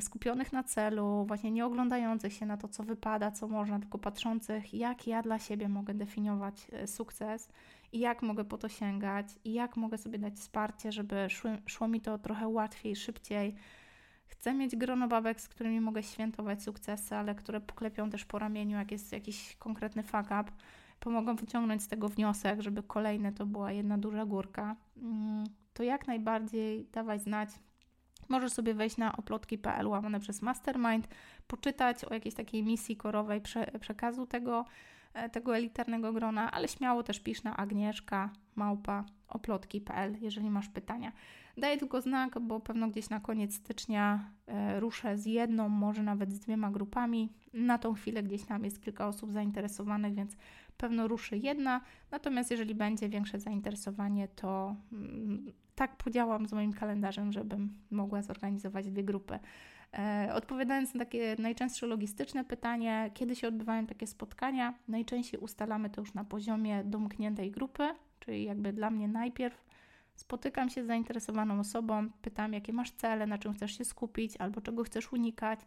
[0.00, 4.74] skupionych na celu, właśnie nie oglądających się na to, co wypada, co można, tylko patrzących,
[4.74, 7.48] jak ja dla siebie mogę definiować e, sukces
[7.92, 11.88] i jak mogę po to sięgać i jak mogę sobie dać wsparcie, żeby szło, szło
[11.88, 13.54] mi to trochę łatwiej, szybciej.
[14.26, 18.76] Chcę mieć grono babek, z którymi mogę świętować sukcesy, ale które poklepią też po ramieniu,
[18.76, 20.44] jak jest jakiś konkretny fuck up
[21.00, 26.06] pomogą wyciągnąć z tego wniosek, żeby kolejne to była jedna duża górka, mm, to jak
[26.06, 27.50] najbardziej dawaj znać.
[28.28, 31.08] Możesz sobie wejść na oplotki.pl łamane przez Mastermind,
[31.46, 34.64] poczytać o jakiejś takiej misji korowej prze, przekazu tego,
[35.14, 41.12] e, tego elitarnego grona, ale śmiało też pisz na Agnieszka małpa oplotki.pl, jeżeli masz pytania.
[41.56, 46.32] Daję tylko znak, bo pewno gdzieś na koniec stycznia e, ruszę z jedną, może nawet
[46.32, 47.32] z dwiema grupami.
[47.54, 50.36] Na tą chwilę gdzieś tam jest kilka osób zainteresowanych, więc
[50.80, 51.80] pewno ruszy jedna,
[52.10, 58.90] natomiast jeżeli będzie większe zainteresowanie, to mm, tak podziałam z moim kalendarzem, żebym mogła zorganizować
[58.90, 59.38] dwie grupy.
[59.98, 66.00] E, odpowiadając na takie najczęstsze logistyczne pytanie, kiedy się odbywają takie spotkania, najczęściej ustalamy to
[66.00, 67.88] już na poziomie domkniętej grupy,
[68.20, 69.64] czyli jakby dla mnie najpierw
[70.14, 74.60] spotykam się z zainteresowaną osobą, pytam, jakie masz cele, na czym chcesz się skupić albo
[74.60, 75.60] czego chcesz unikać.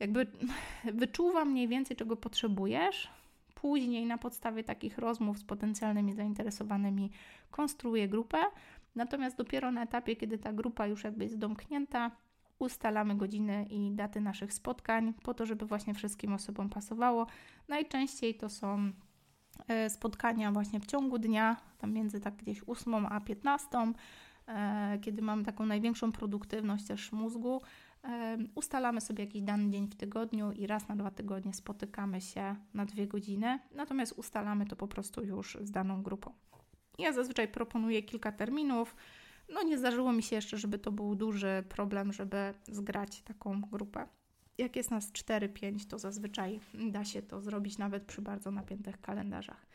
[0.00, 0.26] Jakby
[1.02, 3.10] wyczuwam mniej więcej, czego potrzebujesz,
[3.62, 7.10] Później na podstawie takich rozmów z potencjalnymi zainteresowanymi
[7.50, 8.38] konstruuję grupę.
[8.94, 12.10] Natomiast dopiero na etapie, kiedy ta grupa już jakby jest domknięta,
[12.58, 17.26] ustalamy godziny i daty naszych spotkań po to, żeby właśnie wszystkim osobom pasowało.
[17.68, 18.92] Najczęściej to są
[19.68, 23.68] e, spotkania właśnie w ciągu dnia, tam między tak gdzieś 8 a 15,
[24.48, 27.62] e, kiedy mamy taką największą produktywność też mózgu,
[28.54, 32.84] Ustalamy sobie jakiś dany dzień w tygodniu i raz na dwa tygodnie spotykamy się na
[32.84, 36.32] dwie godziny, natomiast ustalamy to po prostu już z daną grupą.
[36.98, 38.96] Ja zazwyczaj proponuję kilka terminów.
[39.48, 44.08] No nie zdarzyło mi się jeszcze, żeby to był duży problem, żeby zgrać taką grupę.
[44.58, 46.60] Jak jest nas 4-5, to zazwyczaj
[46.90, 49.66] da się to zrobić nawet przy bardzo napiętych kalendarzach.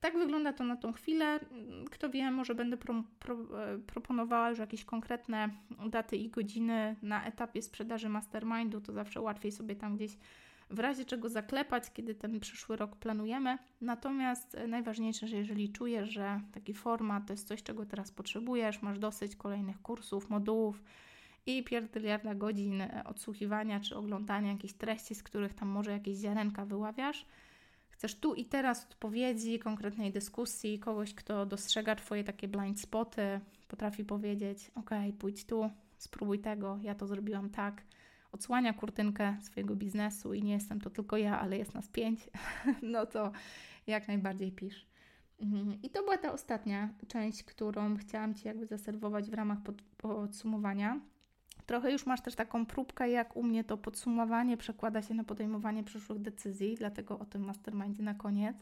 [0.00, 1.40] Tak wygląda to na tą chwilę.
[1.90, 5.50] Kto wie, może będę pro, pro, e, proponowała już jakieś konkretne
[5.90, 10.16] daty i godziny na etapie sprzedaży mastermindu, to zawsze łatwiej sobie tam gdzieś
[10.70, 13.58] w razie czego zaklepać, kiedy ten przyszły rok planujemy.
[13.80, 18.82] Natomiast e, najważniejsze, że jeżeli czujesz, że taki format to jest coś, czego teraz potrzebujesz,
[18.82, 20.82] masz dosyć kolejnych kursów, modułów
[21.46, 26.64] i pierdyliarda godzin e, odsłuchiwania czy oglądania jakichś treści, z których tam może jakieś ziarenka
[26.64, 27.26] wyławiasz,
[27.96, 34.04] Chcesz tu i teraz odpowiedzi, konkretnej dyskusji, kogoś, kto dostrzega Twoje takie blind spoty, potrafi
[34.04, 37.82] powiedzieć: OK, pójdź tu, spróbuj tego, ja to zrobiłam tak.
[38.32, 42.20] Odsłania kurtynkę swojego biznesu i nie jestem to tylko ja, ale jest nas pięć,
[42.82, 43.32] no to
[43.86, 44.86] jak najbardziej pisz.
[45.40, 45.82] Mhm.
[45.82, 51.00] I to była ta ostatnia część, którą chciałam Ci jakby zaserwować w ramach pod, podsumowania.
[51.66, 55.84] Trochę już masz też taką próbkę, jak u mnie to podsumowanie przekłada się na podejmowanie
[55.84, 58.56] przyszłych decyzji, dlatego o tym mastermindzie na koniec.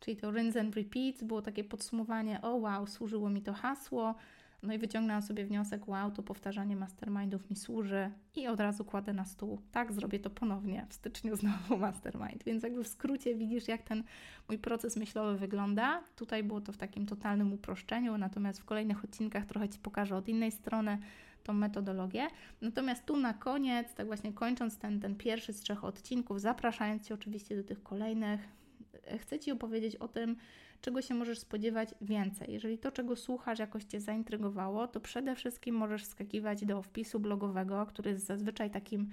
[0.00, 4.14] Czyli to rinse and repeat, było takie podsumowanie, o wow, służyło mi to hasło,
[4.62, 9.12] no i wyciągnęłam sobie wniosek, wow, to powtarzanie mastermindów mi służy i od razu kładę
[9.12, 9.60] na stół.
[9.72, 12.44] Tak, zrobię to ponownie w styczniu znowu mastermind.
[12.44, 14.04] Więc jakby w skrócie widzisz, jak ten
[14.48, 16.02] mój proces myślowy wygląda.
[16.16, 20.28] Tutaj było to w takim totalnym uproszczeniu, natomiast w kolejnych odcinkach trochę Ci pokażę od
[20.28, 20.98] innej strony,
[21.42, 22.26] tą metodologię.
[22.60, 27.14] Natomiast tu na koniec, tak właśnie kończąc ten, ten pierwszy z trzech odcinków, zapraszając Cię
[27.14, 28.40] oczywiście do tych kolejnych,
[29.18, 30.36] chcę Ci opowiedzieć o tym,
[30.80, 32.52] czego się możesz spodziewać więcej.
[32.52, 37.86] Jeżeli to, czego słuchasz, jakoś Cię zaintrygowało, to przede wszystkim możesz skakiwać do wpisu blogowego,
[37.86, 39.10] który jest zazwyczaj takim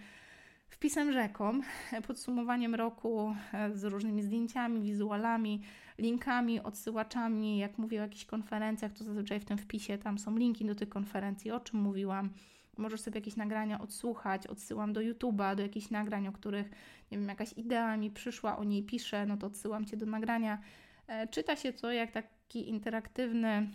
[0.70, 1.62] wpisem rzeką,
[2.08, 5.62] podsumowaniem roku e, z różnymi zdjęciami, wizualami,
[5.98, 7.58] linkami, odsyłaczami.
[7.58, 10.90] Jak mówię o jakichś konferencjach, to zazwyczaj w tym wpisie tam są linki do tych
[10.90, 12.30] konferencji, o czym mówiłam.
[12.78, 16.70] Możesz sobie jakieś nagrania odsłuchać, odsyłam do YouTube'a, do jakichś nagrań, o których,
[17.12, 20.62] nie wiem, jakaś idea mi przyszła, o niej piszę, no to odsyłam Cię do nagrania.
[21.08, 23.68] E, czyta się to jak taki interaktywny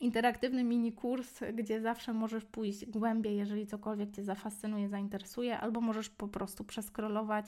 [0.00, 6.08] interaktywny mini kurs, gdzie zawsze możesz pójść głębiej, jeżeli cokolwiek Cię zafascynuje, zainteresuje, albo możesz
[6.10, 7.46] po prostu przeskrolować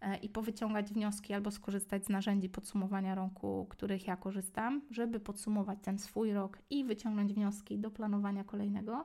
[0.00, 5.78] e, i powyciągać wnioski, albo skorzystać z narzędzi podsumowania roku, których ja korzystam, żeby podsumować
[5.82, 9.04] ten swój rok i wyciągnąć wnioski do planowania kolejnego.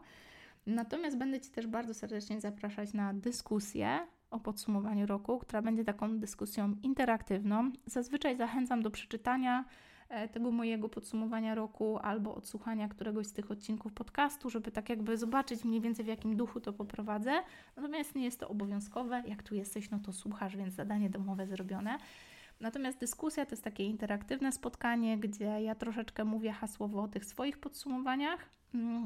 [0.65, 3.99] Natomiast będę Ci też bardzo serdecznie zapraszać na dyskusję
[4.31, 7.71] o podsumowaniu roku, która będzie taką dyskusją interaktywną.
[7.85, 9.65] Zazwyczaj zachęcam do przeczytania
[10.31, 15.65] tego mojego podsumowania roku albo odsłuchania któregoś z tych odcinków podcastu, żeby tak jakby zobaczyć
[15.65, 17.31] mniej więcej w jakim duchu to poprowadzę.
[17.75, 19.23] Natomiast nie jest to obowiązkowe.
[19.27, 21.97] Jak tu jesteś, no to słuchasz, więc zadanie domowe zrobione.
[22.59, 27.59] Natomiast dyskusja to jest takie interaktywne spotkanie, gdzie ja troszeczkę mówię hasłowo o tych swoich
[27.59, 28.49] podsumowaniach,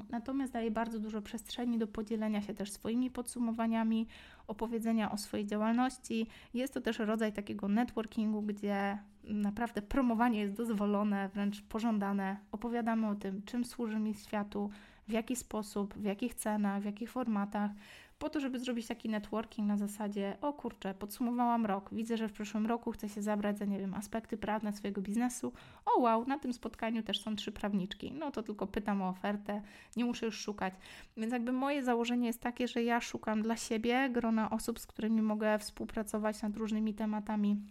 [0.10, 4.08] natomiast daję bardzo dużo przestrzeni do podzielenia się też swoimi podsumowaniami,
[4.48, 6.28] opowiedzenia o swojej działalności.
[6.54, 12.38] Jest to też rodzaj takiego networkingu, gdzie naprawdę promowanie jest dozwolone, wręcz pożądane.
[12.52, 14.70] Opowiadamy o tym, czym służy mi światu,
[15.08, 17.72] w jaki sposób, w jakich cenach, w jakich formatach,
[18.20, 22.34] po to, żeby zrobić taki networking na zasadzie, o kurczę, podsumowałam rok, widzę, że w
[22.34, 25.54] przyszłym roku chcę się zabrać za, nie wiem, aspekty prawne swojego biznesu.
[25.86, 28.14] O wow, na tym spotkaniu też są trzy prawniczki.
[28.14, 29.62] No to tylko pytam o ofertę,
[29.96, 30.74] nie muszę już szukać.
[31.18, 35.22] Więc jakby moje założenie jest takie, że ja szukam dla siebie grona osób, z którymi
[35.22, 37.62] mogę współpracować nad różnymi tematami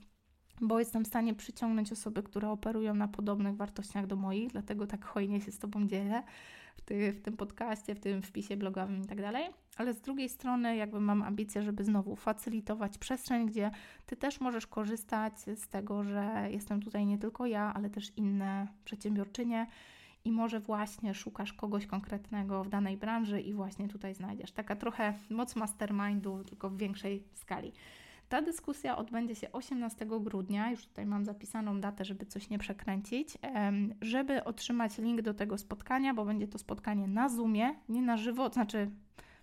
[0.61, 5.05] bo jestem w stanie przyciągnąć osoby, które operują na podobnych wartościach do moich, dlatego tak
[5.05, 6.23] hojnie się z Tobą dzielę
[6.77, 9.45] w, ty, w tym podcaście, w tym wpisie blogowym i tak dalej.
[9.77, 13.71] Ale z drugiej strony, jakby mam ambicję, żeby znowu facylitować przestrzeń, gdzie
[14.07, 18.69] Ty też możesz korzystać z tego, że jestem tutaj nie tylko ja, ale też inne
[18.85, 19.67] przedsiębiorczynie
[20.25, 24.53] i może właśnie szukasz kogoś konkretnego w danej branży i właśnie tutaj znajdziesz.
[24.53, 27.73] Taka trochę moc mastermindu, tylko w większej skali.
[28.29, 33.39] Ta dyskusja odbędzie się 18 grudnia, już tutaj mam zapisaną datę, żeby coś nie przekręcić.
[34.01, 38.51] Żeby otrzymać link do tego spotkania, bo będzie to spotkanie na Zoomie, nie na żywo,
[38.51, 38.91] znaczy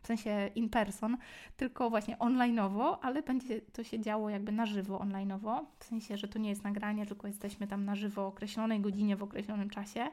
[0.02, 1.18] w sensie in person,
[1.58, 6.28] tylko właśnie onlineowo, ale będzie to się działo jakby na żywo onlineowo, w sensie, że
[6.28, 10.08] to nie jest nagranie, tylko jesteśmy tam na żywo o określonej godzinie w określonym czasie.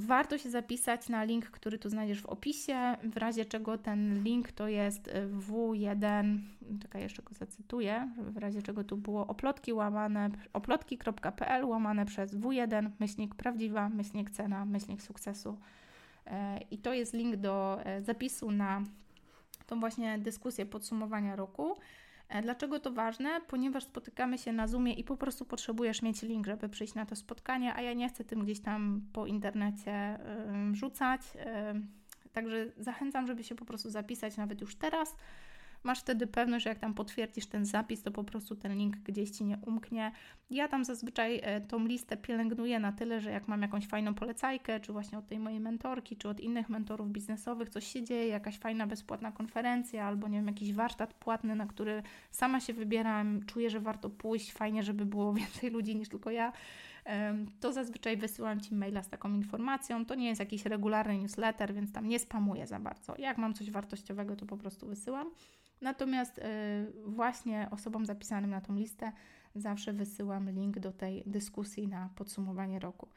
[0.00, 4.52] Warto się zapisać na link, który tu znajdziesz w opisie, w razie czego ten link
[4.52, 5.12] to jest y,
[5.48, 6.38] W1,
[6.82, 12.90] czekaj, jeszcze go zacytuję, w razie czego tu było oplotki łamane, oplotki.pl łamane przez W1,
[13.00, 15.58] myślnik prawdziwa, myślnik cena, myślnik sukcesu.
[16.26, 18.82] E, I to jest link do e, zapisu na
[19.66, 21.76] tą właśnie dyskusję podsumowania roku.
[22.28, 23.40] E, dlaczego to ważne?
[23.46, 27.16] Ponieważ spotykamy się na Zoomie i po prostu potrzebujesz mieć link, żeby przyjść na to
[27.16, 30.18] spotkanie, a ja nie chcę tym gdzieś tam po internecie
[30.72, 31.20] rzucać.
[32.32, 35.16] Także zachęcam, żeby się po prostu zapisać nawet już teraz
[35.88, 39.30] masz wtedy pewność, że jak tam potwierdzisz ten zapis, to po prostu ten link gdzieś
[39.30, 40.12] ci nie umknie.
[40.50, 44.80] Ja tam zazwyczaj e, tą listę pielęgnuję na tyle, że jak mam jakąś fajną polecajkę,
[44.80, 48.58] czy właśnie od tej mojej mentorki, czy od innych mentorów biznesowych, coś się dzieje, jakaś
[48.58, 53.70] fajna bezpłatna konferencja, albo nie wiem, jakiś warsztat płatny, na który sama się wybieram, czuję,
[53.70, 56.52] że warto pójść, fajnie, żeby było więcej ludzi niż tylko ja
[57.60, 60.06] to zazwyczaj wysyłam Ci maila z taką informacją.
[60.06, 63.14] To nie jest jakiś regularny newsletter, więc tam nie spamuję za bardzo.
[63.18, 65.30] Jak mam coś wartościowego, to po prostu wysyłam.
[65.80, 66.42] Natomiast y,
[67.06, 69.12] właśnie osobom zapisanym na tą listę
[69.54, 73.08] zawsze wysyłam link do tej dyskusji na podsumowanie roku.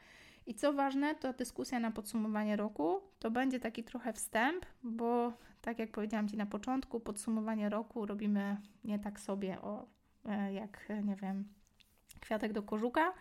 [0.46, 5.78] I co ważne, to dyskusja na podsumowanie roku to będzie taki trochę wstęp, bo tak
[5.78, 9.86] jak powiedziałam Ci na początku, podsumowanie roku robimy nie tak sobie o
[10.24, 11.48] e, jak, nie wiem,
[12.20, 13.12] kwiatek do kożuka,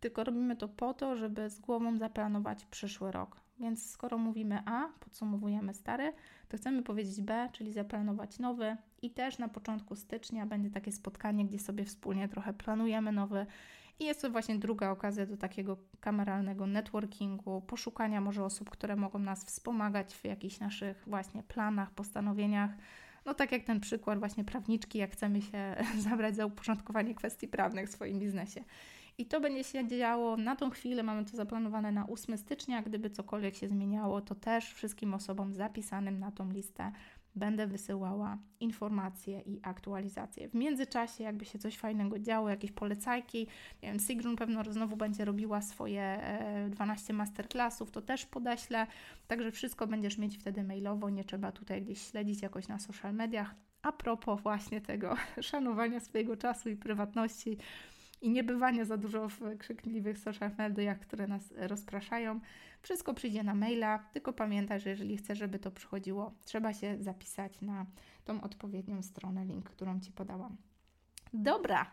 [0.00, 3.39] tylko robimy to po to, żeby z głową zaplanować przyszły rok.
[3.60, 6.12] Więc skoro mówimy A, podsumowujemy stary,
[6.48, 8.76] to chcemy powiedzieć B, czyli zaplanować nowy.
[9.02, 13.46] I też na początku stycznia będzie takie spotkanie, gdzie sobie wspólnie trochę planujemy nowy.
[13.98, 19.18] I jest to właśnie druga okazja do takiego kameralnego networkingu, poszukania może osób, które mogą
[19.18, 22.70] nas wspomagać w jakichś naszych właśnie planach, postanowieniach.
[23.26, 25.76] No tak jak ten przykład właśnie prawniczki, jak chcemy się
[26.08, 28.64] zabrać za uporządkowanie kwestii prawnych w swoim biznesie.
[29.18, 32.82] I to będzie się działo na tą chwilę, mamy to zaplanowane na 8 stycznia.
[32.82, 36.92] Gdyby cokolwiek się zmieniało, to też wszystkim osobom zapisanym na tą listę
[37.34, 40.48] będę wysyłała informacje i aktualizacje.
[40.48, 43.46] W międzyczasie, jakby się coś fajnego działo, jakieś polecajki,
[43.82, 46.20] nie wiem, Sigrun pewno znowu będzie robiła swoje
[46.70, 48.86] 12 masterclassów, to też podeślę,
[49.26, 53.54] także wszystko będziesz mieć wtedy mailowo, nie trzeba tutaj gdzieś śledzić jakoś na social mediach.
[53.82, 57.58] A propos właśnie tego szanowania swojego czasu i prywatności,
[58.20, 62.40] i nie bywanie za dużo w krzykliwych social mediach, które nas rozpraszają.
[62.82, 67.60] Wszystko przyjdzie na maila, tylko pamiętaj, że jeżeli chcesz, żeby to przychodziło, trzeba się zapisać
[67.60, 67.86] na
[68.24, 70.56] tą odpowiednią stronę, link, którą Ci podałam.
[71.32, 71.90] Dobra,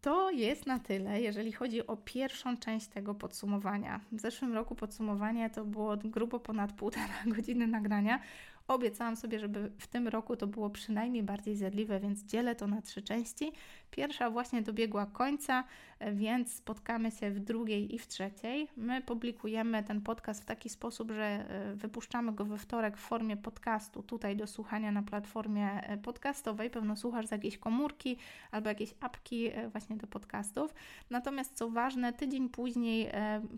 [0.00, 4.00] to jest na tyle, jeżeli chodzi o pierwszą część tego podsumowania.
[4.12, 8.20] W zeszłym roku podsumowanie to było grubo ponad półtora godziny nagrania.
[8.68, 12.82] Obiecałam sobie, żeby w tym roku to było przynajmniej bardziej zjadliwe, więc dzielę to na
[12.82, 13.52] trzy części.
[13.90, 15.64] Pierwsza właśnie dobiegła końca,
[16.12, 18.68] więc spotkamy się w drugiej i w trzeciej.
[18.76, 23.36] My publikujemy ten podcast w taki sposób, że e, wypuszczamy go we wtorek w formie
[23.36, 26.70] podcastu, tutaj do słuchania na platformie e, podcastowej.
[26.70, 28.16] Pewno słuchasz z jakiejś komórki
[28.50, 30.74] albo jakiejś apki e, właśnie do podcastów.
[31.10, 33.10] Natomiast co ważne, tydzień później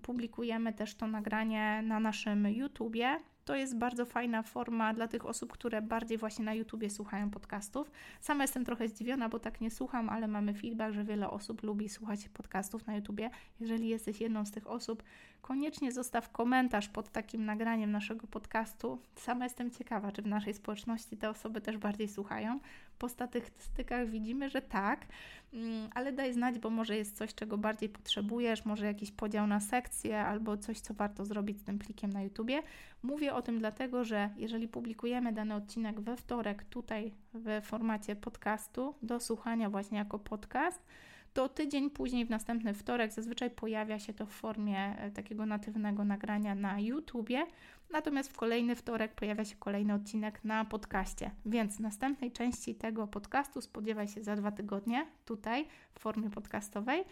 [0.02, 3.20] publikujemy też to nagranie na naszym YouTubie
[3.50, 7.90] to jest bardzo fajna forma dla tych osób, które bardziej właśnie na YouTubie słuchają podcastów.
[8.20, 11.88] Sama jestem trochę zdziwiona, bo tak nie słucham, ale mamy feedback, że wiele osób lubi
[11.88, 13.30] słuchać podcastów na YouTubie.
[13.60, 15.02] Jeżeli jesteś jedną z tych osób,
[15.42, 18.98] koniecznie zostaw komentarz pod takim nagraniem naszego podcastu.
[19.16, 22.60] Sama jestem ciekawa, czy w naszej społeczności te osoby też bardziej słuchają.
[23.00, 25.06] Po statystykach widzimy, że tak,
[25.52, 29.60] mm, ale daj znać, bo może jest coś, czego bardziej potrzebujesz, może jakiś podział na
[29.60, 32.62] sekcje albo coś, co warto zrobić z tym plikiem na YouTubie.
[33.02, 38.94] Mówię o tym dlatego, że jeżeli publikujemy dany odcinek we wtorek tutaj w formacie podcastu
[39.02, 40.86] do słuchania właśnie jako podcast,
[41.32, 46.04] to tydzień później, w następny wtorek, zazwyczaj pojawia się to w formie e, takiego natywnego
[46.04, 47.46] nagrania na YouTubie,
[47.92, 51.30] natomiast w kolejny wtorek pojawia się kolejny odcinek na podcaście.
[51.46, 57.04] Więc następnej części tego podcastu spodziewaj się za dwa tygodnie tutaj w formie podcastowej.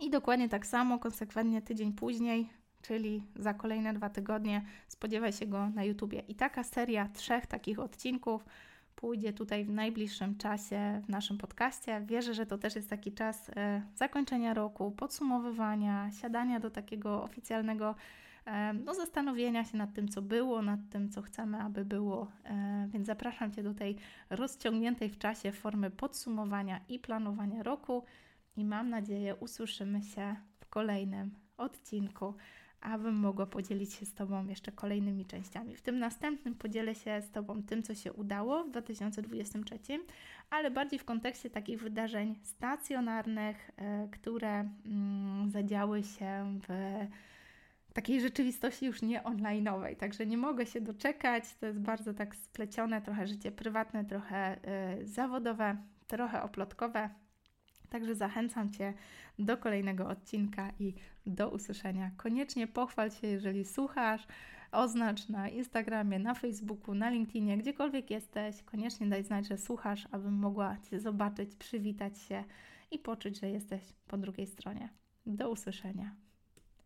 [0.00, 2.50] I dokładnie tak samo, konsekwentnie tydzień później,
[2.82, 6.18] czyli za kolejne dwa tygodnie, spodziewaj się go na YouTubie.
[6.28, 8.44] I taka seria trzech takich odcinków
[8.96, 12.00] pójdzie tutaj w najbliższym czasie w naszym podcaście.
[12.06, 17.94] Wierzę, że to też jest taki czas e, zakończenia roku, podsumowywania, siadania do takiego oficjalnego
[18.84, 22.30] no, zastanowienia się nad tym, co było, nad tym, co chcemy, aby było.
[22.88, 23.96] Więc zapraszam Cię do tej
[24.30, 28.04] rozciągniętej w czasie formy podsumowania i planowania roku
[28.56, 32.34] i mam nadzieję usłyszymy się w kolejnym odcinku
[32.84, 35.76] abym mogła podzielić się z Tobą jeszcze kolejnymi częściami.
[35.76, 39.78] W tym następnym podzielę się z Tobą tym, co się udało w 2023,
[40.50, 46.72] ale bardziej w kontekście takich wydarzeń stacjonarnych, e, które mm, zadziały się w
[47.94, 49.96] takiej rzeczywistości już nie online'owej.
[49.96, 51.44] Także nie mogę się doczekać.
[51.60, 54.56] To jest bardzo tak splecione, trochę życie prywatne, trochę
[55.00, 55.76] y, zawodowe,
[56.06, 57.10] trochę oplotkowe.
[57.88, 58.94] Także zachęcam Cię
[59.38, 60.94] do kolejnego odcinka i
[61.26, 62.10] do usłyszenia.
[62.16, 64.26] Koniecznie pochwal się, jeżeli słuchasz,
[64.72, 68.62] oznacz na Instagramie, na Facebooku, na LinkedInie, gdziekolwiek jesteś.
[68.62, 72.44] Koniecznie daj znać, że słuchasz, abym mogła Cię zobaczyć, przywitać się
[72.90, 74.88] i poczuć, że jesteś po drugiej stronie.
[75.26, 76.23] Do usłyszenia.